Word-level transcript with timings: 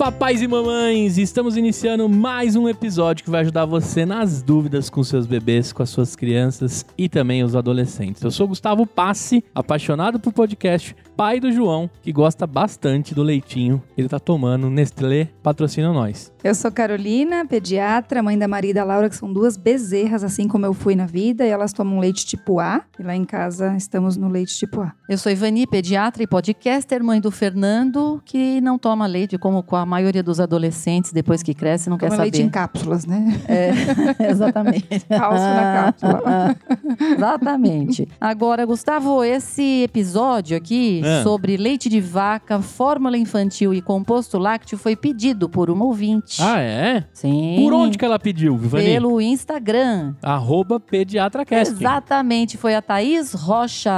papais 0.00 0.40
e 0.40 0.48
mamães! 0.48 1.18
Estamos 1.18 1.58
iniciando 1.58 2.08
mais 2.08 2.56
um 2.56 2.66
episódio 2.66 3.22
que 3.22 3.30
vai 3.30 3.42
ajudar 3.42 3.66
você 3.66 4.06
nas 4.06 4.40
dúvidas 4.40 4.88
com 4.88 5.04
seus 5.04 5.26
bebês, 5.26 5.74
com 5.74 5.82
as 5.82 5.90
suas 5.90 6.16
crianças 6.16 6.86
e 6.96 7.06
também 7.06 7.44
os 7.44 7.54
adolescentes. 7.54 8.22
Eu 8.22 8.30
sou 8.30 8.48
Gustavo 8.48 8.86
Passe, 8.86 9.44
apaixonado 9.54 10.18
por 10.18 10.32
podcast, 10.32 10.96
pai 11.14 11.38
do 11.38 11.52
João, 11.52 11.90
que 12.00 12.12
gosta 12.12 12.46
bastante 12.46 13.14
do 13.14 13.22
leitinho 13.22 13.82
que 13.94 14.00
ele 14.00 14.08
tá 14.08 14.18
tomando. 14.18 14.70
Nestlé 14.70 15.28
patrocina 15.42 15.92
nós. 15.92 16.32
Eu 16.42 16.54
sou 16.54 16.72
Carolina, 16.72 17.44
pediatra, 17.44 18.22
mãe 18.22 18.38
da 18.38 18.48
Maria 18.48 18.70
e 18.70 18.74
da 18.74 18.82
Laura, 18.82 19.10
que 19.10 19.16
são 19.16 19.30
duas 19.30 19.58
bezerras, 19.58 20.24
assim 20.24 20.48
como 20.48 20.64
eu 20.64 20.72
fui 20.72 20.96
na 20.96 21.04
vida, 21.04 21.44
e 21.44 21.50
elas 21.50 21.70
tomam 21.70 21.98
leite 22.00 22.24
tipo 22.24 22.58
A. 22.58 22.80
E 22.98 23.02
lá 23.02 23.14
em 23.14 23.26
casa 23.26 23.76
estamos 23.76 24.16
no 24.16 24.26
leite 24.26 24.56
tipo 24.56 24.80
A. 24.80 24.92
Eu 25.06 25.18
sou 25.18 25.30
Ivani, 25.30 25.66
pediatra 25.66 26.22
e 26.22 26.26
podcaster, 26.26 27.04
mãe 27.04 27.20
do 27.20 27.30
Fernando, 27.30 28.22
que 28.24 28.58
não 28.62 28.78
toma 28.78 29.06
leite, 29.06 29.36
como 29.36 29.62
com 29.62 29.76
a 29.76 29.84
maioria 29.84 30.22
dos 30.22 30.40
adolescentes, 30.40 31.12
depois 31.12 31.42
que 31.42 31.52
cresce, 31.52 31.90
não 31.90 31.98
Toma 31.98 32.08
quer 32.08 32.16
saber. 32.16 32.22
leite 32.22 32.42
em 32.42 32.48
cápsulas, 32.48 33.04
né? 33.04 33.38
É, 33.46 33.72
exatamente. 34.30 35.00
Calço 35.10 35.44
na 35.44 35.92
cápsula. 35.92 36.56
exatamente. 37.16 38.08
Agora, 38.18 38.64
Gustavo, 38.64 39.22
esse 39.22 39.82
episódio 39.82 40.56
aqui 40.56 41.02
É. 41.04 41.22
sobre 41.22 41.58
leite 41.58 41.90
de 41.90 42.00
vaca, 42.00 42.62
fórmula 42.62 43.18
infantil 43.18 43.74
e 43.74 43.82
composto 43.82 44.38
lácteo 44.38 44.78
foi 44.78 44.96
pedido 44.96 45.46
por 45.46 45.68
uma 45.68 45.84
ouvinte. 45.84 46.29
Ah, 46.38 46.60
é? 46.60 47.04
Sim. 47.12 47.56
Por 47.58 47.72
onde 47.72 47.98
que 47.98 48.04
ela 48.04 48.18
pediu, 48.18 48.56
Vivani? 48.56 48.84
Pelo 48.84 49.20
Instagram. 49.20 50.14
Arroba 50.22 50.78
PediatraCast. 50.78 51.74
Exatamente, 51.74 52.56
foi 52.56 52.74
a 52.74 52.82
Thaís 52.82 53.32
Rocha. 53.32 53.90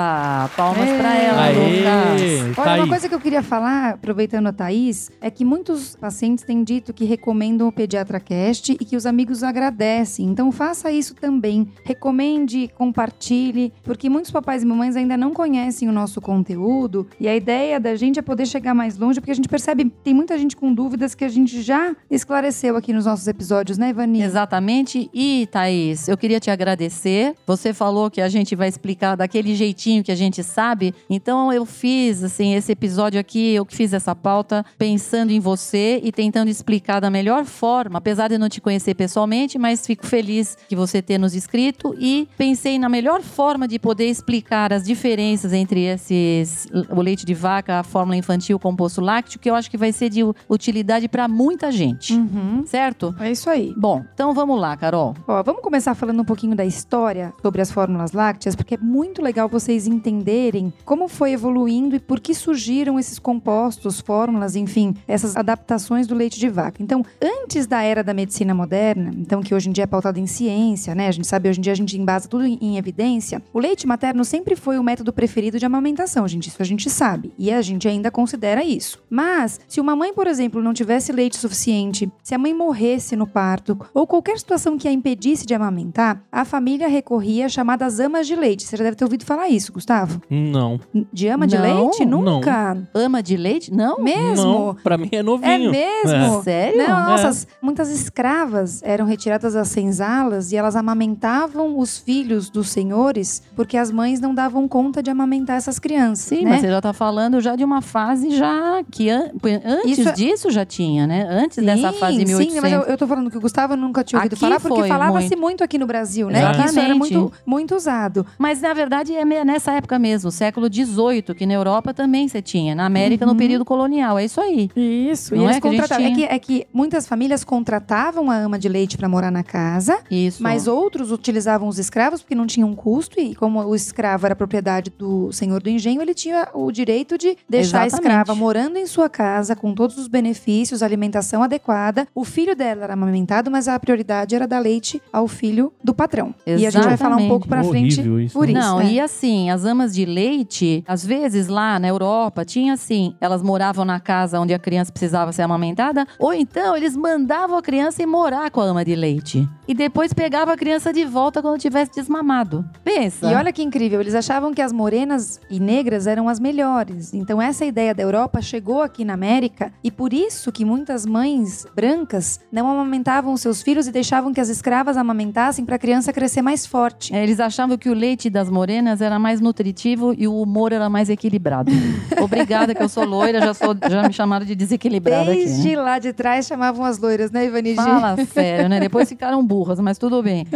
Palmas 0.56 0.88
pra 0.90 1.14
ela, 1.14 1.42
Aê! 1.42 1.54
Lucas. 1.54 2.58
Olha, 2.58 2.64
Thaís. 2.64 2.80
uma 2.82 2.88
coisa 2.88 3.08
que 3.08 3.14
eu 3.14 3.20
queria 3.20 3.42
falar, 3.42 3.94
aproveitando 3.94 4.46
a 4.46 4.52
Thaís, 4.52 5.10
é 5.20 5.30
que 5.30 5.44
muitos 5.44 5.96
pacientes 5.96 6.44
têm 6.44 6.62
dito 6.64 6.92
que 6.92 7.04
recomendam 7.04 7.68
o 7.68 7.72
Pediatra 7.72 8.20
Cast 8.20 8.72
e 8.72 8.84
que 8.84 8.96
os 8.96 9.06
amigos 9.06 9.42
agradecem. 9.42 10.26
Então 10.26 10.50
faça 10.52 10.90
isso 10.90 11.14
também. 11.14 11.68
Recomende, 11.84 12.70
compartilhe, 12.76 13.72
porque 13.82 14.08
muitos 14.08 14.30
papais 14.30 14.62
e 14.62 14.66
mamães 14.66 14.96
ainda 14.96 15.16
não 15.16 15.32
conhecem 15.32 15.88
o 15.88 15.92
nosso 15.92 16.20
conteúdo 16.20 17.06
e 17.18 17.28
a 17.28 17.34
ideia 17.34 17.78
da 17.80 17.94
gente 17.94 18.18
é 18.18 18.22
poder 18.22 18.46
chegar 18.46 18.74
mais 18.74 18.96
longe, 18.98 19.20
porque 19.20 19.30
a 19.32 19.34
gente 19.34 19.48
percebe 19.48 19.84
que 19.84 19.90
tem 20.04 20.14
muita 20.14 20.36
gente 20.38 20.56
com 20.56 20.72
dúvidas 20.72 21.14
que 21.14 21.24
a 21.24 21.28
gente 21.28 21.62
já 21.62 21.94
esclareceu 22.22 22.76
aqui 22.76 22.92
nos 22.92 23.04
nossos 23.04 23.26
episódios, 23.26 23.76
né, 23.76 23.90
Ivani? 23.90 24.22
Exatamente. 24.22 25.10
E, 25.12 25.48
Thaís, 25.50 26.08
eu 26.08 26.16
queria 26.16 26.38
te 26.38 26.50
agradecer. 26.50 27.34
Você 27.46 27.74
falou 27.74 28.10
que 28.10 28.20
a 28.20 28.28
gente 28.28 28.54
vai 28.54 28.68
explicar 28.68 29.16
daquele 29.16 29.54
jeitinho 29.54 30.04
que 30.04 30.12
a 30.12 30.14
gente 30.14 30.42
sabe. 30.42 30.94
Então, 31.10 31.52
eu 31.52 31.66
fiz, 31.66 32.22
assim, 32.22 32.54
esse 32.54 32.70
episódio 32.70 33.18
aqui, 33.18 33.54
eu 33.54 33.66
que 33.66 33.74
fiz 33.74 33.92
essa 33.92 34.14
pauta 34.14 34.64
pensando 34.78 35.32
em 35.32 35.40
você 35.40 36.00
e 36.02 36.12
tentando 36.12 36.48
explicar 36.48 37.00
da 37.00 37.10
melhor 37.10 37.44
forma, 37.44 37.98
apesar 37.98 38.28
de 38.28 38.38
não 38.38 38.48
te 38.48 38.60
conhecer 38.60 38.94
pessoalmente, 38.94 39.58
mas 39.58 39.84
fico 39.84 40.06
feliz 40.06 40.56
que 40.68 40.76
você 40.76 41.02
tenha 41.02 41.18
nos 41.18 41.34
escrito 41.34 41.94
e 41.98 42.28
pensei 42.38 42.78
na 42.78 42.88
melhor 42.88 43.22
forma 43.22 43.66
de 43.66 43.78
poder 43.78 44.06
explicar 44.06 44.72
as 44.72 44.84
diferenças 44.84 45.52
entre 45.52 45.84
esses, 45.84 46.68
o 46.88 47.00
leite 47.00 47.26
de 47.26 47.34
vaca, 47.34 47.80
a 47.80 47.82
fórmula 47.82 48.16
infantil, 48.16 48.56
o 48.56 48.60
composto 48.60 49.00
lácteo, 49.00 49.40
que 49.40 49.50
eu 49.50 49.54
acho 49.56 49.70
que 49.70 49.76
vai 49.76 49.92
ser 49.92 50.08
de 50.08 50.20
utilidade 50.48 51.08
para 51.08 51.26
muita 51.26 51.72
gente. 51.72 52.11
Uhum. 52.16 52.64
Certo? 52.66 53.14
É 53.20 53.30
isso 53.30 53.50
aí. 53.50 53.74
Bom, 53.76 54.02
então 54.14 54.32
vamos 54.32 54.60
lá, 54.60 54.76
Carol. 54.76 55.14
Ó, 55.26 55.42
vamos 55.42 55.62
começar 55.62 55.94
falando 55.94 56.20
um 56.20 56.24
pouquinho 56.24 56.56
da 56.56 56.64
história 56.64 57.32
sobre 57.42 57.60
as 57.60 57.70
fórmulas 57.70 58.12
lácteas, 58.12 58.56
porque 58.56 58.74
é 58.74 58.78
muito 58.78 59.22
legal 59.22 59.48
vocês 59.48 59.86
entenderem 59.86 60.72
como 60.84 61.08
foi 61.08 61.32
evoluindo 61.32 61.94
e 61.96 62.00
por 62.00 62.20
que 62.20 62.34
surgiram 62.34 62.98
esses 62.98 63.18
compostos, 63.18 64.00
fórmulas, 64.00 64.56
enfim, 64.56 64.94
essas 65.06 65.36
adaptações 65.36 66.06
do 66.06 66.14
leite 66.14 66.38
de 66.38 66.48
vaca. 66.48 66.82
Então, 66.82 67.04
antes 67.20 67.66
da 67.66 67.82
era 67.82 68.02
da 68.02 68.14
medicina 68.14 68.54
moderna, 68.54 69.10
então 69.16 69.42
que 69.42 69.54
hoje 69.54 69.68
em 69.68 69.72
dia 69.72 69.84
é 69.84 69.86
pautada 69.86 70.18
em 70.18 70.26
ciência, 70.26 70.94
né? 70.94 71.08
A 71.08 71.12
gente 71.12 71.26
sabe 71.26 71.48
hoje 71.48 71.58
em 71.58 71.62
dia 71.62 71.72
a 71.72 71.76
gente 71.76 71.98
embasa 71.98 72.28
tudo 72.28 72.46
em 72.46 72.62
em 72.62 72.78
evidência. 72.78 73.42
O 73.52 73.58
leite 73.58 73.86
materno 73.86 74.24
sempre 74.24 74.54
foi 74.54 74.78
o 74.78 74.82
método 74.82 75.12
preferido 75.12 75.58
de 75.58 75.66
amamentação, 75.66 76.26
gente, 76.28 76.48
isso 76.48 76.62
a 76.62 76.64
gente 76.64 76.88
sabe, 76.88 77.32
e 77.38 77.50
a 77.50 77.60
gente 77.60 77.88
ainda 77.88 78.10
considera 78.10 78.64
isso. 78.64 79.02
Mas 79.10 79.60
se 79.66 79.80
uma 79.80 79.96
mãe, 79.96 80.14
por 80.14 80.26
exemplo, 80.26 80.62
não 80.62 80.72
tivesse 80.72 81.12
leite 81.12 81.36
suficiente, 81.36 82.01
se 82.22 82.34
a 82.34 82.38
mãe 82.38 82.54
morresse 82.54 83.16
no 83.16 83.26
parto 83.26 83.78
ou 83.94 84.06
qualquer 84.06 84.38
situação 84.38 84.76
que 84.78 84.86
a 84.88 84.92
impedisse 84.92 85.44
de 85.46 85.54
amamentar, 85.54 86.22
a 86.30 86.44
família 86.44 86.88
recorria 86.88 87.46
às 87.46 87.52
chamadas 87.52 87.98
amas 88.00 88.26
de 88.26 88.34
leite. 88.36 88.64
Você 88.64 88.76
já 88.76 88.84
deve 88.84 88.96
ter 88.96 89.04
ouvido 89.04 89.24
falar 89.24 89.48
isso, 89.48 89.72
Gustavo? 89.72 90.20
Não. 90.30 90.78
De 91.12 91.28
ama 91.28 91.46
de 91.46 91.56
Não, 91.56 91.62
leite? 91.88 92.04
Nunca. 92.04 92.76
Ama 92.94 93.22
de 93.22 93.36
leite? 93.36 93.72
Não? 93.72 93.98
Mesmo? 94.02 94.34
Não, 94.44 94.74
pra 94.82 94.96
mim 94.98 95.08
é 95.12 95.16
É 95.16 95.22
novinho. 95.22 95.70
mesmo? 95.70 96.42
Sério? 96.42 96.78
Não, 96.78 97.04
nossa, 97.10 97.28
as- 97.28 97.46
muitas 97.60 97.90
escravas 97.90 98.82
eram 98.82 99.04
retiradas 99.06 99.54
das 99.54 99.68
senzalas 99.68 100.52
e 100.52 100.56
elas 100.56 100.76
amamentavam 100.76 101.78
os 101.78 101.98
filhos 101.98 102.48
dos 102.50 102.68
senhores 102.70 103.42
porque 103.54 103.76
as 103.76 103.90
mães 103.90 104.20
não 104.20 104.34
davam 104.34 104.66
conta 104.66 105.02
de 105.02 105.10
amamentar 105.10 105.56
essas 105.56 105.78
crianças. 105.78 106.26
Sim, 106.26 106.44
né? 106.44 106.50
mas 106.50 106.60
você 106.60 106.68
já 106.68 106.80
tá 106.80 106.92
falando 106.92 107.40
já 107.40 107.56
de 107.56 107.64
uma 107.64 107.80
fase 107.82 108.30
já 108.36 108.82
que 108.90 109.08
an- 109.10 109.30
antes 109.64 109.98
Isso 109.98 110.08
é- 110.08 110.12
disso 110.12 110.50
já 110.50 110.64
tinha, 110.64 111.06
né? 111.06 111.26
Antes 111.28 111.62
dessa 111.64 111.91
fase 111.92 112.18
Sim, 112.18 112.24
1800. 112.24 112.60
mas 112.62 112.72
eu, 112.72 112.80
eu 112.82 112.96
tô 112.98 113.06
falando 113.06 113.30
que 113.30 113.36
o 113.36 113.40
Gustavo 113.40 113.76
nunca 113.76 114.02
tinha 114.04 114.18
ouvido 114.18 114.32
Aqui 114.34 114.40
falar, 114.40 114.60
porque 114.60 114.88
falava-se 114.88 115.28
muito. 115.28 115.40
muito. 115.40 115.64
aqui 115.64 115.78
no 115.78 115.86
Brasil, 115.86 116.28
né? 116.28 116.40
Que 116.40 116.50
isso 116.52 116.78
era 116.78 116.88
Exatamente. 116.88 116.98
muito, 116.98 117.32
muito 117.44 117.74
usado. 117.74 118.26
Mas 118.38 118.60
na 118.60 118.72
verdade 118.74 119.14
é 119.14 119.24
nessa 119.44 119.72
época 119.72 119.98
mesmo, 119.98 120.30
século 120.30 120.68
XVIII, 120.72 121.34
que 121.36 121.46
na 121.46 121.54
Europa 121.54 121.92
também 121.94 122.28
você 122.28 122.40
tinha, 122.42 122.74
na 122.74 122.86
América 122.86 123.26
no 123.26 123.36
período 123.36 123.64
colonial, 123.64 124.18
é 124.18 124.24
isso 124.24 124.40
aí. 124.40 124.70
Isso, 124.76 125.34
Não 125.34 125.44
e 125.44 125.46
é 125.46 125.50
eles 125.50 125.60
que 125.60 125.68
a 125.68 125.70
gente 125.70 125.80
contratavam. 125.80 126.06
É 126.06 126.14
tinha? 126.14 126.28
que, 126.28 126.34
é 126.34 126.38
que 126.38 126.66
muitas 126.72 127.06
famílias 127.06 127.44
contratavam 127.44 128.30
a 128.30 128.36
ama 128.36 128.58
de 128.58 128.68
leite 128.68 128.96
para 128.96 129.08
morar 129.08 129.30
na 129.30 129.42
casa, 129.42 129.98
Isso. 130.10 130.42
mas 130.42 130.66
outros 130.66 131.10
utilizavam 131.10 131.68
os 131.68 131.78
escravos 131.78 132.22
porque 132.22 132.34
não 132.34 132.46
tinham 132.46 132.72
custo 132.74 133.20
e 133.20 133.34
como 133.34 133.60
o 133.62 133.74
escravo 133.74 134.26
era 134.26 134.34
propriedade 134.36 134.92
do 134.96 135.30
senhor 135.32 135.62
do 135.62 135.68
engenho, 135.68 136.00
ele 136.00 136.14
tinha 136.14 136.48
o 136.54 136.70
direito 136.70 137.16
de 137.18 137.36
deixar 137.48 137.82
a 137.82 137.86
Exatamente. 137.86 138.10
escrava 138.10 138.34
morando 138.34 138.76
em 138.76 138.86
sua 138.86 139.08
casa 139.08 139.54
com 139.56 139.74
todos 139.74 139.98
os 139.98 140.08
benefícios, 140.08 140.82
alimentação 140.82 141.42
adequada. 141.42 141.81
O 142.14 142.24
filho 142.24 142.54
dela 142.54 142.84
era 142.84 142.92
amamentado, 142.94 143.50
mas 143.50 143.68
a 143.68 143.78
prioridade 143.78 144.34
era 144.34 144.46
dar 144.46 144.58
leite 144.58 145.02
ao 145.12 145.26
filho 145.26 145.72
do 145.82 145.94
patrão. 145.94 146.34
E 146.46 146.66
a 146.66 146.70
gente 146.70 146.84
vai 146.84 146.96
falar 146.96 147.16
um 147.16 147.20
Exatamente. 147.20 147.28
pouco 147.28 147.48
para 147.48 147.64
frente 147.64 148.00
Horrível 148.00 148.20
isso, 148.20 148.38
por 148.38 148.46
né? 148.46 148.52
isso. 148.52 148.60
Não, 148.60 148.80
é. 148.80 148.92
e 148.92 149.00
assim, 149.00 149.50
as 149.50 149.64
amas 149.64 149.94
de 149.94 150.04
leite, 150.04 150.84
às 150.86 151.04
vezes 151.04 151.48
lá 151.48 151.78
na 151.78 151.88
Europa, 151.88 152.44
tinha 152.44 152.74
assim, 152.74 153.14
elas 153.20 153.42
moravam 153.42 153.84
na 153.84 154.00
casa 154.00 154.38
onde 154.40 154.54
a 154.54 154.58
criança 154.58 154.92
precisava 154.92 155.32
ser 155.32 155.42
amamentada, 155.42 156.06
ou 156.18 156.32
então 156.32 156.76
eles 156.76 156.96
mandavam 156.96 157.56
a 157.56 157.62
criança 157.62 158.02
ir 158.02 158.06
morar 158.06 158.50
com 158.50 158.60
a 158.60 158.64
ama 158.64 158.84
de 158.84 158.94
leite. 158.94 159.48
E 159.66 159.74
depois 159.74 160.12
pegava 160.12 160.52
a 160.52 160.56
criança 160.56 160.92
de 160.92 161.04
volta 161.04 161.40
quando 161.40 161.58
tivesse 161.58 161.92
desmamado. 161.92 162.64
Pensa. 162.84 163.30
E 163.30 163.34
olha 163.34 163.52
que 163.52 163.62
incrível, 163.62 164.00
eles 164.00 164.14
achavam 164.14 164.52
que 164.52 164.60
as 164.60 164.72
morenas 164.72 165.40
e 165.48 165.58
negras 165.58 166.06
eram 166.06 166.28
as 166.28 166.38
melhores. 166.38 167.14
Então 167.14 167.40
essa 167.40 167.64
ideia 167.64 167.94
da 167.94 168.02
Europa 168.02 168.40
chegou 168.40 168.82
aqui 168.82 169.04
na 169.04 169.14
América 169.14 169.72
e 169.82 169.90
por 169.90 170.12
isso 170.12 170.50
que 170.52 170.64
muitas 170.64 171.06
mães 171.06 171.66
brancas 171.74 172.40
não 172.50 172.68
amamentavam 172.68 173.36
seus 173.36 173.62
filhos 173.62 173.86
e 173.86 173.92
deixavam 173.92 174.32
que 174.32 174.40
as 174.40 174.48
escravas 174.48 174.96
amamentassem 174.96 175.64
para 175.64 175.76
a 175.76 175.78
criança 175.78 176.12
crescer 176.12 176.42
mais 176.42 176.66
forte. 176.66 177.14
É, 177.14 177.22
Eles 177.22 177.40
achavam 177.40 177.78
que 177.78 177.88
o 177.88 177.94
leite 177.94 178.28
das 178.28 178.50
morenas 178.50 179.00
era 179.00 179.18
mais 179.18 179.40
nutritivo 179.40 180.14
e 180.16 180.26
o 180.28 180.40
humor 180.40 180.72
era 180.72 180.88
mais 180.88 181.08
equilibrado. 181.08 181.70
Obrigada 182.20 182.74
que 182.74 182.82
eu 182.82 182.88
sou 182.88 183.04
loira, 183.04 183.40
já, 183.40 183.54
sou, 183.54 183.74
já 183.88 184.02
me 184.02 184.12
chamaram 184.12 184.44
de 184.44 184.54
desequilibrada 184.54 185.32
Desde 185.32 185.62
Desde 185.62 185.76
lá 185.76 185.98
de 185.98 186.12
trás 186.12 186.46
chamavam 186.46 186.84
as 186.84 186.98
loiras, 186.98 187.30
né, 187.30 187.46
Ivanigi? 187.46 187.76
Fala 187.76 188.16
sério, 188.26 188.68
né? 188.68 188.80
Depois 188.80 189.08
ficaram 189.08 189.44
burras, 189.44 189.78
mas 189.80 189.98
tudo 189.98 190.22
bem. 190.22 190.46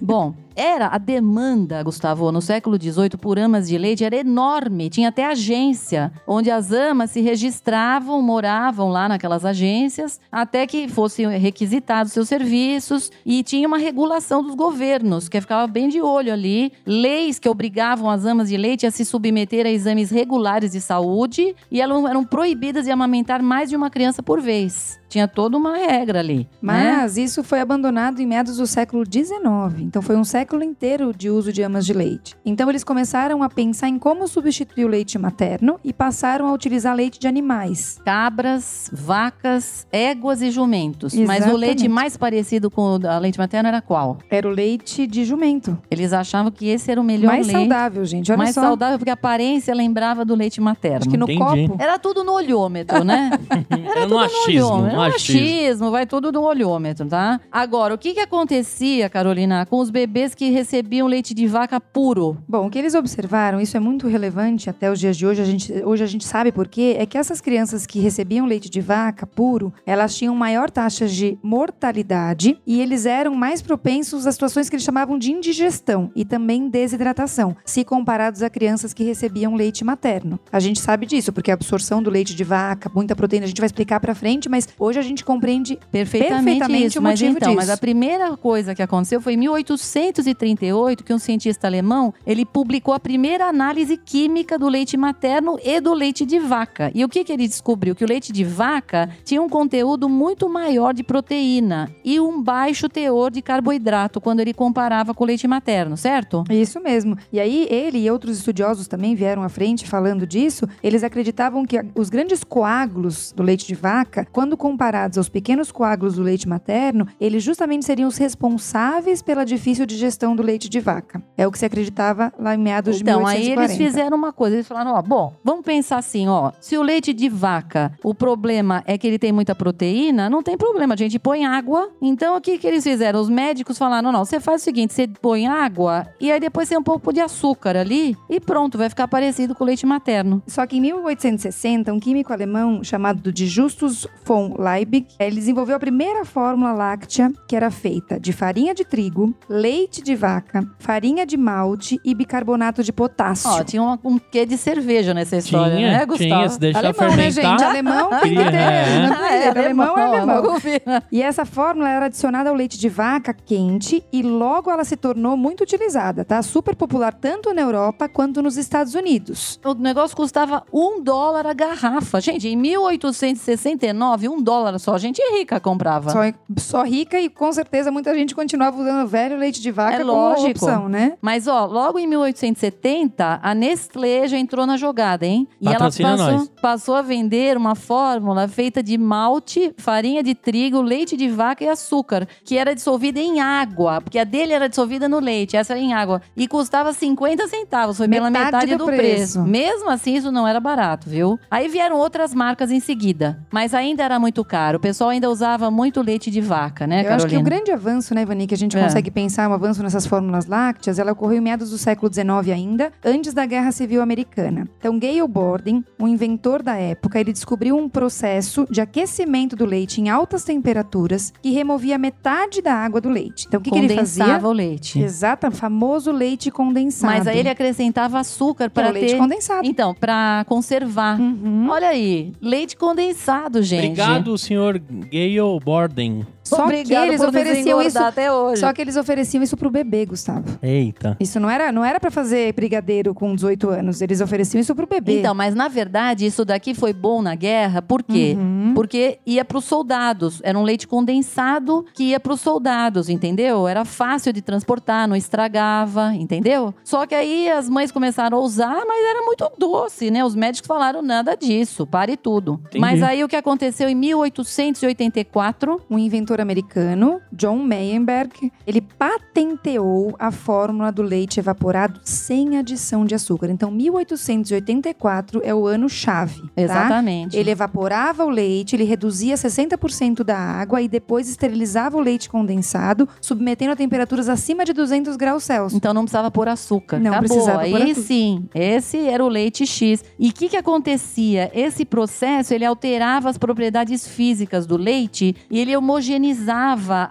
Bom, 0.00 0.34
era 0.54 0.86
a 0.88 0.98
demanda, 0.98 1.82
Gustavo, 1.82 2.32
no 2.32 2.40
século 2.40 2.80
XVIII 2.80 3.10
por 3.20 3.38
amas 3.38 3.68
de 3.68 3.76
leite 3.76 4.04
era 4.04 4.16
enorme. 4.16 4.88
Tinha 4.88 5.10
até 5.10 5.26
agência, 5.26 6.10
onde 6.26 6.50
as 6.50 6.72
amas 6.72 7.10
se 7.10 7.20
registravam, 7.20 8.22
moravam 8.22 8.88
lá 8.88 9.08
naquelas 9.08 9.44
agências, 9.44 10.18
até 10.46 10.64
que 10.64 10.86
fossem 10.86 11.28
requisitados 11.38 12.12
seus 12.12 12.28
serviços 12.28 13.10
e 13.24 13.42
tinha 13.42 13.66
uma 13.66 13.78
regulação 13.78 14.44
dos 14.44 14.54
governos, 14.54 15.28
que 15.28 15.40
ficava 15.40 15.66
bem 15.66 15.88
de 15.88 16.00
olho 16.00 16.32
ali, 16.32 16.72
leis 16.86 17.40
que 17.40 17.48
obrigavam 17.48 18.08
as 18.08 18.24
amas 18.24 18.48
de 18.48 18.56
leite 18.56 18.86
a 18.86 18.92
se 18.92 19.04
submeter 19.04 19.66
a 19.66 19.70
exames 19.70 20.08
regulares 20.08 20.70
de 20.70 20.80
saúde 20.80 21.56
e 21.68 21.80
elas 21.80 22.04
eram 22.04 22.24
proibidas 22.24 22.84
de 22.84 22.92
amamentar 22.92 23.42
mais 23.42 23.68
de 23.68 23.74
uma 23.74 23.90
criança 23.90 24.22
por 24.22 24.40
vez. 24.40 25.00
Tinha 25.08 25.28
toda 25.28 25.56
uma 25.56 25.76
regra 25.76 26.18
ali. 26.20 26.38
né? 26.38 26.46
Mas 26.60 27.16
isso 27.16 27.42
foi 27.42 27.60
abandonado 27.60 28.20
em 28.20 28.26
meados 28.26 28.56
do 28.56 28.66
século 28.66 29.04
XIX. 29.04 29.80
Então 29.80 30.02
foi 30.02 30.16
um 30.16 30.24
século 30.24 30.62
inteiro 30.62 31.12
de 31.16 31.30
uso 31.30 31.52
de 31.52 31.62
amas 31.62 31.86
de 31.86 31.92
leite. 31.92 32.36
Então 32.44 32.68
eles 32.68 32.84
começaram 32.84 33.42
a 33.42 33.48
pensar 33.48 33.88
em 33.88 33.98
como 33.98 34.26
substituir 34.26 34.84
o 34.84 34.88
leite 34.88 35.18
materno 35.18 35.78
e 35.84 35.92
passaram 35.92 36.48
a 36.48 36.52
utilizar 36.52 36.94
leite 36.94 37.18
de 37.18 37.28
animais. 37.28 37.98
Cabras, 38.04 38.90
vacas, 38.92 39.86
éguas 39.92 40.35
e 40.42 40.50
jumentos. 40.50 41.14
Mas 41.14 41.22
o 41.26 41.32
Exatamente. 41.32 41.56
leite 41.58 41.88
mais 41.88 42.16
parecido 42.16 42.70
com 42.70 42.98
a 43.06 43.18
leite 43.18 43.38
materna 43.38 43.68
era 43.68 43.80
qual? 43.82 44.18
Era 44.30 44.46
o 44.48 44.50
leite 44.50 45.06
de 45.06 45.24
jumento. 45.24 45.76
Eles 45.90 46.12
achavam 46.12 46.50
que 46.50 46.68
esse 46.68 46.90
era 46.90 47.00
o 47.00 47.04
melhor 47.04 47.28
mais 47.28 47.46
leite. 47.46 47.58
saudável, 47.60 48.04
gente. 48.04 48.30
Olha 48.30 48.38
mais 48.38 48.54
só. 48.54 48.62
saudável, 48.62 48.98
porque 48.98 49.10
a 49.10 49.14
aparência 49.14 49.74
lembrava 49.74 50.24
do 50.24 50.34
leite 50.34 50.60
materno. 50.60 50.98
Acho 50.98 51.08
que 51.08 51.16
no 51.16 51.24
Entendi. 51.30 51.68
copo. 51.68 51.82
Era 51.82 51.98
tudo 51.98 52.22
no 52.24 52.32
olhômetro, 52.32 53.04
né? 53.04 53.30
Era 53.86 54.06
no 54.06 54.18
achismo, 54.18 54.66
olhômetro. 54.66 54.82
no 54.96 55.02
Era 55.02 55.08
no 55.10 55.14
achismo. 55.14 55.40
achismo, 55.40 55.90
vai 55.90 56.06
tudo 56.06 56.32
no 56.32 56.42
olhômetro, 56.42 57.06
tá? 57.06 57.40
Agora, 57.50 57.94
o 57.94 57.98
que 57.98 58.14
que 58.14 58.20
acontecia, 58.20 59.08
Carolina, 59.10 59.66
com 59.66 59.78
os 59.78 59.90
bebês 59.90 60.34
que 60.34 60.50
recebiam 60.50 61.06
leite 61.06 61.34
de 61.34 61.46
vaca 61.46 61.80
puro? 61.80 62.36
Bom, 62.48 62.66
o 62.66 62.70
que 62.70 62.78
eles 62.78 62.94
observaram, 62.94 63.60
isso 63.60 63.76
é 63.76 63.80
muito 63.80 64.06
relevante 64.08 64.70
até 64.70 64.90
os 64.90 64.98
dias 64.98 65.16
de 65.16 65.26
hoje, 65.26 65.42
a 65.42 65.44
gente, 65.44 65.72
hoje 65.84 66.02
a 66.02 66.06
gente 66.06 66.24
sabe 66.24 66.50
por 66.52 66.68
quê, 66.68 66.96
é 66.98 67.06
que 67.06 67.18
essas 67.18 67.40
crianças 67.40 67.86
que 67.86 67.98
recebiam 68.00 68.46
leite 68.46 68.68
de 68.70 68.80
vaca 68.80 69.26
puro, 69.26 69.72
elas 69.84 70.14
tinham 70.16 70.25
maior 70.34 70.70
taxa 70.70 71.06
de 71.06 71.38
mortalidade 71.42 72.58
e 72.66 72.80
eles 72.80 73.06
eram 73.06 73.34
mais 73.34 73.62
propensos 73.62 74.26
a 74.26 74.32
situações 74.32 74.68
que 74.68 74.76
eles 74.76 74.84
chamavam 74.84 75.18
de 75.18 75.32
indigestão 75.32 76.10
e 76.14 76.24
também 76.24 76.68
desidratação, 76.68 77.56
se 77.64 77.84
comparados 77.84 78.42
a 78.42 78.50
crianças 78.50 78.92
que 78.92 79.04
recebiam 79.04 79.54
leite 79.54 79.84
materno. 79.84 80.38
A 80.50 80.60
gente 80.60 80.80
sabe 80.80 81.06
disso, 81.06 81.32
porque 81.32 81.50
a 81.50 81.54
absorção 81.54 82.02
do 82.02 82.10
leite 82.10 82.34
de 82.34 82.44
vaca, 82.44 82.90
muita 82.94 83.14
proteína, 83.14 83.44
a 83.44 83.48
gente 83.48 83.60
vai 83.60 83.66
explicar 83.66 84.00
pra 84.00 84.14
frente, 84.14 84.48
mas 84.48 84.68
hoje 84.78 84.98
a 84.98 85.02
gente 85.02 85.24
compreende 85.24 85.78
Perfeitamente, 85.90 86.44
Perfeitamente 86.44 86.86
isso. 86.86 86.98
o 86.98 87.02
Mas 87.02 87.20
motivo 87.20 87.36
então, 87.38 87.54
mas 87.54 87.64
disso. 87.66 87.74
a 87.74 87.76
primeira 87.76 88.36
coisa 88.36 88.74
que 88.74 88.82
aconteceu 88.82 89.20
foi 89.20 89.34
em 89.34 89.36
1838 89.36 91.04
que 91.04 91.12
um 91.12 91.18
cientista 91.18 91.66
alemão 91.66 92.12
ele 92.26 92.44
publicou 92.44 92.94
a 92.94 93.00
primeira 93.00 93.46
análise 93.46 93.96
química 93.96 94.58
do 94.58 94.68
leite 94.68 94.96
materno 94.96 95.58
e 95.62 95.80
do 95.80 95.92
leite 95.92 96.24
de 96.24 96.38
vaca. 96.38 96.90
E 96.94 97.04
o 97.04 97.08
que, 97.08 97.24
que 97.24 97.32
ele 97.32 97.46
descobriu? 97.46 97.94
Que 97.94 98.04
o 98.04 98.08
leite 98.08 98.32
de 98.32 98.44
vaca 98.44 99.08
tinha 99.24 99.40
um 99.40 99.48
conteúdo 99.48 100.08
muito 100.16 100.48
maior 100.48 100.94
de 100.94 101.02
proteína 101.04 101.90
e 102.04 102.18
um 102.18 102.42
baixo 102.42 102.88
teor 102.88 103.30
de 103.30 103.42
carboidrato 103.42 104.20
quando 104.20 104.40
ele 104.40 104.54
comparava 104.54 105.12
com 105.14 105.22
o 105.22 105.26
leite 105.26 105.46
materno, 105.46 105.96
certo? 105.96 106.42
Isso 106.50 106.80
mesmo. 106.80 107.16
E 107.32 107.38
aí, 107.38 107.66
ele 107.70 107.98
e 107.98 108.10
outros 108.10 108.38
estudiosos 108.38 108.88
também 108.88 109.14
vieram 109.14 109.42
à 109.42 109.48
frente 109.48 109.86
falando 109.86 110.26
disso. 110.26 110.66
Eles 110.82 111.04
acreditavam 111.04 111.64
que 111.64 111.76
os 111.94 112.08
grandes 112.08 112.42
coágulos 112.42 113.32
do 113.36 113.42
leite 113.42 113.66
de 113.66 113.74
vaca, 113.74 114.26
quando 114.32 114.56
comparados 114.56 115.18
aos 115.18 115.28
pequenos 115.28 115.70
coágulos 115.70 116.14
do 116.14 116.22
leite 116.22 116.48
materno, 116.48 117.06
eles 117.20 117.42
justamente 117.42 117.84
seriam 117.84 118.08
os 118.08 118.16
responsáveis 118.16 119.20
pela 119.20 119.44
difícil 119.44 119.84
digestão 119.84 120.34
do 120.34 120.42
leite 120.42 120.68
de 120.68 120.80
vaca. 120.80 121.22
É 121.36 121.46
o 121.46 121.52
que 121.52 121.58
se 121.58 121.66
acreditava 121.66 122.32
lá 122.38 122.54
em 122.54 122.58
meados 122.58 123.00
Então, 123.00 123.22
de 123.22 123.28
aí 123.28 123.42
1840. 123.50 123.62
eles 123.64 123.76
fizeram 123.76 124.16
uma 124.16 124.32
coisa, 124.32 124.56
eles 124.56 124.66
falaram, 124.66 124.92
ó, 124.94 125.02
bom, 125.02 125.34
vamos 125.44 125.64
pensar 125.64 125.98
assim, 125.98 126.26
ó, 126.28 126.52
se 126.60 126.78
o 126.78 126.82
leite 126.82 127.12
de 127.12 127.28
vaca, 127.28 127.92
o 128.02 128.14
problema 128.14 128.82
é 128.86 128.96
que 128.96 129.06
ele 129.06 129.18
tem 129.18 129.32
muita 129.32 129.54
proteína, 129.54 130.05
não 130.12 130.42
tem 130.42 130.56
problema, 130.56 130.94
a 130.94 130.96
gente 130.96 131.18
põe 131.18 131.44
água. 131.44 131.90
Então, 132.00 132.36
o 132.36 132.40
que 132.40 132.58
que 132.58 132.66
eles 132.66 132.82
fizeram? 132.84 133.20
Os 133.20 133.28
médicos 133.28 133.76
falaram, 133.78 134.10
não, 134.12 134.24
você 134.24 134.38
faz 134.40 134.60
o 134.62 134.64
seguinte, 134.64 134.92
você 134.94 135.06
põe 135.20 135.46
água 135.46 136.06
e 136.20 136.30
aí 136.30 136.40
depois 136.40 136.68
tem 136.68 136.78
um 136.78 136.82
pouco 136.82 137.12
de 137.12 137.20
açúcar 137.20 137.76
ali 137.76 138.16
e 138.28 138.38
pronto, 138.40 138.76
vai 138.78 138.88
ficar 138.88 139.08
parecido 139.08 139.54
com 139.54 139.64
o 139.64 139.66
leite 139.66 139.86
materno. 139.86 140.42
Só 140.46 140.66
que 140.66 140.76
em 140.76 140.80
1860, 140.80 141.92
um 141.92 142.00
químico 142.00 142.32
alemão 142.32 142.82
chamado 142.84 143.32
de 143.32 143.46
Justus 143.46 144.06
von 144.24 144.54
Liebig, 144.58 145.06
ele 145.18 145.36
desenvolveu 145.36 145.76
a 145.76 145.80
primeira 145.80 146.24
fórmula 146.24 146.72
láctea 146.72 147.32
que 147.48 147.54
era 147.56 147.70
feita 147.70 148.18
de 148.20 148.32
farinha 148.32 148.74
de 148.74 148.84
trigo, 148.84 149.34
leite 149.48 150.02
de 150.02 150.14
vaca, 150.14 150.66
farinha 150.78 151.24
de 151.26 151.36
malte 151.36 152.00
e 152.04 152.14
bicarbonato 152.14 152.82
de 152.82 152.92
potássio. 152.92 153.50
Ó, 153.50 153.64
tinha 153.64 153.82
uma- 153.82 153.98
um 154.04 154.18
quê 154.18 154.44
de 154.46 154.56
cerveja 154.56 155.12
nessa 155.14 155.36
história, 155.36 155.76
tinha, 155.76 155.98
né, 155.98 156.06
Gustavo? 156.06 156.18
tinha, 156.18 156.48
se 156.48 156.58
deixar 156.60 156.78
alemão, 156.80 157.16
né, 157.16 157.30
fermentar. 157.30 157.32
gente? 157.58 157.64
Alemão 157.64 158.10
tem 158.20 158.34
que 158.34 158.44
ter. 158.44 158.54
é. 158.54 159.06
Não 159.08 159.16
Ah, 159.16 159.32
é, 159.32 159.46
é, 159.46 159.52
alemão 160.00 160.56
é. 160.56 161.02
E 161.10 161.22
essa 161.22 161.44
fórmula 161.44 161.88
era 161.88 162.06
adicionada 162.06 162.50
ao 162.50 162.54
leite 162.56 162.78
de 162.78 162.88
vaca 162.88 163.34
quente 163.34 164.04
e 164.12 164.22
logo 164.22 164.70
ela 164.70 164.84
se 164.84 164.96
tornou 164.96 165.36
muito 165.36 165.62
utilizada, 165.62 166.24
tá? 166.24 166.42
Super 166.42 166.74
popular 166.74 167.12
tanto 167.14 167.52
na 167.52 167.62
Europa 167.62 168.08
quanto 168.08 168.42
nos 168.42 168.56
Estados 168.56 168.94
Unidos. 168.94 169.58
O 169.64 169.74
negócio 169.74 170.16
custava 170.16 170.62
um 170.72 171.02
dólar 171.02 171.46
a 171.46 171.52
garrafa. 171.52 172.20
Gente, 172.20 172.48
em 172.48 172.56
1869, 172.56 174.28
um 174.28 174.40
dólar 174.42 174.78
só, 174.78 174.96
gente 174.98 175.20
rica 175.36 175.58
comprava. 175.60 176.10
Só, 176.10 176.18
só 176.58 176.82
rica 176.82 177.18
e 177.20 177.28
com 177.28 177.52
certeza 177.52 177.90
muita 177.90 178.14
gente 178.14 178.34
continuava 178.34 178.80
usando 178.80 179.06
velho 179.06 179.36
leite 179.38 179.60
de 179.60 179.70
vaca 179.70 179.96
É 179.96 179.98
como 179.98 180.12
lógico. 180.12 180.50
opção, 180.50 180.88
né? 180.88 181.14
Mas, 181.20 181.46
ó, 181.46 181.66
logo 181.66 181.98
em 181.98 182.06
1870, 182.06 183.40
a 183.42 183.54
Nestlé 183.54 184.28
já 184.28 184.36
entrou 184.38 184.66
na 184.66 184.76
jogada, 184.76 185.26
hein? 185.26 185.48
E 185.60 185.66
ela 185.66 185.76
Patrocina 185.76 186.10
passou, 186.16 186.32
nós. 186.32 186.50
passou 186.60 186.94
a 186.94 187.02
vender 187.02 187.56
uma 187.56 187.74
fórmula 187.74 188.48
feita 188.48 188.82
de 188.82 188.96
malte, 188.98 189.72
farinha 189.86 190.20
de 190.20 190.34
trigo, 190.34 190.82
leite 190.82 191.16
de 191.16 191.28
vaca 191.28 191.62
e 191.62 191.68
açúcar, 191.68 192.26
que 192.44 192.58
era 192.58 192.74
dissolvida 192.74 193.20
em 193.20 193.38
água, 193.40 194.00
porque 194.00 194.18
a 194.18 194.24
dele 194.24 194.52
era 194.52 194.68
dissolvida 194.68 195.08
no 195.08 195.20
leite, 195.20 195.56
essa 195.56 195.74
era 195.74 195.80
em 195.80 195.94
água. 195.94 196.20
E 196.36 196.48
custava 196.48 196.92
50 196.92 197.46
centavos, 197.46 197.96
foi 197.96 198.08
pela 198.08 198.28
Metade 198.28 198.72
do 198.74 198.78
do, 198.78 198.86
preço. 198.86 199.38
preço. 199.38 199.42
Mesmo 199.44 199.88
assim, 199.88 200.16
isso 200.16 200.32
não 200.32 200.44
era 200.46 200.58
barato, 200.58 201.08
viu? 201.08 201.38
Aí 201.48 201.68
vieram 201.68 201.98
outras 201.98 202.34
marcas 202.34 202.72
em 202.72 202.80
seguida, 202.80 203.38
mas 203.52 203.72
ainda 203.74 204.02
era 204.02 204.18
muito 204.18 204.44
caro. 204.44 204.78
O 204.78 204.80
pessoal 204.80 205.10
ainda 205.10 205.30
usava 205.30 205.70
muito 205.70 206.02
leite 206.02 206.32
de 206.32 206.40
vaca, 206.40 206.84
né, 206.84 207.02
Eu 207.02 207.04
Carolina? 207.04 207.26
acho 207.26 207.28
que 207.28 207.36
o 207.40 207.44
grande 207.44 207.70
avanço, 207.70 208.12
né, 208.12 208.22
Ivani, 208.22 208.48
que 208.48 208.54
a 208.54 208.58
gente 208.58 208.76
É. 208.76 208.82
consegue 208.82 209.08
pensar 209.12 209.48
um 209.48 209.52
avanço 209.52 209.84
nessas 209.84 210.04
fórmulas 210.04 210.46
lácteas, 210.46 210.98
ela 210.98 211.12
ocorreu 211.12 211.38
em 211.38 211.40
meados 211.40 211.70
do 211.70 211.78
século 211.78 212.12
XIX 212.12 212.28
ainda, 212.52 212.90
antes 213.04 213.32
da 213.32 213.46
Guerra 213.46 213.70
Civil 213.70 214.02
Americana. 214.02 214.66
Então, 214.80 214.98
Gale 214.98 215.24
Borden, 215.28 215.84
um 216.00 216.08
inventor 216.08 216.60
da 216.60 216.74
época, 216.74 217.20
ele 217.20 217.32
descobriu 217.32 217.76
um 217.76 217.88
processo 217.88 218.66
de 218.68 218.80
aquecimento 218.80 219.54
do 219.54 219.64
leite 219.64 219.75
em 220.00 220.08
altas 220.08 220.44
temperaturas 220.44 221.32
que 221.42 221.50
removia 221.50 221.98
metade 221.98 222.60
da 222.62 222.74
água 222.74 223.00
do 223.00 223.08
leite. 223.08 223.46
Então, 223.46 223.60
o 223.60 223.62
que, 223.62 223.70
que 223.70 223.78
ele 223.78 223.94
fazia? 223.94 224.24
Condensava 224.24 224.48
o 224.48 224.52
leite. 224.52 224.98
Exato, 225.00 225.50
famoso 225.50 226.10
leite 226.12 226.50
condensado. 226.50 227.12
Mas 227.12 227.26
aí 227.26 227.38
ele 227.38 227.48
acrescentava 227.48 228.18
açúcar 228.18 228.70
que 228.70 228.78
é 228.80 228.82
para 228.82 228.90
o 228.90 228.92
leite 228.92 229.12
ter... 229.12 229.18
condensado. 229.18 229.66
Então, 229.66 229.94
para 229.94 230.44
conservar. 230.48 231.20
Uhum. 231.20 231.68
Olha 231.70 231.88
aí, 231.88 232.32
leite 232.40 232.76
condensado, 232.76 233.62
gente. 233.62 233.86
Obrigado, 233.86 234.36
senhor 234.38 234.78
Gale 234.78 235.60
Borden. 235.64 236.26
Só 236.46 236.64
Obrigado 236.64 237.02
que 237.02 237.08
eles 237.08 237.20
ofereciam 237.20 237.82
isso. 237.82 237.98
até 237.98 238.32
hoje. 238.32 238.60
Só 238.60 238.72
que 238.72 238.80
eles 238.80 238.96
ofereciam 238.96 239.42
isso 239.42 239.56
pro 239.56 239.68
bebê, 239.68 240.06
Gustavo. 240.06 240.58
Eita. 240.62 241.16
Isso 241.18 241.40
não 241.40 241.50
era, 241.50 241.72
não 241.72 241.84
era 241.84 241.98
para 241.98 242.10
fazer 242.10 242.52
brigadeiro 242.52 243.12
com 243.12 243.34
18 243.34 243.68
anos. 243.68 244.00
Eles 244.00 244.20
ofereciam 244.20 244.60
isso 244.60 244.74
pro 244.74 244.86
bebê. 244.86 245.18
Então, 245.18 245.34
mas 245.34 245.54
na 245.54 245.66
verdade, 245.66 246.24
isso 246.24 246.44
daqui 246.44 246.72
foi 246.72 246.92
bom 246.92 247.20
na 247.20 247.34
guerra, 247.34 247.82
por 247.82 248.02
quê? 248.02 248.36
Uhum. 248.38 248.72
Porque 248.74 249.18
ia 249.26 249.44
para 249.44 249.58
os 249.58 249.64
soldados. 249.64 250.40
Era 250.44 250.56
um 250.56 250.62
leite 250.62 250.86
condensado 250.86 251.84
que 251.92 252.04
ia 252.04 252.20
para 252.20 252.32
os 252.32 252.40
soldados, 252.40 253.08
entendeu? 253.08 253.66
Era 253.66 253.84
fácil 253.84 254.32
de 254.32 254.40
transportar, 254.40 255.08
não 255.08 255.16
estragava, 255.16 256.14
entendeu? 256.14 256.72
Só 256.84 257.06
que 257.06 257.14
aí 257.14 257.50
as 257.50 257.68
mães 257.68 257.90
começaram 257.90 258.38
a 258.38 258.40
usar, 258.40 258.84
mas 258.86 259.04
era 259.04 259.22
muito 259.22 259.50
doce, 259.58 260.10
né? 260.10 260.24
Os 260.24 260.34
médicos 260.36 260.68
falaram 260.68 261.02
nada 261.02 261.34
disso, 261.36 261.86
pare 261.86 262.16
tudo. 262.16 262.60
Entendi. 262.66 262.78
Mas 262.78 263.02
aí 263.02 263.24
o 263.24 263.28
que 263.28 263.36
aconteceu 263.36 263.88
em 263.88 263.94
1884, 263.94 265.80
Um 265.90 265.98
inventor 265.98 266.35
americano, 266.40 267.20
John 267.32 267.62
Meyerberg, 267.62 268.52
ele 268.66 268.80
patenteou 268.80 270.14
a 270.18 270.30
fórmula 270.30 270.90
do 270.90 271.02
leite 271.02 271.40
evaporado 271.40 272.00
sem 272.04 272.58
adição 272.58 273.04
de 273.04 273.14
açúcar. 273.14 273.48
Então, 273.50 273.70
1884 273.70 275.40
é 275.44 275.54
o 275.54 275.66
ano 275.66 275.88
chave. 275.88 276.40
Tá? 276.42 276.62
Exatamente. 276.62 277.36
Ele 277.36 277.50
evaporava 277.50 278.24
o 278.24 278.28
leite, 278.30 278.76
ele 278.76 278.84
reduzia 278.84 279.34
60% 279.34 280.22
da 280.22 280.36
água 280.36 280.80
e 280.80 280.88
depois 280.88 281.28
esterilizava 281.28 281.96
o 281.96 282.00
leite 282.00 282.28
condensado, 282.28 283.08
submetendo 283.20 283.72
a 283.72 283.76
temperaturas 283.76 284.28
acima 284.28 284.64
de 284.64 284.72
200 284.72 285.16
graus 285.16 285.44
Celsius. 285.44 285.74
Então 285.74 285.92
não 285.92 286.02
precisava 286.02 286.30
pôr 286.30 286.48
açúcar. 286.48 286.98
Não 286.98 287.12
Acabou. 287.12 287.28
precisava 287.28 287.62
Aí 287.62 287.70
pôr 287.70 287.82
açúcar. 287.82 288.00
sim, 288.02 288.48
esse 288.54 288.98
era 289.06 289.24
o 289.24 289.28
leite 289.28 289.66
X. 289.66 290.04
E 290.18 290.28
o 290.28 290.32
que, 290.32 290.48
que 290.48 290.56
acontecia? 290.56 291.50
Esse 291.54 291.84
processo 291.84 292.54
ele 292.54 292.64
alterava 292.64 293.28
as 293.28 293.38
propriedades 293.38 294.06
físicas 294.06 294.66
do 294.66 294.76
leite 294.76 295.34
e 295.50 295.58
ele 295.58 295.76
homogeneizava 295.76 296.25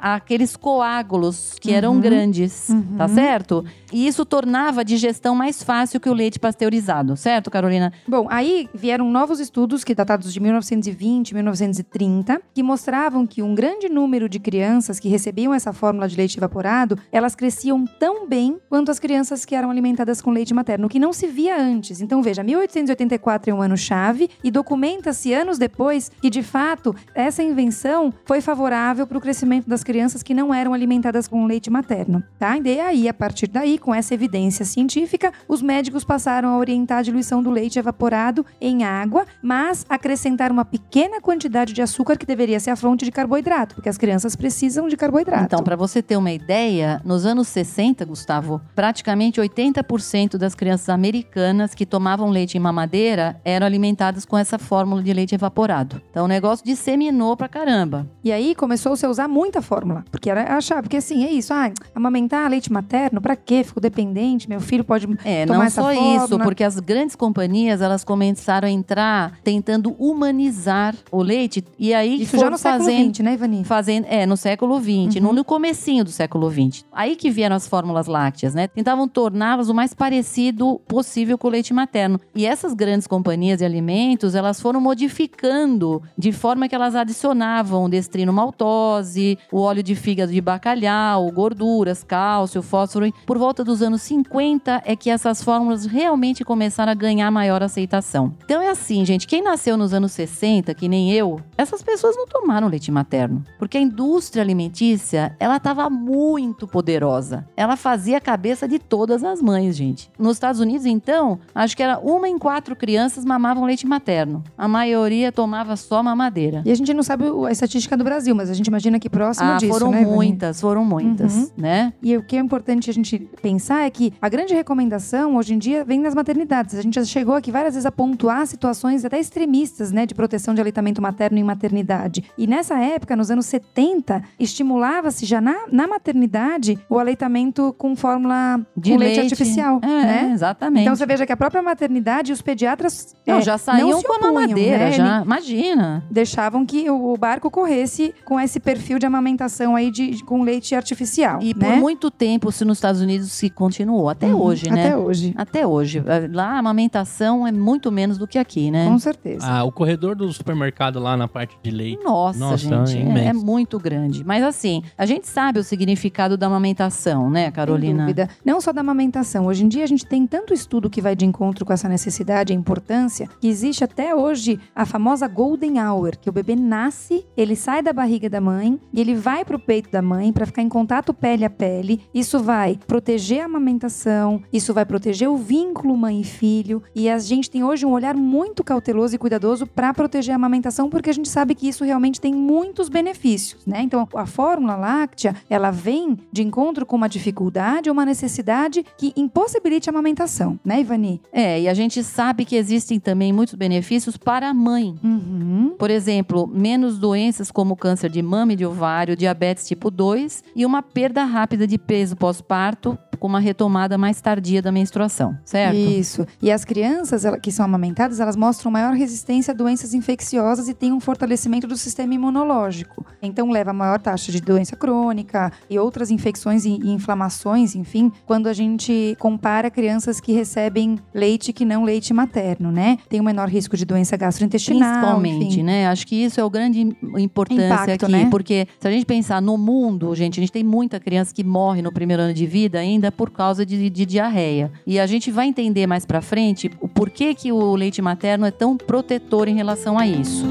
aqueles 0.01 0.55
coágulos 0.55 1.55
que 1.59 1.71
eram 1.73 1.93
Uhum. 1.93 2.01
grandes, 2.01 2.69
Uhum. 2.69 2.95
tá 2.97 3.07
certo? 3.07 3.63
E 3.95 4.05
isso 4.05 4.25
tornava 4.25 4.81
a 4.81 4.83
digestão 4.83 5.33
mais 5.33 5.63
fácil 5.63 6.01
que 6.01 6.09
o 6.09 6.13
leite 6.13 6.37
pasteurizado, 6.37 7.15
certo, 7.15 7.49
Carolina? 7.49 7.93
Bom, 8.05 8.27
aí 8.29 8.67
vieram 8.73 9.09
novos 9.09 9.39
estudos, 9.39 9.85
que 9.85 9.95
datados 9.95 10.33
de 10.33 10.39
1920 10.41 11.29
e 11.29 11.33
1930, 11.33 12.41
que 12.53 12.61
mostravam 12.61 13.25
que 13.25 13.41
um 13.41 13.55
grande 13.55 13.87
número 13.87 14.27
de 14.27 14.37
crianças 14.37 14.99
que 14.99 15.07
recebiam 15.07 15.53
essa 15.53 15.71
fórmula 15.71 16.09
de 16.09 16.17
leite 16.17 16.37
evaporado, 16.37 16.99
elas 17.09 17.35
cresciam 17.35 17.85
tão 17.85 18.27
bem 18.27 18.59
quanto 18.67 18.91
as 18.91 18.99
crianças 18.99 19.45
que 19.45 19.55
eram 19.55 19.71
alimentadas 19.71 20.21
com 20.21 20.29
leite 20.29 20.53
materno, 20.53 20.89
que 20.89 20.99
não 20.99 21.13
se 21.13 21.27
via 21.27 21.57
antes. 21.57 22.01
Então, 22.01 22.21
veja, 22.21 22.43
1884 22.43 23.49
é 23.49 23.53
um 23.53 23.61
ano-chave 23.61 24.29
e 24.43 24.51
documenta-se 24.51 25.33
anos 25.33 25.57
depois 25.57 26.11
que, 26.21 26.29
de 26.29 26.43
fato, 26.43 26.93
essa 27.13 27.41
invenção 27.41 28.13
foi 28.25 28.41
favorável 28.41 29.07
para 29.07 29.17
o 29.17 29.21
crescimento 29.21 29.69
das 29.69 29.85
crianças 29.85 30.21
que 30.21 30.33
não 30.33 30.53
eram 30.53 30.73
alimentadas 30.73 31.29
com 31.29 31.45
leite 31.45 31.69
materno, 31.69 32.21
tá? 32.37 32.57
E 32.57 32.81
aí, 32.81 33.07
a 33.07 33.13
partir 33.13 33.47
daí, 33.47 33.79
com 33.85 33.93
essa 33.93 34.15
evidência 34.15 34.65
científica, 34.65 35.31
os 35.47 35.61
médicos 35.61 36.03
passaram 36.03 36.49
a 36.49 36.57
orientar 36.57 36.97
a 36.97 37.01
diluição 37.03 37.43
do 37.43 37.51
leite 37.51 37.77
evaporado 37.77 38.43
em 38.59 38.83
água, 38.83 39.27
mas 39.43 39.85
acrescentar 39.87 40.51
uma 40.51 40.65
pequena 40.65 41.21
quantidade 41.21 41.71
de 41.71 41.83
açúcar 41.83 42.17
que 42.17 42.25
deveria 42.25 42.59
ser 42.59 42.71
a 42.71 42.75
fonte 42.75 43.05
de 43.05 43.11
carboidrato, 43.11 43.75
porque 43.75 43.87
as 43.87 43.95
crianças 43.95 44.35
precisam 44.35 44.87
de 44.87 44.97
carboidrato. 44.97 45.43
Então, 45.43 45.63
para 45.63 45.75
você 45.75 46.01
ter 46.01 46.17
uma 46.17 46.31
ideia, 46.31 46.99
nos 47.05 47.27
anos 47.27 47.47
60, 47.47 48.03
Gustavo, 48.05 48.59
praticamente 48.73 49.39
80% 49.39 50.35
das 50.35 50.55
crianças 50.55 50.89
americanas 50.89 51.75
que 51.75 51.85
tomavam 51.85 52.31
leite 52.31 52.57
em 52.57 52.59
mamadeira 52.59 53.39
eram 53.45 53.67
alimentadas 53.67 54.25
com 54.25 54.35
essa 54.35 54.57
fórmula 54.57 55.03
de 55.03 55.13
leite 55.13 55.35
evaporado. 55.35 56.01
Então, 56.09 56.25
o 56.25 56.27
negócio 56.27 56.65
disseminou 56.65 57.37
pra 57.37 57.47
caramba. 57.47 58.09
E 58.23 58.31
aí 58.31 58.55
começou-se 58.55 59.05
a 59.05 59.09
usar 59.11 59.27
muita 59.27 59.61
fórmula, 59.61 60.03
porque 60.09 60.27
era 60.27 60.57
achar, 60.57 60.81
porque 60.81 60.97
assim, 60.97 61.23
é 61.23 61.29
isso, 61.29 61.53
ah, 61.53 61.71
amamentar 61.93 62.49
leite 62.49 62.73
materno, 62.73 63.21
pra 63.21 63.35
quê? 63.35 63.63
Dependente, 63.79 64.47
meu 64.49 64.59
filho 64.59 64.83
pode 64.83 65.07
É, 65.23 65.45
tomar 65.45 65.57
não 65.59 65.65
essa 65.65 65.81
só 65.81 65.93
fórmula. 65.93 66.25
isso, 66.25 66.39
porque 66.39 66.63
as 66.63 66.79
grandes 66.79 67.15
companhias, 67.15 67.81
elas 67.81 68.03
começaram 68.03 68.67
a 68.67 68.71
entrar 68.71 69.37
tentando 69.43 69.95
humanizar 69.99 70.95
o 71.11 71.21
leite 71.21 71.63
e 71.77 71.93
aí 71.93 72.21
Isso 72.21 72.37
já 72.37 72.49
no 72.49 72.57
século 72.57 72.83
fazendo 72.85 73.13
XX, 73.15 73.23
né, 73.23 73.33
Ivani? 73.33 73.63
fazendo, 73.63 74.05
é, 74.09 74.25
no 74.25 74.35
século 74.37 74.79
XX, 74.79 75.15
Uhum. 75.17 75.21
no, 75.23 75.33
no 75.33 75.43
comecinho 75.45 76.03
do 76.03 76.09
século 76.11 76.49
XX. 76.51 76.83
Aí 76.91 77.15
que 77.15 77.29
vieram 77.29 77.55
as 77.55 77.67
fórmulas 77.67 78.07
lácteas, 78.07 78.53
né? 78.53 78.67
Tentavam 78.67 79.07
torná-las 79.07 79.69
o 79.69 79.73
mais 79.73 79.93
parecido 79.93 80.79
possível 80.87 81.37
com 81.37 81.47
o 81.47 81.51
leite 81.51 81.73
materno. 81.73 82.19
E 82.33 82.45
essas 82.45 82.73
grandes 82.73 83.07
companhias 83.07 83.59
de 83.59 83.65
alimentos, 83.65 84.35
elas 84.35 84.59
foram 84.59 84.79
modificando 84.81 86.01
de 86.17 86.31
forma 86.31 86.67
que 86.67 86.75
elas 86.75 86.95
adicionavam 86.95 87.89
destrino 87.89 88.33
maltose, 88.33 89.37
o 89.51 89.59
óleo 89.61 89.83
de 89.83 89.95
fígado 89.95 90.31
de 90.31 90.41
bacalhau, 90.41 91.29
gorduras, 91.31 92.03
cálcio, 92.03 92.61
fósforo. 92.61 93.11
Por 93.25 93.37
volta 93.37 93.54
dos 93.63 93.81
anos 93.81 94.01
50 94.01 94.81
é 94.85 94.95
que 94.95 95.09
essas 95.09 95.41
fórmulas 95.43 95.85
realmente 95.85 96.43
começaram 96.43 96.91
a 96.91 96.95
ganhar 96.95 97.29
maior 97.31 97.61
aceitação. 97.63 98.33
Então 98.43 98.61
é 98.61 98.69
assim, 98.69 99.05
gente, 99.05 99.27
quem 99.27 99.41
nasceu 99.41 99.77
nos 99.77 99.93
anos 99.93 100.11
60, 100.11 100.73
que 100.73 100.87
nem 100.87 101.11
eu, 101.11 101.39
essas 101.57 101.81
pessoas 101.81 102.15
não 102.15 102.25
tomaram 102.27 102.67
leite 102.67 102.91
materno, 102.91 103.43
porque 103.59 103.77
a 103.77 103.81
indústria 103.81 104.41
alimentícia, 104.43 105.35
ela 105.39 105.57
estava 105.57 105.89
muito 105.89 106.67
poderosa. 106.67 107.47
Ela 107.55 107.75
fazia 107.75 108.17
a 108.17 108.21
cabeça 108.21 108.67
de 108.67 108.79
todas 108.79 109.23
as 109.23 109.41
mães, 109.41 109.75
gente. 109.75 110.09
Nos 110.17 110.33
Estados 110.37 110.59
Unidos, 110.59 110.85
então, 110.85 111.39
acho 111.53 111.75
que 111.75 111.83
era 111.83 111.99
uma 111.99 112.27
em 112.27 112.37
quatro 112.37 112.75
crianças 112.75 113.23
mamavam 113.25 113.63
leite 113.65 113.85
materno. 113.87 114.43
A 114.57 114.67
maioria 114.67 115.31
tomava 115.31 115.75
só 115.75 116.01
mamadeira. 116.01 116.61
E 116.65 116.71
a 116.71 116.75
gente 116.75 116.93
não 116.93 117.03
sabe 117.03 117.25
a 117.47 117.51
estatística 117.51 117.95
do 117.97 118.03
Brasil, 118.03 118.33
mas 118.35 118.49
a 118.49 118.53
gente 118.53 118.67
imagina 118.67 118.99
que 118.99 119.09
próximo 119.09 119.49
Ah, 119.51 119.57
disso, 119.57 119.71
foram 119.73 119.91
né, 119.91 120.01
muitas, 120.01 120.59
foram 120.61 120.83
muitas, 120.85 121.35
Uhum. 121.35 121.49
né? 121.57 121.93
E 122.01 122.15
o 122.17 122.23
que 122.23 122.35
é 122.35 122.39
importante 122.39 122.89
a 122.89 122.93
gente 122.93 123.19
pensar 123.45 123.85
é 123.85 123.91
que 123.91 124.11
a 124.19 124.27
grande 124.27 124.55
recomendação 124.55 125.35
hoje 125.35 125.53
em 125.53 125.59
dia 125.59 125.85
vem 125.85 126.01
das 126.01 126.15
maternidades. 126.15 126.73
A 126.73 126.81
gente 126.81 126.95
já 126.95 127.05
chegou 127.05 127.35
aqui 127.35 127.51
várias 127.51 127.75
vezes 127.75 127.85
a 127.85 127.91
pontuar 127.91 128.47
situações 128.47 129.05
até 129.05 129.19
extremistas, 129.19 129.91
né, 129.91 130.07
de 130.07 130.15
proteção 130.15 130.55
de 130.55 130.61
aleitamento 130.61 130.99
materno 130.99 131.37
em 131.37 131.43
maternidade. 131.43 132.23
E 132.35 132.47
nessa 132.47 132.79
época, 132.79 133.15
nos 133.15 133.29
anos 133.29 133.45
70, 133.45 134.23
estimulava-se 134.39 135.27
já 135.27 135.39
na, 135.39 135.67
na 135.71 135.87
maternidade 135.87 136.79
o 136.89 136.97
aleitamento 136.97 137.75
com 137.77 137.95
fórmula 137.95 138.65
De 138.75 138.93
com 138.93 138.97
leite, 138.97 139.19
artificial, 139.19 139.79
É, 139.83 139.87
né? 139.87 140.31
exatamente. 140.33 140.81
Então 140.81 140.95
você 140.95 141.05
veja 141.05 141.23
que 141.23 141.31
a 141.31 141.37
própria 141.37 141.61
maternidade 141.61 142.31
e 142.31 142.33
os 142.33 142.41
pediatras 142.41 143.15
não, 143.27 143.37
é, 143.37 143.41
já 143.43 143.59
saíam 143.59 144.01
com 144.01 144.13
a 144.13 144.19
mamadeira, 144.31 144.85
né? 144.85 144.91
já. 144.91 145.21
Imagina. 145.21 146.03
Deixavam 146.09 146.65
que 146.65 146.89
o 146.89 147.15
barco 147.15 147.51
corresse 147.51 148.11
com 148.25 148.39
esse 148.39 148.59
perfil 148.59 148.97
de 148.97 149.05
amamentação 149.05 149.75
aí 149.75 149.91
de, 149.91 150.23
com 150.23 150.41
leite 150.41 150.73
artificial. 150.73 151.43
E 151.43 151.53
né? 151.53 151.73
por 151.73 151.79
muito 151.79 152.09
tempo, 152.09 152.51
se 152.51 152.65
nos 152.65 152.79
Estados 152.79 153.01
Unidos 153.01 153.34
se 153.35 153.49
continuou, 153.49 154.09
até 154.09 154.27
Uhum, 154.27 154.41
hoje, 154.41 154.69
né? 154.69 154.85
Até 154.87 154.97
hoje, 154.97 155.33
Até 155.37 155.67
hoje. 155.67 156.03
Lá 156.33 156.53
a 156.55 156.59
amamentação 156.59 157.45
é 157.45 157.51
muito 157.51 157.91
menos 157.91 158.17
do 158.17 158.25
que 158.27 158.37
aqui, 158.37 158.71
né? 158.71 158.87
com 158.87 158.97
certeza. 158.97 159.45
Ah, 159.45 159.63
o 159.63 159.71
corredor 159.71 160.15
do 160.15 160.31
supermercado 160.31 160.99
lá 160.99 161.17
na 161.17 161.27
parte 161.27 161.57
de 161.61 161.69
leite. 161.71 162.03
Nossa, 162.03 162.39
Nossa, 162.39 162.57
gente, 162.57 162.97
é 162.97 163.25
é, 163.25 163.27
é 163.27 163.33
muito 163.33 163.77
grande. 163.79 164.23
Mas 164.23 164.43
assim, 164.43 164.81
a 164.97 165.05
gente 165.05 165.27
sabe 165.27 165.59
o 165.59 165.63
significado 165.63 166.37
da 166.37 166.47
amamentação, 166.47 167.29
né, 167.29 167.45
Sem 167.45 167.51
Carolina? 167.51 168.03
dúvida. 168.03 168.29
Não 168.43 168.61
só 168.61 168.71
da 168.71 168.81
amamentação. 168.81 169.47
Hoje 169.47 169.65
em 169.65 169.67
dia 169.67 169.83
a 169.83 169.87
gente 169.87 170.05
tem 170.05 170.25
tanto 170.25 170.53
estudo 170.53 170.89
que 170.89 171.01
vai 171.01 171.15
de 171.15 171.25
encontro 171.25 171.65
com 171.65 171.73
essa 171.73 171.89
necessidade 171.89 172.53
e 172.53 172.55
importância 172.55 173.27
que 173.41 173.47
existe 173.47 173.83
até 173.83 174.15
hoje 174.15 174.59
a 174.75 174.85
famosa 174.85 175.27
golden 175.27 175.79
hour, 175.81 176.17
que 176.19 176.29
o 176.29 176.33
bebê 176.33 176.55
nasce, 176.55 177.25
ele 177.35 177.55
sai 177.55 177.81
da 177.83 177.91
barriga 177.91 178.29
da 178.29 178.39
mãe 178.39 178.79
e 178.93 179.01
ele 179.01 179.13
vai 179.15 179.43
pro 179.43 179.59
peito 179.59 179.89
da 179.91 180.01
mãe 180.01 180.31
para 180.31 180.45
ficar 180.45 180.61
em 180.61 180.69
contato 180.69 181.13
pele 181.13 181.43
a 181.43 181.49
pele. 181.49 182.01
Isso 182.13 182.39
vai 182.39 182.79
proteger 182.87 183.24
a 183.33 183.45
amamentação, 183.45 184.41
isso 184.53 184.73
vai 184.73 184.85
proteger 184.85 185.29
o 185.29 185.37
vínculo 185.37 185.97
mãe 185.97 186.21
e 186.21 186.23
filho. 186.23 186.83
E 186.93 187.09
a 187.09 187.17
gente 187.17 187.49
tem 187.49 187.63
hoje 187.63 187.85
um 187.85 187.91
olhar 187.91 188.15
muito 188.15 188.63
cauteloso 188.63 189.15
e 189.15 189.17
cuidadoso 189.17 189.65
para 189.65 189.93
proteger 189.93 190.33
a 190.33 190.35
amamentação, 190.35 190.89
porque 190.89 191.09
a 191.09 191.13
gente 191.13 191.29
sabe 191.29 191.55
que 191.55 191.67
isso 191.67 191.83
realmente 191.83 192.21
tem 192.21 192.33
muitos 192.33 192.89
benefícios, 192.89 193.65
né? 193.65 193.81
Então, 193.81 194.07
a 194.13 194.25
fórmula 194.25 194.75
láctea, 194.75 195.35
ela 195.49 195.71
vem 195.71 196.17
de 196.31 196.43
encontro 196.43 196.85
com 196.85 196.95
uma 196.95 197.09
dificuldade 197.09 197.89
ou 197.89 197.93
uma 197.93 198.05
necessidade 198.05 198.85
que 198.97 199.13
impossibilite 199.15 199.89
a 199.89 199.91
amamentação, 199.91 200.59
né, 200.63 200.81
Ivani? 200.81 201.21
É, 201.31 201.61
e 201.61 201.67
a 201.67 201.73
gente 201.73 202.03
sabe 202.03 202.45
que 202.45 202.55
existem 202.55 202.99
também 202.99 203.33
muitos 203.33 203.55
benefícios 203.55 204.17
para 204.17 204.49
a 204.49 204.53
mãe. 204.53 204.95
Uhum. 205.03 205.75
Por 205.77 205.89
exemplo, 205.89 206.47
menos 206.47 206.99
doenças 206.99 207.51
como 207.51 207.75
câncer 207.75 208.09
de 208.09 208.21
mama 208.21 208.53
e 208.53 208.55
de 208.55 208.65
ovário, 208.65 209.15
diabetes 209.15 209.67
tipo 209.67 209.89
2 209.89 210.43
e 210.55 210.65
uma 210.65 210.81
perda 210.81 211.23
rápida 211.23 211.65
de 211.65 211.77
peso 211.77 212.15
pós-parto 212.15 212.97
com 213.17 213.27
uma 213.27 213.39
retomada 213.39 213.97
mais 213.97 214.19
tardia 214.21 214.61
da 214.61 214.71
menstruação, 214.71 215.37
certo? 215.43 215.75
Isso. 215.75 216.25
E 216.41 216.51
as 216.51 216.63
crianças 216.65 217.25
ela- 217.25 217.37
que 217.39 217.51
são 217.51 217.65
amamentadas, 217.65 218.19
elas 218.19 218.35
mostram 218.35 218.71
maior 218.71 218.93
resistência 218.93 219.51
a 219.53 219.55
doenças 219.55 219.93
infecciosas 219.93 220.67
e 220.67 220.73
têm 220.73 220.91
um 220.93 220.99
fortalecimento 220.99 221.67
do 221.67 221.75
sistema 221.77 222.13
imunológico. 222.13 223.05
Então 223.21 223.49
leva 223.49 223.71
a 223.71 223.73
maior 223.73 223.99
taxa 223.99 224.31
de 224.31 224.39
doença 224.41 224.75
crônica 224.75 225.51
e 225.69 225.77
outras 225.79 226.11
infecções 226.11 226.65
e 226.65 226.75
e 226.85 226.91
inflamações, 226.91 227.73
enfim, 227.73 228.11
quando 228.25 228.47
a 228.47 228.53
gente 228.53 229.15
compara 229.17 229.71
crianças 229.71 230.19
que 230.19 230.33
recebem 230.33 230.99
leite 231.13 231.53
que 231.53 231.63
não 231.63 231.83
leite 231.83 232.13
materno, 232.13 232.71
né? 232.71 232.97
Tem 233.09 233.21
um 233.21 233.23
menor 233.23 233.47
risco 233.49 233.77
de 233.77 233.85
doença 233.85 234.17
gastrointestinal, 234.17 234.91
Principalmente, 234.91 235.45
enfim. 235.53 235.63
né? 235.63 235.87
Acho 235.87 236.05
que 236.05 236.15
isso 236.15 236.39
é 236.39 236.43
o 236.43 236.49
grande 236.49 236.81
importância 237.17 237.65
Impacto, 237.65 238.03
aqui. 238.05 238.11
né? 238.11 238.27
Porque 238.29 238.67
se 238.79 238.87
a 238.87 238.91
gente 238.91 239.05
pensar 239.05 239.41
no 239.41 239.57
mundo, 239.57 240.13
gente, 240.15 240.39
a 240.39 240.41
gente 240.41 240.51
tem 240.51 240.63
muita 240.63 240.99
criança 240.99 241.33
que 241.33 241.43
morre 241.43 241.81
no 241.81 241.91
primeiro 241.91 242.21
ano 242.23 242.33
de 242.33 242.45
vida 242.45 242.77
ainda 242.79 243.04
por 243.11 243.29
causa 243.29 243.65
de, 243.65 243.89
de 243.89 244.05
diarreia. 244.05 244.71
E 244.85 244.99
a 244.99 245.05
gente 245.05 245.31
vai 245.31 245.47
entender 245.47 245.87
mais 245.87 246.05
pra 246.05 246.21
frente 246.21 246.71
o 246.79 246.87
porquê 246.87 247.33
que 247.33 247.51
o 247.51 247.75
leite 247.75 248.01
materno 248.01 248.45
é 248.45 248.51
tão 248.51 248.77
protetor 248.77 249.47
em 249.47 249.55
relação 249.55 249.97
a 249.97 250.07
isso. 250.07 250.45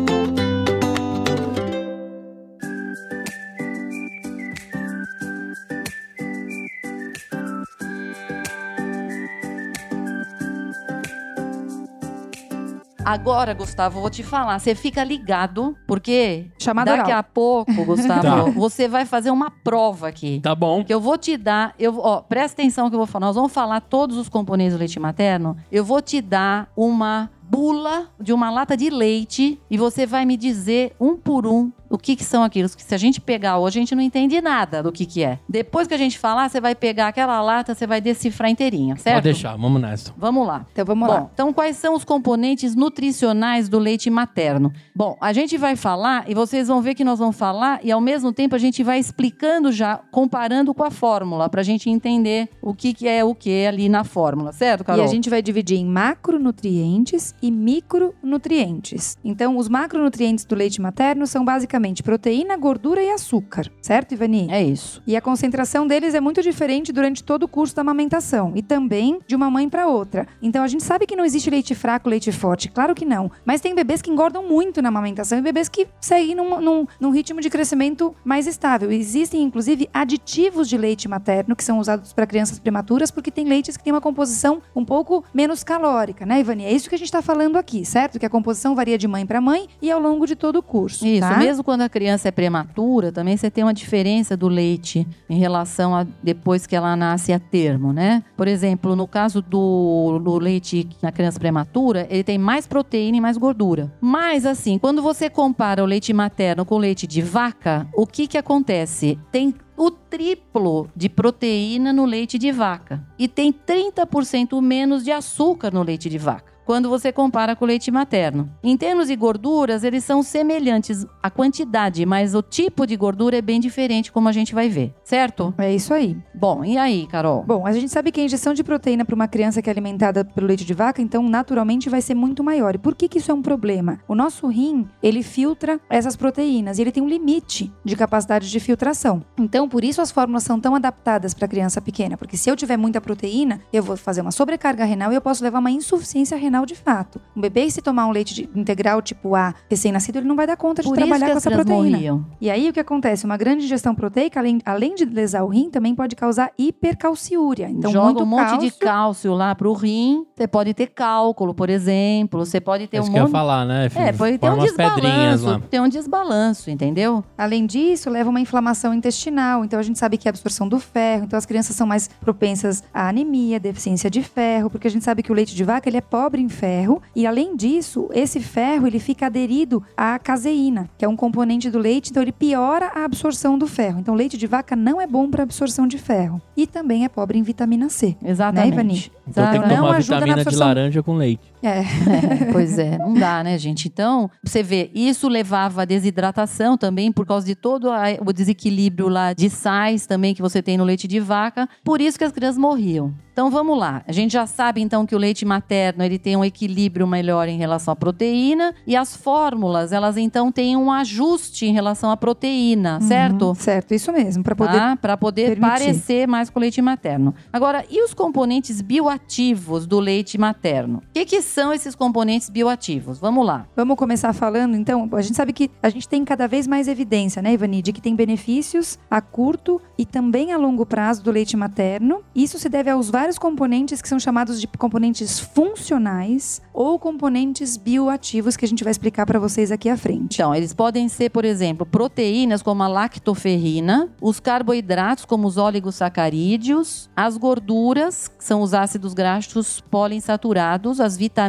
Agora, 13.05 13.53
Gustavo, 13.53 13.99
eu 13.99 14.01
vou 14.03 14.11
te 14.11 14.23
falar. 14.23 14.59
Você 14.59 14.75
fica 14.75 15.05
ligado, 15.05 15.77
porque 15.87 16.47
Chamada 16.59 16.97
daqui 16.97 17.11
oral. 17.11 17.19
a 17.21 17.23
pouco, 17.23 17.85
Gustavo, 17.85 18.23
Tá. 18.23 18.51
você 18.51 18.89
vai 18.89 19.05
fazer 19.05 19.31
uma 19.31 19.51
prova 19.51 20.09
aqui. 20.09 20.41
Tá 20.43 20.55
bom. 20.55 20.83
Que 20.83 20.93
eu 20.95 21.01
vou 21.01 21.19
te 21.19 21.37
dar, 21.37 21.75
eu, 21.79 21.99
ó, 21.99 22.21
presta 22.23 22.63
atenção 22.63 22.89
que 22.89 22.95
eu 22.95 22.99
vou 22.99 23.07
falar. 23.07 23.27
Nós 23.27 23.37
vamos 23.37 23.53
falar 23.53 23.81
todos 23.81 24.17
os 24.17 24.29
componentes 24.29 24.75
do 24.75 24.79
leite 24.79 24.99
materno. 24.99 25.57
Eu 25.71 25.85
vou 25.85 26.01
te 26.01 26.21
dar 26.23 26.69
uma 26.77 27.31
bula 27.43 28.09
de 28.19 28.33
uma 28.33 28.51
lata 28.51 28.75
de 28.77 28.89
leite 28.89 29.61
e 29.71 29.77
você 29.77 30.07
vai 30.07 30.25
me 30.25 30.37
dizer 30.37 30.95
um 30.99 31.15
por 31.17 31.47
um 31.47 31.71
o 31.95 31.99
que, 31.99 32.17
que 32.17 32.25
são 32.25 32.43
aqueles. 32.43 32.75
Que 32.75 32.83
se 32.83 32.95
a 32.95 32.99
gente 32.99 33.21
pegar 33.21 33.59
hoje, 33.59 33.79
a 33.79 33.83
gente 33.83 33.95
não 33.95 34.03
entende 34.03 34.41
nada 34.41 34.83
do 34.83 34.91
que, 34.91 35.07
que 35.07 35.23
é. 35.23 35.39
Depois 35.49 35.87
que 35.87 35.95
a 35.95 35.99
gente 35.99 36.19
falar, 36.19 36.49
você 36.49 36.61
vai 36.61 36.75
pegar 36.75 37.09
aquela 37.09 37.41
lata, 37.41 37.75
você 37.75 37.87
vai 37.87 38.01
decifrar 38.01 38.51
inteirinha, 38.51 38.97
certo? 38.97 39.17
Pode 39.17 39.25
deixar, 39.25 39.57
vamos 39.57 39.81
nessa. 39.81 40.13
Vamos 40.17 40.47
lá. 40.47 40.67
Então 40.73 40.85
vamos 40.85 41.09
Bom, 41.09 41.15
lá. 41.15 41.31
então 41.33 41.53
quais 41.53 41.77
são 41.77 41.95
os 41.95 42.05
componentes 42.05 42.75
nutricionais 42.75 43.69
do 43.69 43.79
leite 43.79 44.11
materno? 44.11 44.73
Bom, 44.95 45.17
a 45.21 45.33
gente 45.33 45.57
vai 45.57 45.77
falar 45.77 46.29
e 46.29 46.35
vocês 46.35 46.69
vão 46.69 46.83
ver 46.83 46.95
que 46.95 47.05
nós 47.05 47.19
vamos 47.19 47.37
falar 47.37 47.81
e 47.83 47.93
ao 47.93 48.01
mesmo 48.01 48.33
tempo 48.33 48.55
a 48.55 48.59
gente 48.59 48.83
vai 48.83 48.99
explicando 48.99 49.71
já, 49.71 49.99
comparando 50.11 50.75
com 50.75 50.83
a 50.83 50.91
fórmula, 50.91 51.49
pra 51.49 51.63
gente 51.63 51.89
entender 51.89 52.49
o 52.61 52.75
que, 52.75 52.93
que 52.93 53.07
é 53.07 53.25
o 53.25 53.35
que 53.35 53.67
ali 53.67 53.89
na 53.89 54.03
fórmula, 54.05 54.53
certo, 54.53 54.85
Carol? 54.85 55.05
E 55.05 55.05
a 55.05 55.11
gente 55.11 55.31
vai 55.31 55.41
dividir 55.41 55.79
em 55.79 55.87
macronutrientes 55.87 57.35
e 57.41 57.51
micronutrientes. 57.51 59.17
Então, 59.25 59.57
os 59.57 59.69
macronutrientes 59.69 60.45
do 60.45 60.55
leite 60.55 60.81
materno 60.81 61.27
são 61.27 61.45
basicamente 61.45 61.84
proteína, 62.03 62.57
gordura 62.57 63.03
e 63.03 63.11
açúcar, 63.11 63.71
certo, 63.83 64.13
Ivani? 64.15 64.49
É 64.51 64.63
isso. 64.63 65.03
E 65.07 65.17
a 65.17 65.21
concentração 65.21 65.87
deles 65.87 66.15
é 66.15 66.21
muito 66.21 66.43
diferente 66.43 66.93
durante 66.93 67.23
todo 67.23 67.43
o 67.45 67.49
curso 67.49 67.75
da 67.75 67.83
amamentação 67.83 68.53
e 68.55 68.63
também 68.63 69.19
de 69.27 69.35
uma 69.37 69.51
mãe 69.51 69.69
para 69.69 69.87
outra. 69.87 70.27
Então 70.41 70.63
a 70.63 70.69
gente 70.69 70.83
sabe 70.83 71.07
que 71.07 71.17
não 71.17 71.25
existe 71.25 71.51
leite 71.51 71.75
fraco, 71.75 72.09
leite 72.09 72.31
forte, 72.33 72.69
claro 72.71 72.95
que 72.95 73.05
não. 73.05 73.31
Mas 73.45 73.61
tem 73.61 73.75
bebês 73.75 74.01
que 74.01 74.11
engordam 74.11 74.47
muito 74.49 74.81
na 74.81 74.89
amamentação 74.89 75.39
e 75.39 75.43
bebês 75.43 75.69
que 75.69 75.87
seguem 76.01 76.35
num, 76.35 76.61
num- 76.61 76.87
num 77.01 77.11
ritmo 77.11 77.41
de 77.41 77.51
crescimento 77.51 78.15
mais 78.25 78.47
estável. 78.47 78.91
Existem 78.93 79.43
inclusive 79.43 79.89
aditivos 79.93 80.69
de 80.69 80.77
leite 80.79 81.09
materno 81.09 81.57
que 81.57 81.65
são 81.65 81.79
usados 81.79 82.13
para 82.13 82.27
crianças 82.27 82.59
prematuras 82.59 83.11
porque 83.11 83.31
tem 83.31 83.47
leites 83.47 83.77
que 83.77 83.83
têm 83.83 83.93
uma 83.93 84.01
composição 84.01 84.63
um 84.77 84.85
pouco 84.85 85.25
menos 85.35 85.65
calórica, 85.65 86.25
né, 86.25 86.41
Ivani? 86.41 86.65
É 86.65 86.73
isso 86.73 86.89
que 86.89 86.95
a 86.95 86.99
gente 86.99 87.09
está 87.09 87.23
falando 87.23 87.57
aqui, 87.57 87.85
certo? 87.85 88.19
Que 88.19 88.27
a 88.27 88.31
composição 88.31 88.75
varia 88.75 88.97
de 88.99 89.09
mãe 89.09 89.27
para 89.27 89.41
mãe 89.41 89.67
e 89.83 89.91
ao 89.91 90.01
longo 90.01 90.27
de 90.27 90.37
todo 90.37 90.57
o 90.57 90.63
curso. 90.63 91.07
Isso, 91.07 91.21
tá? 91.21 91.37
mesmo 91.39 91.64
quando 91.65 91.81
a 91.81 91.89
criança 91.89 92.29
é 92.29 92.31
prematura, 92.31 93.11
também 93.11 93.37
você 93.37 93.51
tem 93.51 93.65
uma 93.65 93.75
diferença 93.75 94.37
do 94.37 94.47
leite 94.47 95.07
em 95.29 95.39
relação 95.39 95.97
a 95.97 96.07
depois 96.23 96.67
que 96.67 96.77
ela 96.77 96.95
nasce 96.95 97.33
a 97.33 97.39
termo, 97.39 97.93
né? 97.93 98.23
Por 98.37 98.47
exemplo, 98.47 98.95
no 98.95 99.09
caso 99.09 99.43
do, 99.43 100.21
do 100.23 100.39
leite 100.39 100.89
na 101.03 101.11
criança 101.11 101.41
prematura, 101.41 102.07
ele 102.11 102.23
tem 102.23 102.39
mais 102.39 102.67
proteína 102.67 103.17
e 103.17 103.21
mais 103.21 103.37
gordura. 103.37 103.93
Mas 104.01 104.47
assim, 104.47 104.79
quando 104.79 105.03
você 105.03 105.31
compara 105.31 105.83
o 105.83 105.87
leite 105.87 106.13
materno 106.13 106.65
com 106.65 106.77
o 106.77 106.79
leite 106.79 107.07
de 107.07 107.23
vaca, 107.23 107.89
o 107.95 108.07
que 108.07 108.27
que 108.27 108.39
acontece? 108.39 109.19
Tem 109.33 109.55
o 109.77 109.91
triplo 109.91 110.89
de 110.95 111.09
proteína 111.09 111.93
no 111.93 112.05
leite 112.05 112.39
de 112.39 112.53
vaca 112.53 113.05
e 113.19 113.27
tem 113.27 113.53
30% 113.53 114.61
menos 114.63 115.03
de 115.03 115.11
açúcar 115.11 115.73
no 115.73 115.83
leite 115.83 116.09
de 116.09 116.19
vaca 116.19 116.54
quando 116.65 116.89
você 116.89 117.13
compara 117.13 117.55
com 117.55 117.65
o 117.65 117.69
leite 117.69 117.91
materno. 117.91 118.51
Em 118.63 118.77
termos 118.77 119.09
de 119.09 119.17
gorduras, 119.17 119.85
eles 119.85 120.05
são 120.05 120.23
semelhantes 120.23 121.07
a 121.23 121.31
quantidade, 121.31 122.05
mas 122.07 122.35
o 122.35 122.43
tipo 122.43 122.87
de 122.87 122.97
gordura 122.97 123.37
é 123.37 123.43
bem 123.43 123.61
diferente, 123.61 124.13
como 124.13 124.29
a 124.29 124.33
gente 124.33 124.55
vai 124.55 124.69
ver, 124.69 124.95
certo? 125.05 125.55
É 125.59 125.75
isso 125.75 125.93
aí. 125.93 126.17
Bom, 126.35 126.65
e 126.65 126.77
aí, 126.79 127.07
Carol? 127.07 127.45
Bom, 127.45 127.67
a 127.67 127.73
gente 127.73 127.89
sabe 127.89 128.11
que 128.11 128.21
a 128.21 128.25
injeção 128.25 128.55
de 128.55 128.65
proteína 128.65 129.05
para 129.05 129.15
uma 129.15 129.29
criança 129.29 129.61
que 129.61 129.69
é 129.69 129.73
alimentada 129.73 130.25
pelo 130.25 130.47
leite 130.47 130.65
de 130.65 130.75
vaca, 130.75 131.03
então 131.03 131.23
naturalmente 131.29 131.89
vai 131.89 132.01
ser 132.01 132.15
muito 132.15 132.43
maior. 132.43 132.75
E 132.75 132.79
por 132.79 132.95
que, 132.95 133.09
que 133.09 133.19
isso 133.19 133.31
é 133.31 133.35
um 133.35 133.43
problema? 133.43 134.01
O 134.09 134.15
nosso 134.15 134.47
rim, 134.47 134.89
ele 135.03 135.23
filtra 135.23 135.81
essas 135.89 136.17
proteínas 136.17 136.79
e 136.79 136.83
ele 136.83 136.93
tem 136.93 137.03
um 137.03 137.09
limite 137.09 137.73
de 137.85 137.97
capacidade 137.97 138.51
de 138.51 138.61
filtração. 138.61 139.23
Então, 139.39 139.69
por 139.69 139.85
isso 139.85 140.01
as 140.01 140.11
fórmulas 140.11 140.45
são 140.45 140.61
tão 140.61 140.75
adaptadas 140.75 141.35
para 141.35 141.49
criança 141.49 141.81
pequena, 141.81 142.17
porque 142.17 142.37
se 142.37 142.51
eu 142.51 142.57
tiver 142.57 142.77
muita 142.77 143.01
proteína, 143.01 143.61
eu 143.73 143.83
vou 143.83 143.97
fazer 143.97 144.21
uma 144.21 144.31
sobrecarga 144.31 144.85
renal 144.85 145.13
e 145.13 145.15
eu 145.15 145.21
posso 145.21 145.43
levar 145.43 145.59
uma 145.59 145.71
insuficiência 145.71 146.37
renal 146.37 146.54
de 146.65 146.75
fato. 146.75 147.21
Um 147.35 147.41
bebê, 147.41 147.71
se 147.71 147.81
tomar 147.81 148.07
um 148.07 148.11
leite 148.11 148.35
de- 148.35 148.49
integral 148.55 149.01
tipo 149.01 149.35
A, 149.35 149.55
recém-nascido, 149.71 150.19
ele 150.19 150.29
não 150.29 150.37
vai 150.37 150.47
dar 150.47 150.57
conta 150.57 150.83
de 150.83 150.89
Por 150.89 150.97
isso 150.99 151.07
trabalhar 151.07 151.27
que 151.27 151.33
com 151.33 151.39
as 151.39 151.47
essa 151.47 151.51
proteína. 151.57 151.91
morriam. 151.97 152.27
E 152.41 152.51
aí 152.51 152.69
o 152.69 152.73
que 152.73 152.81
acontece? 152.81 153.25
Uma 153.25 153.37
grande 153.39 153.65
ingestão 153.65 153.95
proteica, 153.95 154.39
além, 154.39 154.61
além 154.65 154.95
de 154.95 155.05
lesar 155.07 155.43
o 155.45 155.49
rim, 155.49 155.71
também 155.71 155.95
pode 155.95 156.15
causar 156.15 156.51
hipercalciúria. 156.59 157.69
Então, 157.71 157.91
Joga 157.91 158.05
muito 158.07 158.23
um 158.23 158.27
monte 158.27 158.41
cálcio, 158.51 158.61
de 158.61 158.71
cálcio 158.79 159.35
lá 159.35 159.55
pro 159.55 159.73
rim. 159.73 160.27
Você 160.37 160.47
pode 160.47 160.75
ter 160.75 160.89
cálculo, 160.89 161.55
por 161.55 161.71
exemplo. 161.71 162.45
Você 162.45 162.61
pode 162.61 162.87
ter 162.87 162.99
É 162.99 163.01
um 163.01 163.03
isso 163.05 163.13
que 163.13 163.19
eu 163.19 163.23
monte... 163.23 163.33
falar, 163.33 163.65
né? 163.65 163.89
É, 163.95 164.13
pode 164.13 164.39
ter 164.39 164.51
um 164.51 164.59
desbalanço. 164.59 165.61
Tem 165.71 165.81
um 165.81 165.89
desbalanço, 165.89 166.71
entendeu? 166.71 167.25
Além 167.37 167.67
disso, 167.67 168.11
leva 168.11 168.31
uma 168.31 168.41
inflamação 168.41 168.93
intestinal. 168.95 169.65
Então 169.65 169.79
a 169.79 169.83
gente 169.83 169.99
sabe 169.99 170.17
que 170.19 170.29
a 170.29 170.31
absorção 170.31 170.69
do 170.69 170.79
ferro. 170.79 171.25
Então 171.25 171.37
as 171.39 171.47
crianças 171.47 171.75
são 171.77 171.87
mais 171.87 172.09
propensas 172.21 172.83
à 172.93 173.09
anemia, 173.09 173.59
deficiência 173.59 174.11
de 174.11 174.23
ferro, 174.23 174.69
porque 174.71 174.87
a 174.87 174.91
gente 174.91 175.05
sabe 175.05 175.23
que 175.23 175.33
o 175.33 175.35
leite 175.35 175.55
de 175.55 175.65
vaca 175.65 175.89
ele 175.89 175.97
é 175.97 176.01
pobre 176.01 176.41
em 176.45 176.49
ferro. 176.49 177.01
E 177.17 177.27
além 177.27 177.57
disso, 177.57 178.09
esse 178.13 178.41
ferro 178.41 178.87
ele 178.87 178.99
fica 178.99 179.27
aderido 179.27 179.83
à 179.97 180.19
caseína, 180.19 180.89
que 180.99 181.05
é 181.05 181.09
um 181.09 181.17
componente 181.17 181.71
do 181.71 181.79
leite. 181.79 182.11
Então 182.11 182.23
ele 182.23 182.33
piora 182.33 182.93
a 182.95 183.05
absorção 183.05 183.57
do 183.59 183.67
ferro. 183.67 183.99
Então 184.01 184.15
leite 184.15 184.37
de 184.37 184.47
vaca 184.47 184.77
não 184.77 185.01
é 185.01 185.07
bom 185.07 185.29
para 185.31 185.43
absorção 185.43 185.87
de 185.87 185.99
ferro. 185.99 186.41
E 186.57 186.67
também 186.67 187.05
é 187.05 187.09
pobre 187.09 187.39
em 187.39 187.43
vitamina 187.43 187.89
C. 187.89 188.17
Exatamente. 188.25 188.73
Ivani? 188.73 189.13
Então 189.27 189.51
tem 189.51 189.61
que 189.63 189.69
Não 189.69 189.77
tomar 189.77 189.97
ajuda 189.97 190.15
na 190.15 190.21
vitamina 190.21 190.35
de 190.37 190.41
absorção. 190.43 190.67
laranja 190.67 191.03
com 191.03 191.15
leite. 191.17 191.54
É. 191.65 191.81
É, 191.81 192.53
pois 192.53 192.79
é, 192.79 192.99
não 192.99 193.15
dá, 193.15 193.43
né, 193.43 193.57
gente? 193.59 193.89
Então, 193.89 194.31
você 194.43 194.63
vê, 194.63 194.91
isso 194.95 195.29
levava 195.29 195.83
à 195.83 195.85
desidratação 195.85 196.77
também, 196.77 197.11
por 197.11 197.27
causa 197.27 197.47
de 197.47 197.55
todo 197.55 197.89
o 198.25 198.33
desequilíbrio 198.33 199.09
lá 199.09 199.33
de 199.33 199.49
sais 199.49 200.07
também 200.07 200.35
que 200.35 200.43
você 200.43 200.63
tem 200.63 200.77
no 200.77 200.85
leite 200.85 201.09
de 201.09 201.19
vaca. 201.21 201.69
Por 201.83 202.01
isso 202.01 202.19
que 202.19 202.25
as 202.25 202.33
crianças 202.33 202.59
morriam. 202.59 203.15
Então 203.35 203.51
vamos 203.51 203.77
lá. 203.77 204.01
A 204.07 204.13
gente 204.13 204.33
já 204.33 204.47
sabe 204.47 204.81
então 204.81 205.05
que 205.05 205.13
o 205.13 205.19
leite 205.19 205.45
materno 205.45 206.05
ele 206.05 206.21
tem 206.21 206.37
um 206.37 206.45
equilíbrio 206.45 207.05
melhor 207.05 207.49
em 207.49 207.59
relação 207.59 207.91
à 207.91 207.97
proteína 207.97 208.73
e 208.87 208.95
as 208.95 209.17
fórmulas 209.17 209.91
elas 209.91 210.17
então 210.17 210.53
têm 210.53 210.77
um 210.77 210.89
ajuste 210.93 211.67
em 211.67 211.73
relação 211.73 212.13
à 212.13 212.17
proteína, 212.17 213.01
certo? 213.01 213.47
Uhum, 213.47 213.55
certo, 213.57 213.93
isso 213.93 214.13
mesmo. 214.13 214.45
Para 214.45 214.55
poder 214.55 214.75
Tá? 214.75 214.97
Para 214.97 215.17
poder 215.17 215.57
permitir. 215.57 215.61
parecer 215.69 216.29
mais 216.29 216.49
com 216.49 216.61
o 216.61 216.63
leite 216.63 216.81
materno. 216.81 217.35
Agora, 217.53 217.85
e 217.91 218.05
os 218.05 218.15
componentes 218.15 218.81
bioativos 218.81 219.85
do 219.85 219.99
leite 219.99 220.39
materno? 220.39 220.99
O 220.99 221.13
que, 221.13 221.25
que 221.25 221.43
são 221.55 221.73
esses 221.73 221.95
componentes 221.95 222.51
bioativos? 222.51 223.21
Vamos 223.21 223.47
lá. 223.47 223.69
Vamos 223.77 223.97
começar 223.97 224.33
falando, 224.33 224.75
então, 224.77 225.09
a 225.13 225.23
gente 225.23 225.37
sabe 225.37 225.53
que 225.53 225.71
a 225.81 225.89
gente 225.89 226.09
tem 226.09 226.25
cada 226.25 226.49
vez 226.49 226.67
mais 226.67 226.89
evidência, 226.89 227.41
né, 227.41 227.53
Ivani, 227.53 227.81
de 227.81 227.93
que 227.93 228.01
tem 228.01 228.17
benefícios 228.17 228.99
a 229.09 229.21
curto 229.21 229.81
e 229.97 230.05
também 230.05 230.53
a 230.53 230.57
longo 230.57 230.85
prazo 230.85 231.23
do 231.23 231.31
leite 231.31 231.57
materno. 231.57 232.23
Isso 232.35 232.59
se 232.59 232.69
deve 232.69 232.91
aos 232.91 233.09
vários 233.09 233.39
componentes 233.39 234.03
que 234.03 234.09
são 234.09 234.19
chamados 234.19 234.61
de 234.61 234.67
componentes 234.67 235.39
funcionais 235.39 236.61
ou 236.73 236.99
componentes 236.99 237.77
bioativos 237.77 238.57
que 238.57 238.65
a 238.65 238.69
gente 238.69 238.83
vai 238.83 238.91
explicar 238.91 239.25
para 239.25 239.39
vocês 239.39 239.71
aqui 239.71 239.89
à 239.89 239.97
frente. 239.97 240.35
Então, 240.35 240.53
eles 240.53 240.75
podem 240.75 241.09
ser, 241.09 241.31
por 241.31 241.45
exemplo, 241.45 241.87
proteínas 241.87 242.63
como 242.63 242.83
a 242.83 242.89
lactoferrina, 242.89 244.11
os 244.21 244.41
carboidratos 244.41 245.25
como 245.25 245.47
os 245.47 245.57
oligosacarídeos, 245.57 247.09
as 247.15 247.37
gorduras, 247.37 248.27
que 248.27 248.43
são 248.43 248.61
os 248.61 248.75
ácidos 248.75 249.15
graxos 249.15 249.81
poliinsaturados, 249.81 250.99
as 250.99 251.17
vitaminas, 251.17 251.44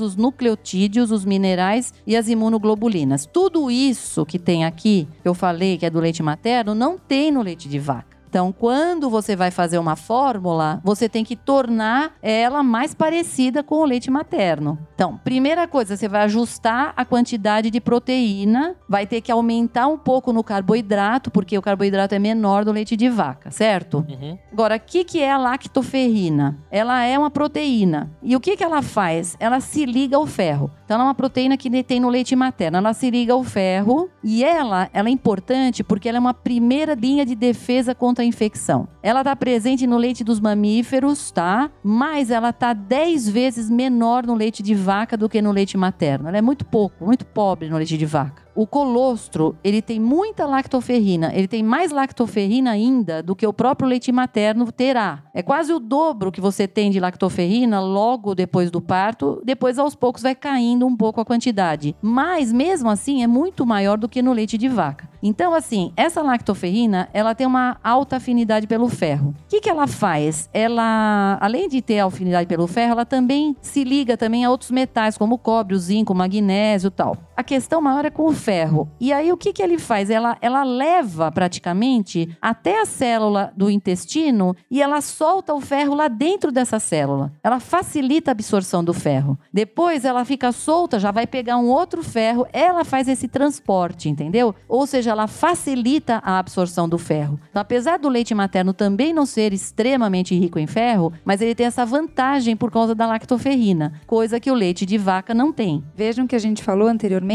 os 0.00 0.16
nucleotídeos, 0.16 1.10
os 1.10 1.24
minerais 1.24 1.94
e 2.06 2.16
as 2.16 2.28
imunoglobulinas. 2.28 3.26
Tudo 3.26 3.70
isso 3.70 4.26
que 4.26 4.38
tem 4.38 4.64
aqui, 4.64 5.08
que 5.22 5.28
eu 5.28 5.34
falei 5.34 5.78
que 5.78 5.86
é 5.86 5.90
do 5.90 6.00
leite 6.00 6.22
materno, 6.22 6.74
não 6.74 6.98
tem 6.98 7.30
no 7.30 7.42
leite 7.42 7.68
de 7.68 7.78
vaca. 7.78 8.17
Então, 8.28 8.52
quando 8.52 9.08
você 9.08 9.34
vai 9.34 9.50
fazer 9.50 9.78
uma 9.78 9.96
fórmula, 9.96 10.80
você 10.84 11.08
tem 11.08 11.24
que 11.24 11.34
tornar 11.34 12.12
ela 12.20 12.62
mais 12.62 12.94
parecida 12.94 13.62
com 13.62 13.76
o 13.76 13.84
leite 13.86 14.10
materno. 14.10 14.78
Então, 14.94 15.18
primeira 15.24 15.66
coisa, 15.66 15.96
você 15.96 16.06
vai 16.06 16.22
ajustar 16.24 16.92
a 16.94 17.04
quantidade 17.06 17.70
de 17.70 17.80
proteína, 17.80 18.76
vai 18.86 19.06
ter 19.06 19.22
que 19.22 19.32
aumentar 19.32 19.86
um 19.86 19.96
pouco 19.96 20.30
no 20.32 20.44
carboidrato, 20.44 21.30
porque 21.30 21.56
o 21.56 21.62
carboidrato 21.62 22.14
é 22.14 22.18
menor 22.18 22.64
do 22.66 22.72
leite 22.72 22.96
de 22.96 23.08
vaca, 23.08 23.50
certo? 23.50 24.04
Agora, 24.52 24.76
o 24.76 24.80
que, 24.80 25.04
que 25.04 25.22
é 25.22 25.32
a 25.32 25.38
lactoferrina? 25.38 26.58
Ela 26.70 27.02
é 27.04 27.18
uma 27.18 27.30
proteína. 27.30 28.10
E 28.22 28.36
o 28.36 28.40
que, 28.40 28.56
que 28.56 28.64
ela 28.64 28.82
faz? 28.82 29.36
Ela 29.40 29.60
se 29.60 29.86
liga 29.86 30.16
ao 30.16 30.26
ferro. 30.26 30.70
Então, 30.88 30.94
ela 30.94 31.04
é 31.04 31.08
uma 31.08 31.14
proteína 31.14 31.54
que 31.58 31.68
tem 31.82 32.00
no 32.00 32.08
leite 32.08 32.34
materno. 32.34 32.78
Ela 32.78 32.94
se 32.94 33.10
liga 33.10 33.34
ao 33.34 33.44
ferro 33.44 34.08
e 34.24 34.42
ela, 34.42 34.88
ela 34.90 35.10
é 35.10 35.12
importante 35.12 35.84
porque 35.84 36.08
ela 36.08 36.16
é 36.16 36.18
uma 36.18 36.32
primeira 36.32 36.94
linha 36.94 37.26
de 37.26 37.34
defesa 37.34 37.94
contra 37.94 38.24
a 38.24 38.26
infecção. 38.26 38.88
Ela 39.02 39.20
está 39.20 39.36
presente 39.36 39.86
no 39.86 39.98
leite 39.98 40.24
dos 40.24 40.40
mamíferos, 40.40 41.30
tá? 41.30 41.70
Mas 41.84 42.30
ela 42.30 42.48
está 42.48 42.72
10 42.72 43.28
vezes 43.28 43.68
menor 43.68 44.24
no 44.24 44.32
leite 44.34 44.62
de 44.62 44.74
vaca 44.74 45.14
do 45.14 45.28
que 45.28 45.42
no 45.42 45.52
leite 45.52 45.76
materno. 45.76 46.26
Ela 46.26 46.38
é 46.38 46.42
muito 46.42 46.64
pouco, 46.64 47.04
muito 47.04 47.26
pobre 47.26 47.68
no 47.68 47.76
leite 47.76 47.98
de 47.98 48.06
vaca. 48.06 48.47
O 48.58 48.66
colostro, 48.66 49.56
ele 49.62 49.80
tem 49.80 50.00
muita 50.00 50.44
lactoferrina. 50.44 51.30
Ele 51.32 51.46
tem 51.46 51.62
mais 51.62 51.92
lactoferrina 51.92 52.72
ainda 52.72 53.22
do 53.22 53.36
que 53.36 53.46
o 53.46 53.52
próprio 53.52 53.88
leite 53.88 54.10
materno 54.10 54.72
terá. 54.72 55.22
É 55.32 55.44
quase 55.44 55.72
o 55.72 55.78
dobro 55.78 56.32
que 56.32 56.40
você 56.40 56.66
tem 56.66 56.90
de 56.90 56.98
lactoferrina 56.98 57.78
logo 57.80 58.34
depois 58.34 58.68
do 58.68 58.80
parto. 58.80 59.40
Depois, 59.44 59.78
aos 59.78 59.94
poucos, 59.94 60.24
vai 60.24 60.34
caindo 60.34 60.84
um 60.84 60.96
pouco 60.96 61.20
a 61.20 61.24
quantidade. 61.24 61.94
Mas, 62.02 62.52
mesmo 62.52 62.90
assim, 62.90 63.22
é 63.22 63.28
muito 63.28 63.64
maior 63.64 63.96
do 63.96 64.08
que 64.08 64.20
no 64.20 64.32
leite 64.32 64.58
de 64.58 64.66
vaca. 64.66 65.08
Então, 65.22 65.54
assim, 65.54 65.92
essa 65.96 66.20
lactoferrina, 66.20 67.08
ela 67.12 67.36
tem 67.36 67.46
uma 67.46 67.76
alta 67.82 68.16
afinidade 68.16 68.66
pelo 68.66 68.88
ferro. 68.88 69.30
O 69.30 69.48
que, 69.48 69.60
que 69.60 69.70
ela 69.70 69.86
faz? 69.86 70.50
Ela, 70.52 71.38
além 71.40 71.68
de 71.68 71.80
ter 71.80 72.00
afinidade 72.00 72.48
pelo 72.48 72.66
ferro, 72.66 72.92
ela 72.92 73.04
também 73.04 73.56
se 73.60 73.84
liga 73.84 74.16
também 74.16 74.44
a 74.44 74.50
outros 74.50 74.72
metais, 74.72 75.16
como 75.16 75.36
o 75.36 75.38
cobre, 75.38 75.74
o 75.74 75.78
zinco, 75.78 76.12
o 76.12 76.16
magnésio 76.16 76.90
tal. 76.90 77.16
A 77.38 77.44
questão 77.44 77.80
maior 77.80 78.04
é 78.04 78.10
com 78.10 78.26
o 78.26 78.32
ferro. 78.32 78.90
E 78.98 79.12
aí, 79.12 79.30
o 79.30 79.36
que, 79.36 79.52
que 79.52 79.62
ele 79.62 79.78
faz? 79.78 80.10
Ela, 80.10 80.36
ela 80.40 80.64
leva 80.64 81.30
praticamente 81.30 82.36
até 82.42 82.80
a 82.80 82.84
célula 82.84 83.52
do 83.56 83.70
intestino 83.70 84.56
e 84.68 84.82
ela 84.82 85.00
solta 85.00 85.54
o 85.54 85.60
ferro 85.60 85.94
lá 85.94 86.08
dentro 86.08 86.50
dessa 86.50 86.80
célula. 86.80 87.32
Ela 87.40 87.60
facilita 87.60 88.28
a 88.28 88.32
absorção 88.32 88.82
do 88.82 88.92
ferro. 88.92 89.38
Depois, 89.52 90.04
ela 90.04 90.24
fica 90.24 90.50
solta, 90.50 90.98
já 90.98 91.12
vai 91.12 91.28
pegar 91.28 91.58
um 91.58 91.68
outro 91.68 92.02
ferro, 92.02 92.44
ela 92.52 92.84
faz 92.84 93.06
esse 93.06 93.28
transporte, 93.28 94.08
entendeu? 94.08 94.52
Ou 94.68 94.84
seja, 94.84 95.12
ela 95.12 95.28
facilita 95.28 96.20
a 96.24 96.40
absorção 96.40 96.88
do 96.88 96.98
ferro. 96.98 97.38
Então, 97.50 97.62
apesar 97.62 98.00
do 98.00 98.08
leite 98.08 98.34
materno 98.34 98.72
também 98.72 99.12
não 99.12 99.24
ser 99.24 99.52
extremamente 99.52 100.36
rico 100.36 100.58
em 100.58 100.66
ferro, 100.66 101.12
mas 101.24 101.40
ele 101.40 101.54
tem 101.54 101.66
essa 101.66 101.86
vantagem 101.86 102.56
por 102.56 102.72
causa 102.72 102.96
da 102.96 103.06
lactoferrina, 103.06 103.92
coisa 104.08 104.40
que 104.40 104.50
o 104.50 104.54
leite 104.54 104.84
de 104.84 104.98
vaca 104.98 105.32
não 105.32 105.52
tem. 105.52 105.84
Vejam 105.94 106.26
que 106.26 106.34
a 106.34 106.40
gente 106.40 106.64
falou 106.64 106.88
anteriormente 106.88 107.27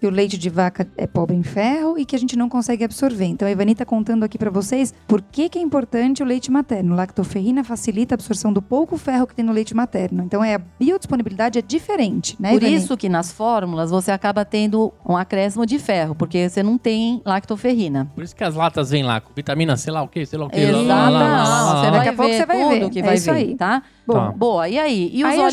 que 0.00 0.06
o 0.06 0.10
leite 0.10 0.36
de 0.38 0.50
vaca 0.50 0.86
é 0.96 1.06
pobre 1.06 1.34
em 1.36 1.42
ferro 1.42 1.98
e 1.98 2.04
que 2.04 2.14
a 2.14 2.18
gente 2.18 2.36
não 2.36 2.48
consegue 2.48 2.84
absorver. 2.84 3.24
Então, 3.26 3.46
a 3.48 3.50
Ivani 3.50 3.72
está 3.72 3.84
contando 3.84 4.22
aqui 4.24 4.36
para 4.38 4.50
vocês 4.50 4.92
por 5.06 5.22
que, 5.22 5.48
que 5.48 5.58
é 5.58 5.62
importante 5.62 6.22
o 6.22 6.26
leite 6.26 6.50
materno. 6.50 6.94
Lactoferrina 6.94 7.64
facilita 7.64 8.14
a 8.14 8.16
absorção 8.16 8.52
do 8.52 8.60
pouco 8.60 8.96
ferro 8.98 9.26
que 9.26 9.34
tem 9.34 9.44
no 9.44 9.52
leite 9.52 9.74
materno. 9.74 10.22
Então, 10.24 10.42
é, 10.44 10.54
a 10.54 10.58
biodisponibilidade 10.58 11.58
é 11.58 11.62
diferente, 11.62 12.36
né, 12.38 12.50
Por 12.52 12.62
Ivani? 12.62 12.74
isso 12.76 12.96
que 12.96 13.08
nas 13.08 13.32
fórmulas 13.32 13.90
você 13.90 14.10
acaba 14.10 14.44
tendo 14.44 14.92
um 15.06 15.16
acréscimo 15.16 15.64
de 15.66 15.78
ferro, 15.78 16.14
porque 16.14 16.48
você 16.48 16.62
não 16.62 16.76
tem 16.78 17.20
lactoferrina. 17.24 18.10
Por 18.14 18.22
isso 18.24 18.34
que 18.36 18.44
as 18.44 18.54
latas 18.54 18.90
vêm 18.90 19.02
lá 19.02 19.20
com 19.20 19.32
vitamina, 19.34 19.76
sei 19.76 19.92
lá 19.92 20.02
o 20.02 20.08
que, 20.08 20.24
sei 20.26 20.38
lá 20.38 20.46
o 20.46 20.50
que. 20.50 20.58
Exato. 20.60 20.84
Lá, 20.86 21.08
lá, 21.08 21.10
lá, 21.10 21.18
lá, 21.20 21.44
lá, 21.44 21.64
Você 21.64 21.74
lá. 21.74 21.82
vai 21.82 21.90
Daqui 21.92 22.08
a 22.08 22.12
pouco 22.12 22.30
ver 22.30 22.36
você 22.38 22.46
vai 22.46 22.58
tudo 22.62 22.70
ver. 22.70 22.90
que 22.90 22.98
É 22.98 23.02
vai 23.02 23.14
isso 23.14 23.32
ver, 23.32 23.38
aí. 23.38 23.54
tá? 23.56 23.82
Bom, 24.06 24.14
Tá. 24.14 24.32
Boa, 24.32 24.68
e 24.68 24.78
aí? 24.78 25.10
E 25.12 25.22
os 25.22 25.30
Aí 25.30 25.38
a 25.38 25.48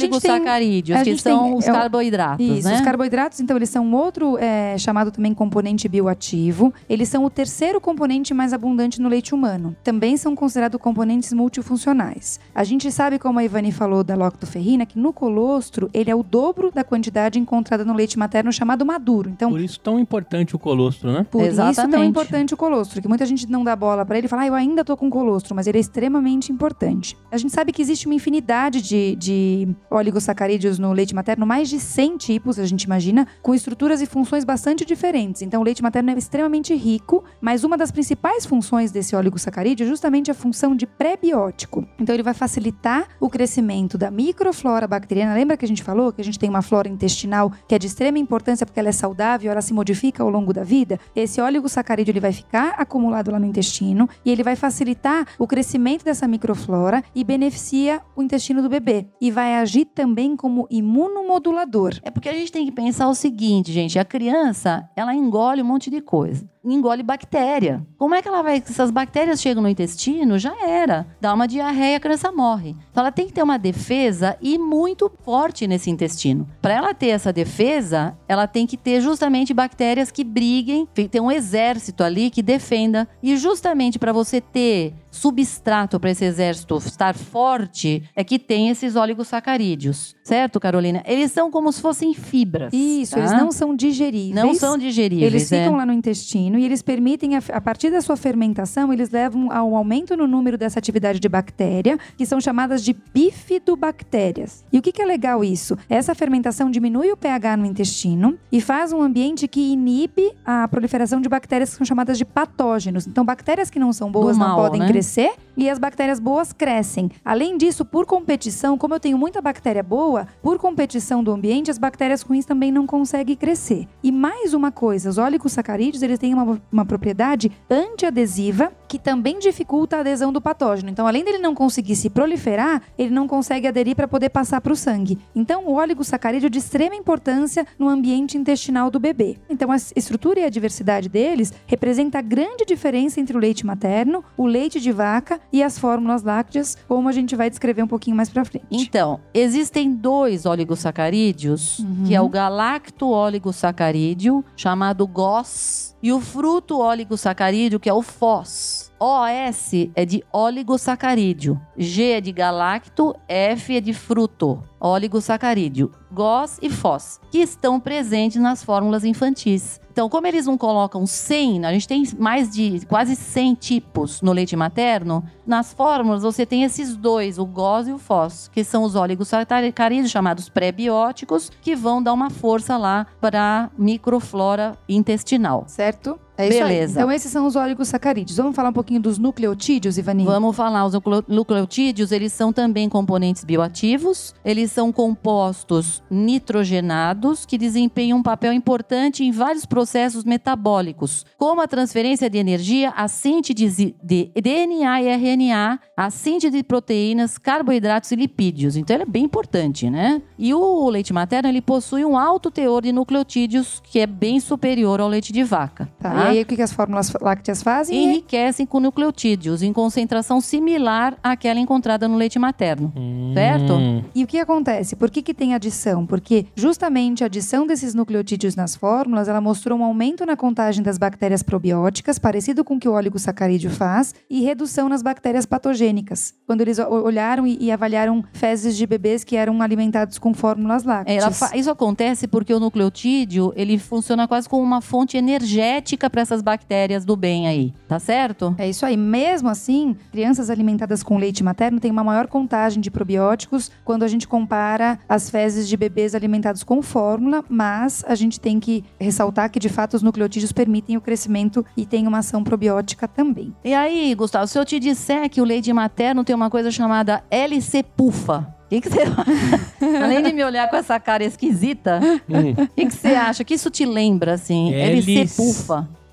que 1.14 1.20
são 1.20 1.44
tem- 1.44 1.54
os 1.56 1.68
é 1.68 1.72
carboidratos, 1.72 2.46
Isso, 2.46 2.68
né? 2.68 2.76
os 2.76 2.82
carboidratos, 2.82 3.40
então, 3.42 3.58
eles 3.58 3.70
são 3.70 3.85
outro 3.94 4.38
é, 4.38 4.78
chamado 4.78 5.12
também 5.12 5.34
componente 5.34 5.88
bioativo. 5.88 6.74
Eles 6.90 7.10
são 7.10 7.24
o 7.24 7.30
terceiro 7.30 7.80
componente 7.80 8.34
mais 8.34 8.54
abundante 8.54 9.02
no 9.02 9.10
leite 9.10 9.34
humano. 9.34 9.76
Também 9.84 10.18
são 10.18 10.36
considerados 10.36 10.80
componentes 10.80 11.34
multifuncionais. 11.34 12.40
A 12.54 12.64
gente 12.64 12.92
sabe, 12.92 13.20
como 13.20 13.40
a 13.40 13.44
Ivani 13.44 13.72
falou 13.72 14.04
da 14.04 14.16
lactoferrina, 14.16 14.86
que 14.86 14.98
no 14.98 15.12
colostro 15.12 15.90
ele 15.94 16.10
é 16.10 16.16
o 16.16 16.24
dobro 16.24 16.72
da 16.72 16.84
quantidade 16.84 17.40
encontrada 17.40 17.84
no 17.84 17.94
leite 17.94 18.18
materno 18.18 18.52
chamado 18.52 18.86
maduro. 18.86 19.30
Então, 19.30 19.52
Por 19.52 19.62
isso 19.62 19.80
tão 19.80 20.00
importante 20.00 20.56
o 20.56 20.60
colostro, 20.60 21.12
né? 21.12 21.26
por 21.30 21.42
isso 21.42 21.56
tão 21.56 21.70
Exatamente. 21.70 22.10
importante 22.10 22.54
o 22.54 22.58
colostro, 22.58 23.02
que 23.02 23.08
muita 23.08 23.26
gente 23.26 23.50
não 23.50 23.64
dá 23.64 23.76
bola 23.76 24.06
pra 24.06 24.18
ele 24.18 24.28
e 24.28 24.30
fala, 24.30 24.44
ah, 24.44 24.48
eu 24.48 24.54
ainda 24.54 24.84
tô 24.84 24.96
com 24.96 25.10
colostro, 25.10 25.56
mas 25.56 25.68
ele 25.68 25.78
é 25.78 25.82
extremamente 25.82 26.52
importante. 26.52 27.18
A 27.32 27.38
gente 27.38 27.54
sabe 27.54 27.72
que 27.72 27.82
existe 27.82 28.06
uma 28.06 28.16
infinidade 28.16 28.82
de, 28.82 29.16
de 29.16 29.68
oligosacarídeos 29.90 30.80
no 30.80 30.94
leite 30.94 31.14
materno, 31.14 31.46
mais 31.46 31.70
de 31.70 31.80
100 31.80 32.18
tipos, 32.18 32.60
a 32.60 32.66
gente 32.66 32.84
imagina, 32.84 33.28
com 33.42 33.54
estruturas 33.76 34.02
e 34.02 34.06
funções 34.06 34.46
bastante 34.46 34.86
diferentes. 34.86 35.42
Então, 35.42 35.60
o 35.60 35.64
leite 35.64 35.84
materno 35.84 36.10
é 36.12 36.18
extremamente 36.18 36.74
rico, 36.74 37.26
mas 37.42 37.66
uma 37.66 37.78
das 37.78 37.92
principais 37.92 38.46
funções 38.46 38.90
desse 38.90 39.14
oligosacarídeo 39.14 39.86
é 39.86 39.88
justamente 39.88 40.32
a 40.32 40.34
função 40.34 40.74
de 40.74 40.88
pré-biótico. 40.88 41.86
Então, 42.00 42.16
ele 42.16 42.24
vai 42.24 42.34
facilitar 42.34 43.10
o 43.20 43.30
crescimento 43.30 43.98
da 43.98 44.10
microflora 44.10 44.88
bacteriana. 44.88 45.34
Lembra 45.34 45.58
que 45.58 45.66
a 45.66 45.68
gente 45.68 45.84
falou 45.84 46.14
que 46.14 46.22
a 46.22 46.24
gente 46.24 46.40
tem 46.40 46.50
uma 46.50 46.62
flora 46.62 46.88
intestinal 46.88 47.52
que 47.68 47.76
é 47.76 47.80
de 47.80 47.88
extrema 47.88 48.18
importância 48.18 48.66
porque 48.66 48.80
ela 48.80 48.88
é 48.88 48.94
saudável, 48.94 49.52
ela 49.52 49.62
se 49.62 49.74
modifica 49.74 50.24
ao 50.24 50.30
longo 50.30 50.54
da 50.54 50.64
vida? 50.64 50.98
Esse 51.14 51.42
oligosacarídeo 51.42 52.14
ele 52.14 52.22
vai 52.22 52.32
ficar 52.32 52.76
acumulado 52.78 53.30
lá 53.30 53.40
no 53.40 53.46
intestino 53.46 54.08
e 54.24 54.32
ele 54.32 54.42
vai 54.42 54.56
facilitar 54.56 55.28
o 55.38 55.46
crescimento 55.46 56.06
dessa 56.06 56.26
microflora 56.30 57.04
e 57.14 57.26
beneficia 57.26 58.02
o 58.16 58.24
intestino 58.24 58.62
do 58.62 58.70
bebê. 58.70 59.08
E 59.20 59.30
vai 59.32 59.56
agir 59.56 59.84
também 59.84 60.38
como 60.38 60.66
imunomodulador. 60.72 62.00
É 62.04 62.10
porque 62.10 62.30
a 62.30 62.34
gente 62.34 62.54
tem 62.54 62.66
que 62.66 62.72
pensar 62.72 63.10
o 63.10 63.16
seguinte, 63.16 63.65
gente. 63.72 64.00
A 64.00 64.06
criança, 64.06 64.90
ela 64.96 65.14
engole 65.14 65.62
um 65.62 65.66
monte 65.66 65.90
de 65.90 66.02
coisa. 66.02 66.48
Engole 66.74 67.04
bactéria. 67.04 67.86
Como 67.98 68.16
é 68.16 68.22
que 68.22 68.28
ela 68.28 68.42
vai... 68.42 68.62
Se 68.62 68.72
essas 68.72 68.92
bactérias 68.92 69.42
chegam 69.42 69.62
no 69.62 69.70
intestino, 69.70 70.38
já 70.40 70.56
era. 70.68 71.06
Dá 71.22 71.34
uma 71.34 71.48
diarreia, 71.48 71.98
a 71.98 72.00
criança 72.00 72.32
morre. 72.32 72.76
Então, 72.92 73.02
ela 73.02 73.12
tem 73.12 73.28
que 73.28 73.34
ter 73.34 73.44
uma 73.44 73.58
defesa 73.58 74.38
e 74.42 74.58
muito 74.58 75.12
forte 75.24 75.68
nesse 75.68 75.90
intestino. 75.90 76.48
Para 76.62 76.74
ela 76.74 76.94
ter 76.94 77.08
essa 77.08 77.32
defesa, 77.32 78.18
ela 78.28 78.48
tem 78.48 78.66
que 78.66 78.78
ter 78.78 79.02
justamente 79.02 79.54
bactérias 79.54 80.12
que 80.12 80.24
briguem, 80.24 80.88
ter 81.10 81.20
um 81.20 81.32
exército 81.32 82.04
ali 82.04 82.30
que 82.30 82.42
defenda. 82.42 83.08
E 83.22 83.38
justamente 83.38 84.00
para 84.00 84.14
você 84.14 84.42
ter 84.42 84.94
substrato 85.12 86.00
para 86.00 86.12
esse 86.12 86.26
exército 86.26 86.78
estar 86.78 87.16
forte, 87.16 88.04
é 88.16 88.24
que 88.24 88.38
tem 88.38 88.70
esses 88.70 88.96
oligosacarídeos. 88.96 90.16
Certo, 90.24 90.60
Carolina? 90.60 91.02
Eles 91.06 91.32
são 91.32 91.50
como 91.50 91.72
se 91.72 91.82
fossem 91.82 92.14
fibras. 92.14 92.74
Isso, 92.74 93.16
tá? 93.16 93.20
eles 93.20 93.32
não 93.32 93.52
são 93.52 93.76
digeríveis. 93.76 94.36
Não 94.36 94.54
são 94.54 94.78
digeríveis. 94.78 95.34
Eles 95.34 95.52
é. 95.52 95.64
ficam 95.64 95.78
lá 95.78 95.86
no 95.86 95.94
intestino 95.94 96.55
e 96.58 96.66
eles 96.66 96.82
permitem, 96.82 97.36
a, 97.36 97.42
a 97.54 97.62
partir 97.62 97.90
da 97.90 98.02
sua 98.02 98.18
fermentação, 98.18 98.92
eles 98.92 99.10
levam 99.10 99.52
ao 99.52 99.76
aumento 99.76 100.16
no 100.16 100.28
número 100.28 100.58
dessa 100.58 100.80
atividade 100.80 101.20
de 101.20 101.30
bactéria, 101.30 101.98
que 102.18 102.26
são 102.26 102.40
chamadas 102.40 102.84
de 102.84 102.96
bifidobactérias. 103.14 104.64
E 104.72 104.80
o 104.80 104.82
que, 104.82 104.92
que 104.92 105.02
é 105.02 105.06
legal 105.06 105.44
isso? 105.44 105.78
Essa 105.90 106.16
fermentação 106.16 106.70
diminui 106.70 107.12
o 107.12 107.18
pH 107.18 107.58
no 107.58 107.66
intestino 107.66 108.38
e 108.52 108.62
faz 108.62 108.94
um 108.94 109.02
ambiente 109.02 109.48
que 109.48 109.72
inibe 109.72 110.32
a 110.46 110.68
proliferação 110.68 111.22
de 111.22 111.30
bactérias 111.30 111.72
que 111.72 111.78
são 111.78 111.86
chamadas 111.86 112.18
de 112.18 112.26
patógenos. 112.26 113.08
Então, 113.08 113.26
bactérias 113.26 113.70
que 113.70 113.80
não 113.80 113.92
são 113.92 114.12
boas 114.12 114.38
Do 114.38 114.40
não 114.40 114.48
mal, 114.50 114.58
podem 114.58 114.82
né? 114.82 114.88
crescer 114.88 115.34
e 115.58 115.70
as 115.70 115.80
bactérias 115.80 116.20
boas 116.20 116.54
crescem. 116.54 117.10
Além 117.24 117.58
disso, 117.58 117.86
por 117.86 118.06
competição, 118.06 118.78
como 118.78 118.94
eu 118.94 119.00
tenho 119.00 119.18
muita 119.18 119.42
bactéria 119.42 119.84
boa, 119.84 120.28
por 120.42 120.58
competição 120.58 121.24
do 121.24 121.32
ambiente, 121.32 121.72
as 121.72 121.78
bactérias 121.78 122.22
ruins 122.22 122.46
também 122.46 122.72
não 122.72 122.86
conseguem 122.86 123.36
crescer. 123.36 123.88
E 124.04 124.12
mais 124.12 124.54
uma 124.54 124.72
coisa, 124.72 125.10
os 125.10 125.18
oligosacarídeos, 125.18 126.04
eles 126.04 126.20
têm 126.20 126.34
uma, 126.34 126.45
uma 126.72 126.86
propriedade 126.86 127.52
antiadesiva 127.70 128.72
que 128.96 129.00
também 129.00 129.40
dificulta 129.40 129.98
a 129.98 130.00
adesão 130.00 130.32
do 130.32 130.40
patógeno. 130.40 130.90
Então, 130.90 131.06
além 131.06 131.26
dele 131.26 131.38
não 131.38 131.54
conseguir 131.54 131.98
se 131.98 132.10
proliferar, 132.10 132.82
ele 132.98 133.10
não 133.10 133.28
consegue 133.28 133.68
aderir 133.68 133.94
para 133.94 134.08
poder 134.08 134.30
passar 134.30 134.62
para 134.62 134.72
o 134.72 134.76
sangue. 134.76 135.20
Então, 135.36 135.66
o 135.66 135.76
oligosacarídeo 135.76 136.48
é 136.48 136.50
de 136.50 136.60
extrema 136.60 136.96
importância 136.96 137.68
no 137.78 137.90
ambiente 137.90 138.38
intestinal 138.38 138.90
do 138.90 138.98
bebê. 138.98 139.36
Então, 139.50 139.70
a 139.70 139.76
estrutura 139.76 140.40
e 140.40 140.46
a 140.46 140.50
diversidade 140.50 141.10
deles 141.10 141.52
representa 141.68 142.20
a 142.20 142.22
grande 142.22 142.64
diferença 142.66 143.20
entre 143.20 143.36
o 143.36 143.40
leite 143.40 143.66
materno, 143.66 144.24
o 144.38 144.46
leite 144.46 144.80
de 144.80 144.94
vaca 144.94 145.42
e 145.52 145.62
as 145.62 145.78
fórmulas 145.78 146.24
lácteas, 146.24 146.78
como 146.88 147.10
a 147.10 147.12
gente 147.12 147.36
vai 147.36 147.50
descrever 147.50 147.84
um 147.84 147.88
pouquinho 147.88 148.16
mais 148.16 148.30
para 148.30 148.46
frente. 148.46 148.66
Então, 148.72 149.20
existem 149.34 149.92
dois 149.92 150.46
oligosacarídeos, 150.46 151.84
que 152.08 152.16
é 152.16 152.22
o 152.22 152.30
galacto-oligosacarídeo, 152.30 154.46
chamado 154.56 155.06
GOS, 155.06 155.98
e 156.02 156.14
o 156.14 156.22
fruto 156.22 156.78
oligosacarídeo, 156.78 157.80
que 157.80 157.90
é 157.90 157.94
o 157.94 158.04
FOS. 158.04 158.85
OS 159.00 159.90
é 159.94 160.06
de 160.06 160.24
oligosacarídeo, 160.32 161.60
G 161.78 162.12
é 162.12 162.22
de 162.22 162.32
galacto, 162.32 163.16
F 163.28 163.76
é 163.76 163.82
de 163.82 163.94
fruto, 163.94 164.64
oligosacarídeo, 164.80 165.92
GOS 166.12 166.60
e 166.62 166.70
FOS, 166.70 167.20
que 167.32 167.40
estão 167.40 167.80
presentes 167.80 168.42
nas 168.42 168.64
fórmulas 168.64 169.04
infantis. 169.04 169.80
Então, 169.92 170.10
como 170.10 170.28
eles 170.28 170.46
não 170.46 170.58
colocam 170.58 171.06
100, 171.06 171.66
a 171.66 171.72
gente 171.72 171.88
tem 171.88 172.04
mais 172.20 172.50
de 172.54 172.86
quase 172.86 173.16
100 173.16 173.54
tipos 173.56 174.22
no 174.22 174.34
leite 174.34 174.54
materno, 174.54 175.24
nas 175.48 175.72
fórmulas 175.74 176.22
você 176.24 176.46
tem 176.46 176.64
esses 176.64 176.98
dois, 176.98 177.38
o 177.40 177.46
GOS 177.46 177.88
e 177.88 177.94
o 177.94 177.98
FOS, 177.98 178.50
que 178.52 178.62
são 178.66 178.84
os 178.84 178.94
oligosacarídeos 178.96 180.12
chamados 180.12 180.50
pré-bióticos, 180.50 181.50
que 181.62 181.78
vão 181.78 182.04
dar 182.04 182.12
uma 182.12 182.30
força 182.30 182.76
lá 182.76 183.08
para 183.22 183.40
a 183.42 183.70
microflora 183.82 184.78
intestinal. 184.90 185.64
Certo? 185.68 186.20
É 186.38 186.50
isso 186.50 186.58
aí. 186.58 186.64
Beleza. 186.70 187.00
Então 187.00 187.10
esses 187.10 187.32
são 187.32 187.48
os 187.48 187.56
oligosacarídeos. 187.56 188.36
Vamos 188.36 188.54
falar 188.58 188.70
um 188.70 188.74
pouquinho 188.74 189.00
dos 189.00 189.18
nucleotídeos, 189.18 189.98
Ivaninho? 189.98 190.30
Vamos 190.30 190.54
falar, 190.54 190.86
os 190.86 190.94
nucleo- 190.94 191.24
nucleotídeos, 191.30 192.12
eles 192.12 192.34
são 192.34 192.52
também 192.52 192.90
componentes 192.90 193.46
bioativos, 193.46 194.36
eles 194.44 194.70
são 194.74 194.92
compostos 194.92 195.95
nitrogenados 196.10 197.46
que 197.46 197.58
desempenham 197.58 198.20
um 198.20 198.24
papel 198.24 198.54
importante 198.54 199.24
em 199.24 199.32
vários 199.32 199.66
processos 199.66 200.24
metabólicos, 200.24 201.26
como 201.38 201.62
a 201.62 201.68
transferência 201.68 202.30
de 202.30 202.38
energia, 202.38 202.94
a 202.96 203.08
síntese 203.08 203.96
de 204.02 204.32
DNA 204.34 205.02
e 205.02 205.08
RNA, 205.08 205.80
a 205.96 206.10
síntese 206.10 206.58
de 206.58 206.64
proteínas, 206.64 207.38
carboidratos 207.38 208.12
e 208.12 208.16
lipídios. 208.16 208.76
Então 208.76 208.96
ele 208.96 209.04
é 209.04 209.08
bem 209.08 209.26
importante, 209.26 209.90
né? 209.90 210.22
E 210.38 210.54
o 210.54 210.90
leite 210.90 211.14
materno, 211.14 211.50
ele 211.50 211.62
possui 211.62 212.06
um 212.06 212.18
alto 212.18 212.50
teor 212.50 212.82
de 212.82 212.92
nucleotídeos 212.92 213.82
que 213.84 214.00
é 214.00 214.08
bem 214.08 214.40
superior 214.40 215.02
ao 215.02 215.08
leite 215.08 215.34
de 215.34 215.44
vaca. 215.44 215.90
Tá, 216.00 216.12
tá? 216.12 216.26
E 216.26 216.38
aí 216.38 216.42
o 216.42 216.46
que, 216.46 216.56
que 216.56 216.62
as 216.62 216.72
fórmulas 216.72 217.12
lácteas 217.22 217.62
fazem? 217.62 217.96
enriquecem 218.06 218.66
com 218.66 218.80
nucleotídeos 218.80 219.62
em 219.62 219.74
concentração 219.74 220.40
similar 220.40 221.18
àquela 221.24 221.60
encontrada 221.60 222.08
no 222.08 222.16
leite 222.16 222.40
materno. 222.40 222.94
Certo? 223.34 223.74
Hum. 223.74 224.04
E 224.14 224.24
o 224.24 224.28
que 224.28 224.40
acontece? 224.40 224.96
Por 224.96 225.10
que, 225.10 225.22
que 225.22 225.34
tem 225.34 225.54
adição? 225.54 225.85
Porque 226.06 226.48
justamente 226.56 227.24
a 227.24 227.28
adição 227.28 227.68
desses 227.68 227.94
nucleotídeos 227.94 228.56
nas 228.56 228.76
fórmulas, 228.76 229.28
ela 229.28 229.42
mostrou 229.42 229.78
um 229.78 229.84
aumento 229.84 230.26
na 230.26 230.36
contagem 230.36 230.84
das 230.84 230.98
bactérias 230.98 231.44
probióticas, 231.44 232.18
parecido 232.18 232.64
com 232.64 232.76
o 232.76 232.80
que 232.80 232.88
o 232.88 232.94
oligosacarídeo 232.94 233.70
faz, 233.70 234.14
e 234.30 234.42
redução 234.42 234.90
nas 234.90 235.02
bactérias 235.02 235.46
patogênicas. 235.46 236.34
Quando 236.46 236.62
eles 236.62 236.80
olharam 236.80 237.46
e, 237.46 237.58
e 237.60 237.72
avaliaram 237.72 238.24
fezes 238.34 238.76
de 238.76 238.86
bebês 238.88 239.24
que 239.24 239.36
eram 239.36 239.62
alimentados 239.62 240.18
com 240.18 240.34
fórmulas 240.34 240.84
lácteas. 240.84 241.42
Isso 241.54 241.70
acontece 241.70 242.28
porque 242.28 242.54
o 242.54 242.60
nucleotídeo 242.60 243.54
ele 243.56 243.78
funciona 243.78 244.28
quase 244.28 244.48
como 244.48 244.64
uma 244.64 244.82
fonte 244.82 245.18
energética 245.18 246.10
para 246.10 246.22
essas 246.22 246.42
bactérias 246.42 247.06
do 247.06 247.16
bem 247.16 247.48
aí, 247.48 247.74
tá 247.88 248.00
certo? 248.00 248.56
É 248.58 248.68
isso 248.68 248.86
aí. 248.86 248.98
Mesmo 248.98 249.50
assim, 249.50 249.96
crianças 250.12 250.50
alimentadas 250.50 251.04
com 251.04 251.18
leite 251.18 251.44
materno 251.44 251.80
têm 251.80 251.92
uma 251.92 252.04
maior 252.04 252.28
contagem 252.28 252.82
de 252.82 252.92
probióticos 252.92 253.72
quando 253.84 254.04
a 254.04 254.08
gente 254.08 254.28
compara 254.28 255.00
as 255.08 255.30
fezes 255.30 255.68
de 255.68 255.75
bebês 255.78 256.16
alimentados 256.16 256.64
com 256.64 256.82
fórmula, 256.82 257.44
mas 257.50 258.04
a 258.08 258.16
gente 258.16 258.40
tem 258.40 258.60
que 258.60 258.84
ressaltar 259.00 259.50
que 259.50 259.60
de 259.60 259.70
fato 259.70 259.96
os 259.96 260.02
nucleotídeos 260.04 260.52
permitem 260.52 260.98
o 260.98 261.02
crescimento 261.02 261.66
e 261.76 261.86
tem 261.86 262.08
uma 262.08 262.20
ação 262.20 262.44
probiótica 262.44 263.08
também. 263.08 263.54
E 263.64 263.74
aí, 263.74 264.14
Gustavo, 264.16 264.48
se 264.48 264.58
eu 264.58 264.66
te 264.66 264.80
disser 264.80 265.30
que 265.30 265.42
o 265.42 265.46
leite 265.46 265.72
materno 265.74 266.24
tem 266.24 266.36
uma 266.36 266.50
coisa 266.50 266.72
chamada 266.72 267.24
LC 267.30 267.84
pufa, 267.84 268.56
o 268.66 268.70
que, 268.70 268.82
que 268.82 268.90
você. 268.90 269.02
Além 270.02 270.24
de 270.24 270.34
me 270.34 270.44
olhar 270.44 270.70
com 270.70 270.76
essa 270.76 271.00
cara 271.00 271.24
esquisita, 271.24 272.00
Hum. 272.30 272.52
o 272.64 272.68
que, 272.70 272.86
que 272.88 272.94
você 272.94 273.10
acha? 273.10 273.44
Que 273.44 273.54
isso 273.54 273.70
te 273.70 273.86
lembra, 273.86 274.34
assim? 274.34 274.74
LC 274.74 275.28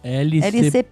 LC 0.04 0.82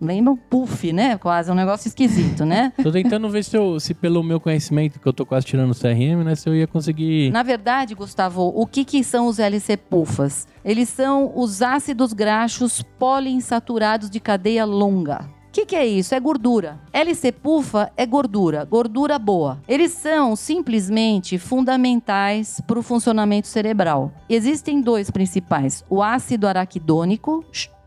Lembra 0.00 0.32
um 0.32 0.36
puff, 0.36 0.92
né? 0.92 1.16
Quase, 1.18 1.50
um 1.50 1.54
negócio 1.54 1.88
esquisito, 1.88 2.44
né? 2.44 2.72
Tô 2.82 2.90
tentando 2.90 3.28
ver 3.28 3.44
se, 3.44 3.56
eu, 3.56 3.78
se 3.80 3.94
pelo 3.94 4.22
meu 4.22 4.40
conhecimento, 4.40 5.00
que 5.00 5.06
eu 5.06 5.12
tô 5.12 5.24
quase 5.24 5.46
tirando 5.46 5.70
o 5.70 5.74
CRM, 5.74 6.24
né? 6.24 6.34
Se 6.34 6.48
eu 6.48 6.54
ia 6.54 6.66
conseguir. 6.66 7.30
Na 7.30 7.42
verdade, 7.42 7.94
Gustavo, 7.94 8.52
o 8.54 8.66
que, 8.66 8.84
que 8.84 9.02
são 9.04 9.26
os 9.26 9.38
LC 9.38 9.76
pufas? 9.76 10.46
Eles 10.64 10.88
são 10.88 11.32
os 11.34 11.62
ácidos 11.62 12.12
graxos 12.12 12.82
poliinsaturados 12.98 14.08
de 14.10 14.20
cadeia 14.20 14.64
longa. 14.64 15.28
O 15.48 15.52
que, 15.54 15.66
que 15.66 15.76
é 15.76 15.86
isso? 15.86 16.16
É 16.16 16.18
gordura. 16.18 16.80
LC 16.92 17.30
pufa 17.30 17.92
é 17.96 18.04
gordura, 18.04 18.64
gordura 18.64 19.20
boa. 19.20 19.60
Eles 19.68 19.92
são 19.92 20.34
simplesmente 20.34 21.38
fundamentais 21.38 22.60
para 22.66 22.76
o 22.76 22.82
funcionamento 22.82 23.46
cerebral. 23.46 24.10
Existem 24.28 24.80
dois 24.80 25.12
principais: 25.12 25.84
o 25.88 26.02
ácido 26.02 26.48
araquidônico, 26.48 27.44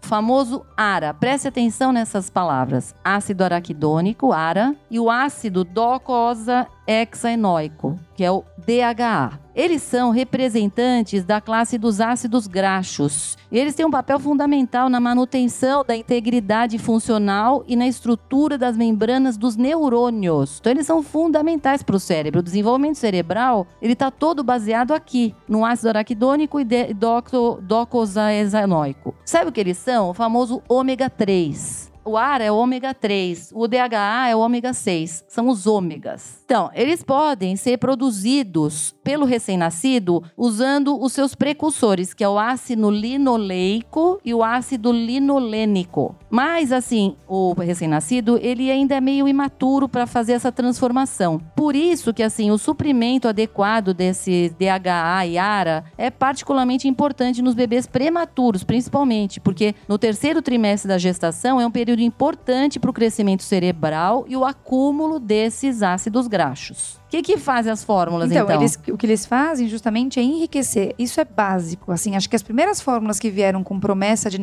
famoso 0.07 0.65
ARA. 0.75 1.13
Preste 1.13 1.47
atenção 1.49 1.91
nessas 1.91 2.29
palavras: 2.29 2.95
ácido 3.03 3.43
araquidônico, 3.43 4.31
ARA, 4.31 4.73
e 4.89 4.99
o 4.99 5.11
ácido 5.11 5.63
docosa 5.63 6.65
hexaenóico, 6.87 7.99
que 8.15 8.23
é 8.23 8.31
o 8.31 8.43
DHA. 8.57 9.39
Eles 9.53 9.81
são 9.81 10.11
representantes 10.11 11.23
da 11.25 11.41
classe 11.41 11.77
dos 11.79 11.99
ácidos 11.99 12.45
graxos. 12.45 13.35
Eles 13.51 13.73
têm 13.73 13.85
um 13.85 13.91
papel 13.91 14.19
fundamental 14.19 14.87
na 14.87 14.99
manutenção 14.99 15.83
da 15.83 15.95
integridade 15.95 16.77
funcional 16.77 17.63
e 17.67 17.75
na 17.75 17.87
estrutura 17.87 18.55
das 18.57 18.77
membranas 18.77 19.35
dos 19.35 19.55
neurônios. 19.55 20.57
Então 20.59 20.71
eles 20.71 20.85
são 20.85 21.01
fundamentais 21.01 21.81
para 21.81 21.95
o 21.95 21.99
cérebro. 21.99 22.39
O 22.39 22.43
desenvolvimento 22.43 22.97
cerebral, 22.97 23.65
ele 23.81 23.93
está 23.93 24.11
todo 24.11 24.43
baseado 24.43 24.91
aqui, 24.93 25.33
no 25.47 25.65
ácido 25.65 25.89
araquidônico 25.89 26.59
e 26.59 26.63
de- 26.63 26.93
doco- 26.93 27.59
docosahexaenoico. 27.61 29.15
Sabe 29.25 29.49
o 29.49 29.51
que 29.51 29.59
eles 29.59 29.77
são? 29.77 30.09
O 30.09 30.13
famoso 30.13 30.61
ômega 30.69 31.09
3. 31.09 31.91
O 32.07 32.15
ARA 32.15 32.45
é 32.45 32.49
o 32.49 32.55
ômega 32.55 32.93
3, 32.93 33.51
o 33.53 33.67
DHA 33.67 34.29
é 34.29 34.33
o 34.33 34.39
ômega 34.39 34.71
6, 34.71 35.25
são 35.27 35.49
os 35.49 35.67
ômegas. 35.67 36.41
Então, 36.45 36.71
eles 36.73 37.03
podem 37.03 37.57
ser 37.57 37.77
produzidos 37.77 38.95
pelo 39.03 39.25
recém-nascido 39.25 40.23
usando 40.37 40.97
os 40.97 41.11
seus 41.11 41.35
precursores, 41.35 42.13
que 42.13 42.23
é 42.23 42.29
o 42.29 42.39
ácido 42.39 42.89
linoleico 42.89 44.21
e 44.23 44.33
o 44.33 44.41
ácido 44.41 44.93
linolênico. 44.93 46.15
Mas, 46.29 46.71
assim, 46.71 47.17
o 47.27 47.51
recém-nascido, 47.51 48.39
ele 48.41 48.71
ainda 48.71 48.95
é 48.95 49.01
meio 49.01 49.27
imaturo 49.27 49.89
para 49.89 50.07
fazer 50.07 50.31
essa 50.31 50.49
transformação. 50.49 51.41
Por 51.57 51.75
isso 51.75 52.13
que, 52.13 52.23
assim, 52.23 52.51
o 52.51 52.57
suprimento 52.57 53.27
adequado 53.27 53.93
desse 53.93 54.55
DHA 54.57 55.25
e 55.25 55.37
ARA 55.37 55.83
é 55.97 56.09
particularmente 56.09 56.87
importante 56.87 57.41
nos 57.41 57.53
bebês 57.53 57.85
prematuros, 57.85 58.63
principalmente, 58.63 59.41
porque 59.41 59.75
no 59.89 59.97
terceiro 59.97 60.41
trimestre 60.41 60.87
da 60.87 60.97
gestação 60.97 61.59
é 61.59 61.67
um 61.67 61.71
período 61.71 61.96
importante 62.03 62.79
para 62.79 62.89
o 62.89 62.93
crescimento 62.93 63.43
cerebral 63.43 64.25
e 64.27 64.35
o 64.35 64.45
acúmulo 64.45 65.19
desses 65.19 65.81
ácidos 65.81 66.27
graxos. 66.27 66.99
O 67.07 67.09
que, 67.09 67.21
que 67.21 67.37
fazem 67.37 67.71
as 67.71 67.83
fórmulas, 67.85 68.29
então? 68.29 68.43
Então, 68.43 68.59
eles- 68.61 68.77
o 68.91 68.97
que 68.97 69.05
eles 69.05 69.25
fazem 69.25 69.69
justamente 69.69 70.19
é 70.19 70.23
enriquecer. 70.23 70.93
Isso 70.99 71.21
é 71.21 71.25
básico. 71.25 71.91
Assim, 71.91 72.17
acho 72.17 72.29
que 72.29 72.35
as 72.35 72.43
primeiras 72.43 72.81
fórmulas 72.81 73.17
que 73.17 73.29
vieram 73.29 73.63
com 73.63 73.79
promessa 73.79 74.29
de 74.29 74.37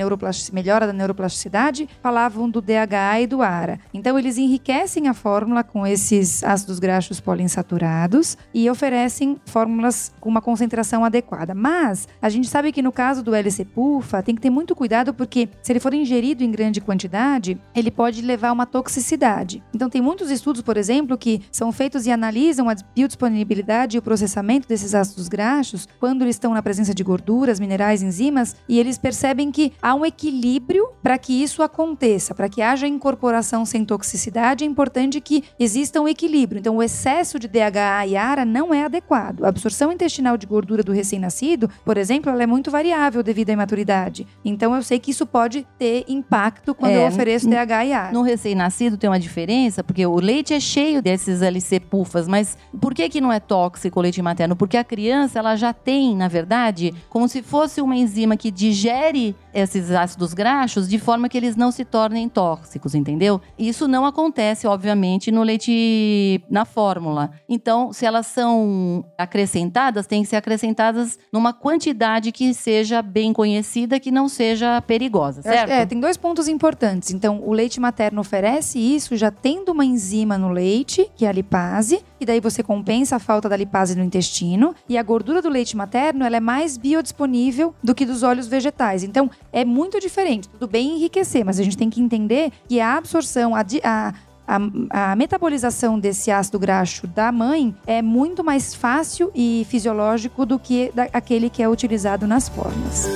melhora 0.51 0.87
da 0.87 0.93
neuroplasticidade 0.93 1.87
falavam 2.03 2.49
do 2.49 2.63
DHA 2.63 3.21
e 3.21 3.27
do 3.27 3.43
ARA. 3.43 3.79
Então, 3.93 4.19
eles 4.19 4.39
enriquecem 4.39 5.09
a 5.09 5.15
fórmula 5.15 5.63
com 5.63 5.87
esses 5.87 6.43
ácidos 6.43 6.79
graxos 6.79 7.21
poliinsaturados 7.21 8.37
e 8.53 8.69
oferecem 8.71 9.37
fórmulas 9.45 10.13
com 10.21 10.29
uma 10.29 10.41
concentração 10.41 11.05
adequada. 11.05 11.55
Mas 11.55 12.09
a 12.21 12.29
gente 12.31 12.49
sabe 12.49 12.73
que 12.73 12.81
no 12.83 12.93
caso 12.93 13.23
do 13.23 13.35
LC-PUFA 13.35 14.23
tem 14.23 14.35
que 14.35 14.41
ter 14.41 14.51
muito 14.51 14.75
cuidado 14.75 15.13
porque 15.13 15.49
se 15.63 15.71
ele 15.73 15.81
for 15.81 15.93
ingerido 15.93 16.43
em 16.43 16.51
grande 16.51 16.81
quantidade, 16.81 17.59
ele 17.75 17.91
pode 17.91 18.23
levar 18.23 18.49
a 18.49 18.53
uma 18.53 18.67
toxicidade. 18.67 19.63
Então, 19.75 19.91
tem 19.91 20.01
muitos 20.01 20.31
estudos, 20.31 20.63
por 20.63 20.77
exemplo, 20.77 21.19
que 21.19 21.43
são 21.53 21.71
feitos 21.73 22.07
e 22.07 22.11
analisam 22.11 22.54
a 22.59 22.75
biodisponibilidade 22.95 23.97
e 23.97 23.99
o 23.99 24.03
processamento 24.03 24.69
desses 24.69 24.95
ácidos 24.95 25.29
graxos 25.29 25.89
quando 25.99 26.23
eles 26.23 26.37
estão 26.37 26.55
na 26.55 26.63
presença 26.63 26.95
de 26.95 27.03
gorduras, 27.03 27.59
minerais, 27.61 28.03
enzimas, 28.03 28.57
e 28.69 28.79
eles 28.79 28.99
percebem 28.99 29.51
que 29.51 29.73
há 29.81 29.95
um 29.95 30.05
equilíbrio 30.05 30.89
para 31.05 31.19
que 31.19 31.35
isso 31.35 31.63
aconteça, 31.63 32.35
para 32.35 32.49
que 32.49 32.63
haja 32.63 32.87
incorporação 32.87 33.67
sem 33.67 33.85
toxicidade, 33.85 34.65
é 34.65 34.67
importante 34.67 35.21
que 35.21 35.45
exista 35.61 36.01
um 36.01 36.09
equilíbrio. 36.09 36.59
Então, 36.59 36.77
o 36.77 36.83
excesso 36.83 37.39
de 37.39 37.47
DHA 37.47 38.07
e 38.07 38.17
ARA 38.17 38.47
não 38.47 38.73
é 38.73 38.87
adequado. 38.87 39.45
A 39.45 39.49
absorção 39.49 39.93
intestinal 39.93 40.39
de 40.39 40.47
gordura 40.47 40.83
do 40.83 40.93
recém-nascido, 40.93 41.69
por 41.85 41.99
exemplo, 41.99 42.33
ela 42.33 42.43
é 42.43 42.47
muito 42.47 42.71
variável 42.71 43.23
devido 43.23 43.51
à 43.51 43.53
imaturidade. 43.53 44.27
Então, 44.43 44.75
eu 44.75 44.83
sei 44.83 44.99
que 44.99 45.11
isso 45.11 45.27
pode 45.27 45.67
ter 45.79 46.07
impacto 46.09 46.75
quando 46.75 46.93
É, 46.93 47.05
eu 47.05 47.09
ofereço 47.09 47.51
DHA 47.51 47.85
e 47.85 47.93
ARA. 47.93 48.11
No 48.11 48.23
recém-nascido 48.23 48.97
tem 48.97 49.11
uma 49.11 49.21
diferença, 49.21 49.85
porque 49.85 50.07
o 50.07 50.19
leite 50.19 50.55
é 50.55 50.61
cheio 50.61 51.03
desses 51.03 51.43
LC 51.43 51.81
pufas, 51.81 52.27
mas 52.27 52.57
por 52.81 52.95
que 52.95 53.11
que 53.11 53.21
não 53.21 53.31
é 53.31 53.39
tóxico 53.39 53.99
o 53.99 54.03
leite 54.03 54.23
materno? 54.23 54.57
Porque 54.57 54.79
a 54.79 54.85
criança, 54.85 55.39
ela 55.39 55.55
já 55.55 55.75
tem, 55.75 56.17
na 56.17 56.29
verdade, 56.29 56.95
como 57.11 57.29
se 57.29 57.43
fosse 57.43 57.83
uma 57.83 57.95
enzima 57.95 58.39
que 58.39 58.51
digere 58.51 59.37
esses 59.53 59.91
ácidos 59.91 60.33
graxos 60.33 60.94
de 60.95 60.99
forma 61.01 61.29
que 61.29 61.37
eles 61.37 61.57
não 61.57 61.73
se 61.73 61.85
tornem 61.85 62.29
tóxicos, 62.29 62.95
entendeu? 62.95 63.41
Isso 63.59 63.89
não 63.89 64.07
acontece, 64.07 64.65
obviamente, 64.65 65.33
no 65.33 65.43
leite 65.43 66.41
na 66.49 66.65
fórmula. 66.65 67.33
Então, 67.49 67.93
se 67.93 68.07
elas 68.07 68.29
são 68.29 69.05
acrescentadas, 69.19 70.07
tem 70.07 70.23
que 70.23 70.29
ser 70.29 70.37
acrescentadas 70.37 71.19
numa 71.33 71.53
quantidade 71.53 72.31
que 72.31 72.55
seja 72.55 73.03
bem 73.03 73.33
conhecida, 73.33 73.99
que 73.99 74.13
não 74.13 74.29
seja 74.29 74.81
perigosa, 74.83 75.43
certo? 75.43 75.71
É, 75.71 75.85
tem 75.85 75.99
dois 75.99 76.17
pontos 76.17 76.47
importantes. 76.47 77.11
Então, 77.11 77.43
o 77.45 77.53
leite 77.53 77.81
materno 77.81 78.21
oferece 78.21 78.79
isso 78.79 79.17
já 79.17 79.33
tendo 79.33 79.73
uma 79.73 79.85
enzima 79.85 80.39
no 80.39 80.51
leite, 80.51 81.11
que 81.17 81.27
é 81.27 81.29
a 81.29 81.33
lipase, 81.33 82.05
e 82.25 82.27
daí 82.27 82.41
você 82.41 82.63
compensa 82.63 83.17
a 83.17 83.19
falta 83.19 83.49
da 83.49 83.57
lipase 83.57 83.95
no 83.95 84.03
intestino. 84.03 84.75
E 84.89 84.99
a 84.99 85.03
gordura 85.03 85.41
do 85.41 85.49
leite 85.49 85.77
materno, 85.77 86.25
ela 86.25 86.37
é 86.37 86.41
mais 86.41 86.77
biodisponível 86.77 87.75
do 87.83 87.95
que 87.95 88.05
dos 88.05 88.23
óleos 88.23 88.47
vegetais. 88.49 89.05
Então, 89.05 89.31
é 89.53 89.65
muito 89.65 90.01
diferente. 90.01 90.49
Tudo 90.49 90.67
bem 90.67 90.97
enriquecer, 90.97 91.45
mas 91.45 91.61
a 91.61 91.63
gente 91.63 91.77
tem 91.77 91.89
que 91.91 92.01
entender 92.01 92.51
que 92.69 92.81
a 92.81 92.97
absorção, 92.97 93.55
a, 93.55 93.61
a 93.85 94.13
a, 94.47 95.13
a 95.13 95.17
metabolização 95.17 95.99
desse 95.99 96.31
ácido 96.31 96.59
graxo 96.59 97.07
da 97.07 97.33
mãe 97.33 97.75
é 97.87 98.03
muito 98.03 98.45
mais 98.45 98.75
fácil 98.75 99.31
e 99.35 99.67
fisiológico 99.71 100.45
do 100.45 100.59
que 100.59 100.93
da- 100.95 101.09
aquele 101.15 101.49
que 101.49 101.63
é 101.63 101.69
utilizado 101.69 102.27
nas 102.27 102.47
formas. 102.47 103.09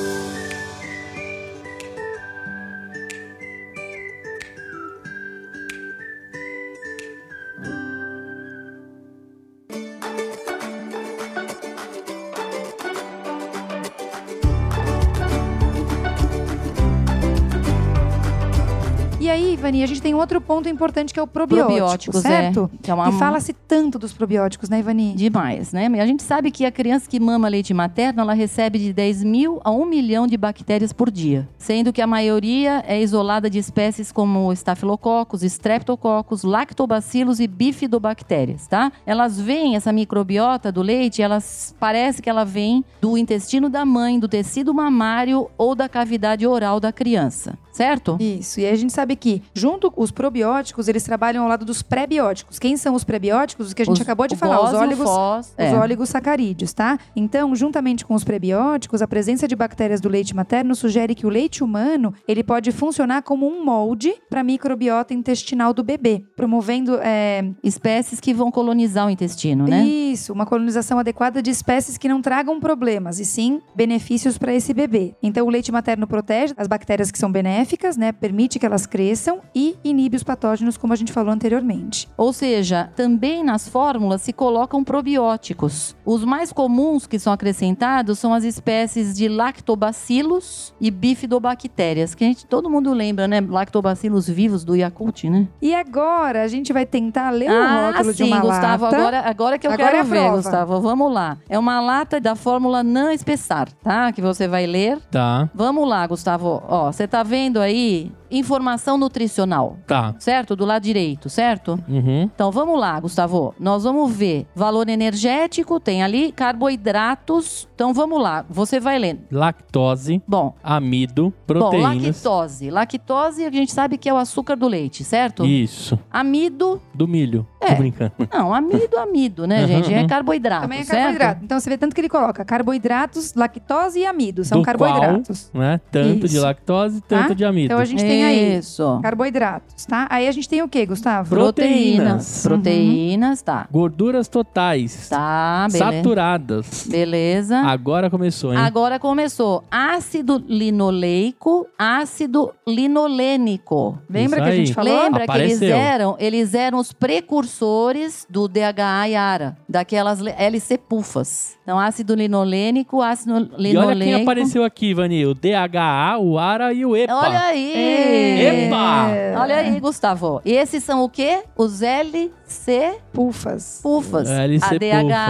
Ivani, 19.79 19.83
a 19.85 19.87
gente 19.87 20.03
tem 20.03 20.15
outro 20.15 20.41
ponto 20.41 20.69
importante 20.69 21.13
que 21.15 21.21
é 21.21 21.23
o 21.23 21.27
probiótico, 21.27 21.69
Probióticos, 21.77 22.21
certo? 22.23 22.71
é. 22.75 22.79
Que 22.83 22.91
é 22.91 22.95
uma- 22.95 23.09
E 23.09 23.13
fala-se 23.13 23.53
tanto 23.53 23.99
dos 23.99 24.13
probióticos, 24.13 24.69
né, 24.69 24.81
Ivani? 24.81 25.15
Demais, 25.15 25.73
né? 25.73 25.89
E 25.95 26.01
a 26.01 26.07
gente 26.07 26.23
sabe 26.23 26.51
que 26.51 26.65
a 26.65 26.71
criança 26.73 27.09
que 27.09 27.19
mama 27.21 27.49
leite 27.49 27.73
materno, 27.73 28.21
ela 28.21 28.35
recebe 28.35 28.79
de 28.79 28.93
10 28.93 29.23
mil 29.23 29.61
a 29.65 29.71
1 29.71 29.85
milhão 29.87 30.27
de 30.27 30.37
bactérias 30.37 30.93
por 30.93 31.11
dia. 31.11 31.49
Sendo 31.59 31.93
que 31.93 32.03
a 32.03 32.07
maioria 32.07 32.83
é 32.87 33.01
isolada 33.01 33.49
de 33.49 33.59
espécies 33.59 34.11
como 34.13 34.53
estafilococcus, 34.53 35.43
streptococcus, 35.43 36.43
lactobacilos 36.43 37.41
e 37.41 37.47
bifidobactérias, 37.47 38.67
tá? 38.67 38.93
Elas 39.07 39.41
vêm, 39.41 39.77
essa 39.77 39.93
microbiota 39.93 40.71
do 40.71 40.83
leite, 40.83 41.23
elas 41.23 41.75
parece 41.79 42.21
que 42.23 42.29
ela 42.31 42.45
vem 42.45 42.85
do 43.01 43.17
intestino 43.17 43.69
da 43.69 43.85
mãe, 43.85 44.19
do 44.19 44.29
tecido 44.29 44.75
mamário 44.75 45.49
ou 45.57 45.75
da 45.75 45.89
cavidade 45.89 46.47
oral 46.47 46.81
da 46.81 46.93
criança, 46.93 47.57
certo? 47.79 48.17
Isso. 48.19 48.59
E 48.61 48.67
a 48.67 48.75
gente 48.75 48.93
sabe 48.93 49.15
que, 49.15 49.41
junto 49.55 49.89
com 49.91 50.03
os 50.03 50.11
probióticos, 50.11 50.89
eles 50.89 51.05
trabalham 51.05 51.45
ao 51.45 51.49
lado 51.49 51.65
dos 51.65 51.81
pré-bióticos. 51.81 52.59
Quem 52.59 52.77
são 52.77 52.95
os 52.95 53.05
pré-bióticos? 53.05 53.69
Os 53.69 53.73
que 53.73 53.83
a 53.83 53.85
gente 53.85 53.95
Os- 53.97 54.03
acabou 54.03 54.27
de 54.27 54.35
falar, 54.35 54.61
os 54.65 54.75
óligos, 54.75 55.05
fós, 55.09 55.47
os 55.47 55.55
é. 55.57 55.79
oligosacarídeos, 55.79 56.73
tá? 56.73 56.99
Então, 57.15 57.55
juntamente 57.55 58.05
com 58.05 58.15
os 58.15 58.25
prebióticos, 58.25 59.01
a 59.01 59.07
presença 59.07 59.47
de 59.47 59.55
bactérias 59.55 60.01
do 60.01 60.09
leite 60.09 60.35
materno 60.35 60.75
sugere 60.75 61.15
que 61.15 61.25
o 61.25 61.29
leite 61.29 61.63
humano 61.63 62.13
ele 62.27 62.43
pode 62.43 62.73
funcionar 62.73 63.23
como 63.23 63.47
um 63.47 63.65
molde 63.65 64.13
para 64.29 64.41
a 64.41 64.45
microbiota 64.45 65.15
intestinal 65.15 65.73
do 65.73 65.85
bebê, 65.85 66.25
promovendo 66.37 66.99
é, 67.01 67.49
Espécies 67.63 68.19
que 68.19 68.35
vão 68.35 68.51
colonizar 68.51 69.07
o 69.07 69.11
intestino, 69.11 69.67
né? 69.67 69.85
isso, 69.87 70.33
uma 70.33 70.45
colonização 70.47 70.99
adequada 70.99 71.41
de 71.41 71.51
espécies 71.51 71.97
que 71.97 72.09
não 72.09 72.21
tragam 72.21 72.59
problemas 72.59 73.21
e 73.21 73.25
sim 73.25 73.61
benefícios 73.75 74.37
para 74.37 74.53
esse 74.53 74.75
bebê. 74.75 75.15
Então, 75.23 75.47
o 75.47 75.51
leite 75.51 75.71
materno 75.71 76.07
protege 76.07 76.55
as 76.57 76.67
bactérias 76.67 77.11
que 77.11 77.19
são 77.19 77.31
benéficas, 77.31 77.68
né? 77.97 78.13
Permite 78.13 78.59
que 78.59 78.67
elas 78.67 78.87
cresçam 78.87 79.41
e 79.55 79.77
inibe 79.85 80.17
os 80.17 80.23
patógenos, 80.23 80.77
como 80.77 80.93
a 80.93 80.97
gente 80.97 81.13
falou 81.13 81.33
anteriormente. 81.33 82.09
Ou 82.17 82.33
seja, 82.33 82.91
também 82.95 83.45
nas 83.45 83.69
fórmulas 83.69 84.23
se 84.23 84.33
colocam 84.33 84.85
probióticos. 84.85 85.97
Os 86.05 86.25
mais 86.25 86.53
comuns 86.53 87.07
que 87.07 87.19
são 87.19 87.33
acrescentados 87.33 88.19
são 88.19 88.33
as 88.33 88.45
espécies 88.45 89.15
de 89.15 89.29
lactobacilos 89.29 90.75
e 90.81 90.91
bifidobactérias, 90.91 92.15
que 92.15 92.25
a 92.25 92.27
gente 92.27 92.47
todo 92.47 92.71
mundo 92.71 92.93
lembra, 92.93 93.29
né? 93.29 93.41
Lactobacilos 93.41 94.29
vivos 94.29 94.65
do 94.65 94.75
Yakult, 94.75 95.25
né? 95.25 95.49
E 95.61 95.75
agora 95.75 96.43
a 96.43 96.49
gente 96.49 96.73
vai 96.73 96.87
tentar 96.87 97.31
ler 97.31 97.51
o 97.51 97.55
ah, 97.55 97.87
rótulo 97.87 98.13
de 98.13 98.25
sim, 98.25 98.33
uma 98.33 98.41
Gustavo, 98.41 98.85
lata. 98.85 98.97
agora 98.97 99.21
agora 99.29 99.59
que 99.59 99.67
eu 99.67 99.73
Agora 99.73 99.91
quero 99.91 100.01
é 100.01 100.05
ver, 100.05 100.21
prova. 100.21 100.37
Gustavo. 100.37 100.81
Vamos 100.81 101.13
lá. 101.13 101.37
É 101.49 101.59
uma 101.59 101.81
lata 101.81 102.21
da 102.21 102.35
fórmula 102.35 102.83
não 102.83 103.11
espessar, 103.11 103.71
tá? 103.83 104.13
Que 104.13 104.21
você 104.21 104.49
vai 104.49 104.67
ler. 104.67 104.99
Tá, 105.11 105.49
Vamos 105.55 105.89
lá, 105.89 106.07
Gustavo. 106.07 106.63
Ó, 106.69 106.93
você 106.93 107.07
tá 107.07 107.23
vendo 107.23 107.58
aí 107.61 108.13
informação 108.31 108.97
nutricional, 108.99 109.77
tá. 109.87 110.15
certo? 110.19 110.55
Do 110.57 110.65
lado 110.65 110.83
direito, 110.83 111.29
certo? 111.29 111.79
Uhum. 111.89 112.23
Então 112.35 112.51
vamos 112.51 112.79
lá, 112.79 112.99
Gustavo. 113.01 113.55
Nós 113.59 113.85
vamos 113.85 114.13
ver 114.15 114.47
valor 114.55 114.89
energético, 114.89 115.79
tem 115.81 116.03
ali 116.03 116.33
carboidratos. 116.33 117.69
Então 117.75 117.93
vamos 117.95 118.21
lá, 118.21 118.45
você 118.49 118.81
vai 118.81 118.99
lendo. 118.99 119.21
Lactose, 119.31 120.23
Bom, 120.27 120.55
amido, 120.63 121.25
bom, 121.25 121.33
proteínas. 121.47 122.03
lactose. 122.25 122.71
Lactose 122.71 123.45
a 123.45 123.51
gente 123.51 123.73
sabe 123.73 123.97
que 123.99 124.09
é 124.09 124.13
o 124.13 124.17
açúcar 124.17 124.57
do 124.57 124.67
leite, 124.69 125.05
certo? 125.05 125.45
Isso, 125.45 125.99
Amido, 126.11 126.81
do 126.95 127.07
milho. 127.07 127.47
É. 127.61 127.73
Tô 127.73 127.77
brincando. 127.77 128.13
não, 128.33 128.55
amido, 128.55 128.97
amido, 128.99 129.47
né, 129.47 129.67
gente? 129.67 129.93
É 129.93 130.07
carboidrato, 130.07 130.63
Também 130.63 130.81
é 130.81 130.85
certo? 130.85 131.01
carboidrato. 131.03 131.45
Então 131.45 131.59
você 131.61 131.71
vê 131.71 131.77
tanto 131.79 131.95
que 131.95 132.01
ele 132.01 132.09
coloca 132.09 132.45
carboidratos, 132.45 133.35
lactose 133.35 134.01
e 134.01 134.07
amido. 134.07 134.45
São 134.45 134.59
Do 134.61 134.65
carboidratos. 134.65 135.51
Né? 135.53 135.81
Tanto 135.91 136.27
de 136.29 136.35
Isso. 136.37 136.41
lactose, 136.43 137.01
tanto 137.03 137.29
Tá? 137.29 137.35
de 137.35 137.45
amido. 137.45 137.67
Então 137.67 137.79
a 137.79 137.85
gente 137.85 138.03
tem 138.03 138.18
aí 138.25 138.59
Isso. 138.59 138.99
carboidratos, 139.03 139.85
tá? 139.87 140.07
Aí 140.11 140.27
a 140.29 140.33
gente 140.33 140.49
tem 140.49 140.63
o 140.63 140.69
quê, 140.69 140.87
Gustavo? 140.87 141.29
Proteínas. 141.29 142.43
Proteínas. 142.43 142.43
Proteínas, 142.43 143.43
tá. 143.43 143.67
Gorduras 143.71 144.29
totais. 144.29 145.09
Tá, 145.09 145.67
beleza. 145.71 145.93
Saturadas. 145.93 146.87
Beleza. 146.89 147.59
Agora 147.59 148.11
começou, 148.11 148.53
hein? 148.53 148.59
Agora 148.59 148.99
começou 148.99 149.65
ácido 149.71 150.43
linoleico, 150.49 151.67
ácido 151.79 152.53
linolênico. 152.67 153.99
Lembra 154.09 154.39
Isso 154.39 154.45
que 154.45 154.51
a 154.51 154.57
gente 154.57 154.69
aí. 154.69 154.75
falou? 154.75 154.95
Lembra 155.03 155.27
que 155.27 155.33
eles 155.39 155.57
Apareceu. 155.57 155.77
eram, 155.77 156.17
eles 156.19 156.55
eram 156.55 156.79
os 156.79 156.93
precursores 156.93 158.27
do 158.29 158.49
DHA 158.49 159.09
e 159.09 159.17
ARA, 159.17 159.57
daquelas 159.69 160.21
LC 160.21 160.79
pufas. 160.79 161.57
Então, 161.63 161.79
ácido 161.79 162.15
linolênico, 162.15 163.03
ácido 163.03 163.51
E 163.59 163.77
olha 163.77 164.05
quem 164.05 164.15
apareceu 164.23 164.65
aqui, 164.65 164.95
Vani. 164.95 165.27
O 165.27 165.35
DHA, 165.35 166.19
o 166.19 166.39
ARA 166.39 166.73
e 166.73 166.85
o 166.85 166.97
EPA. 166.97 167.15
Olha 167.15 167.41
aí! 167.41 167.73
Epa! 168.09 169.09
Olha 169.41 169.57
aí, 169.57 169.79
Gustavo. 169.81 170.41
Esses 170.45 170.83
são 170.85 171.03
o 171.05 171.09
quê? 171.09 171.43
Os 171.57 171.83
LC 171.83 172.95
Pufas. 173.13 173.81
pufas. 173.83 174.29
LC 174.29 174.65
a 174.65 174.79
DHA, 174.79 175.01
pufas. 175.03 175.13
a 175.17 175.21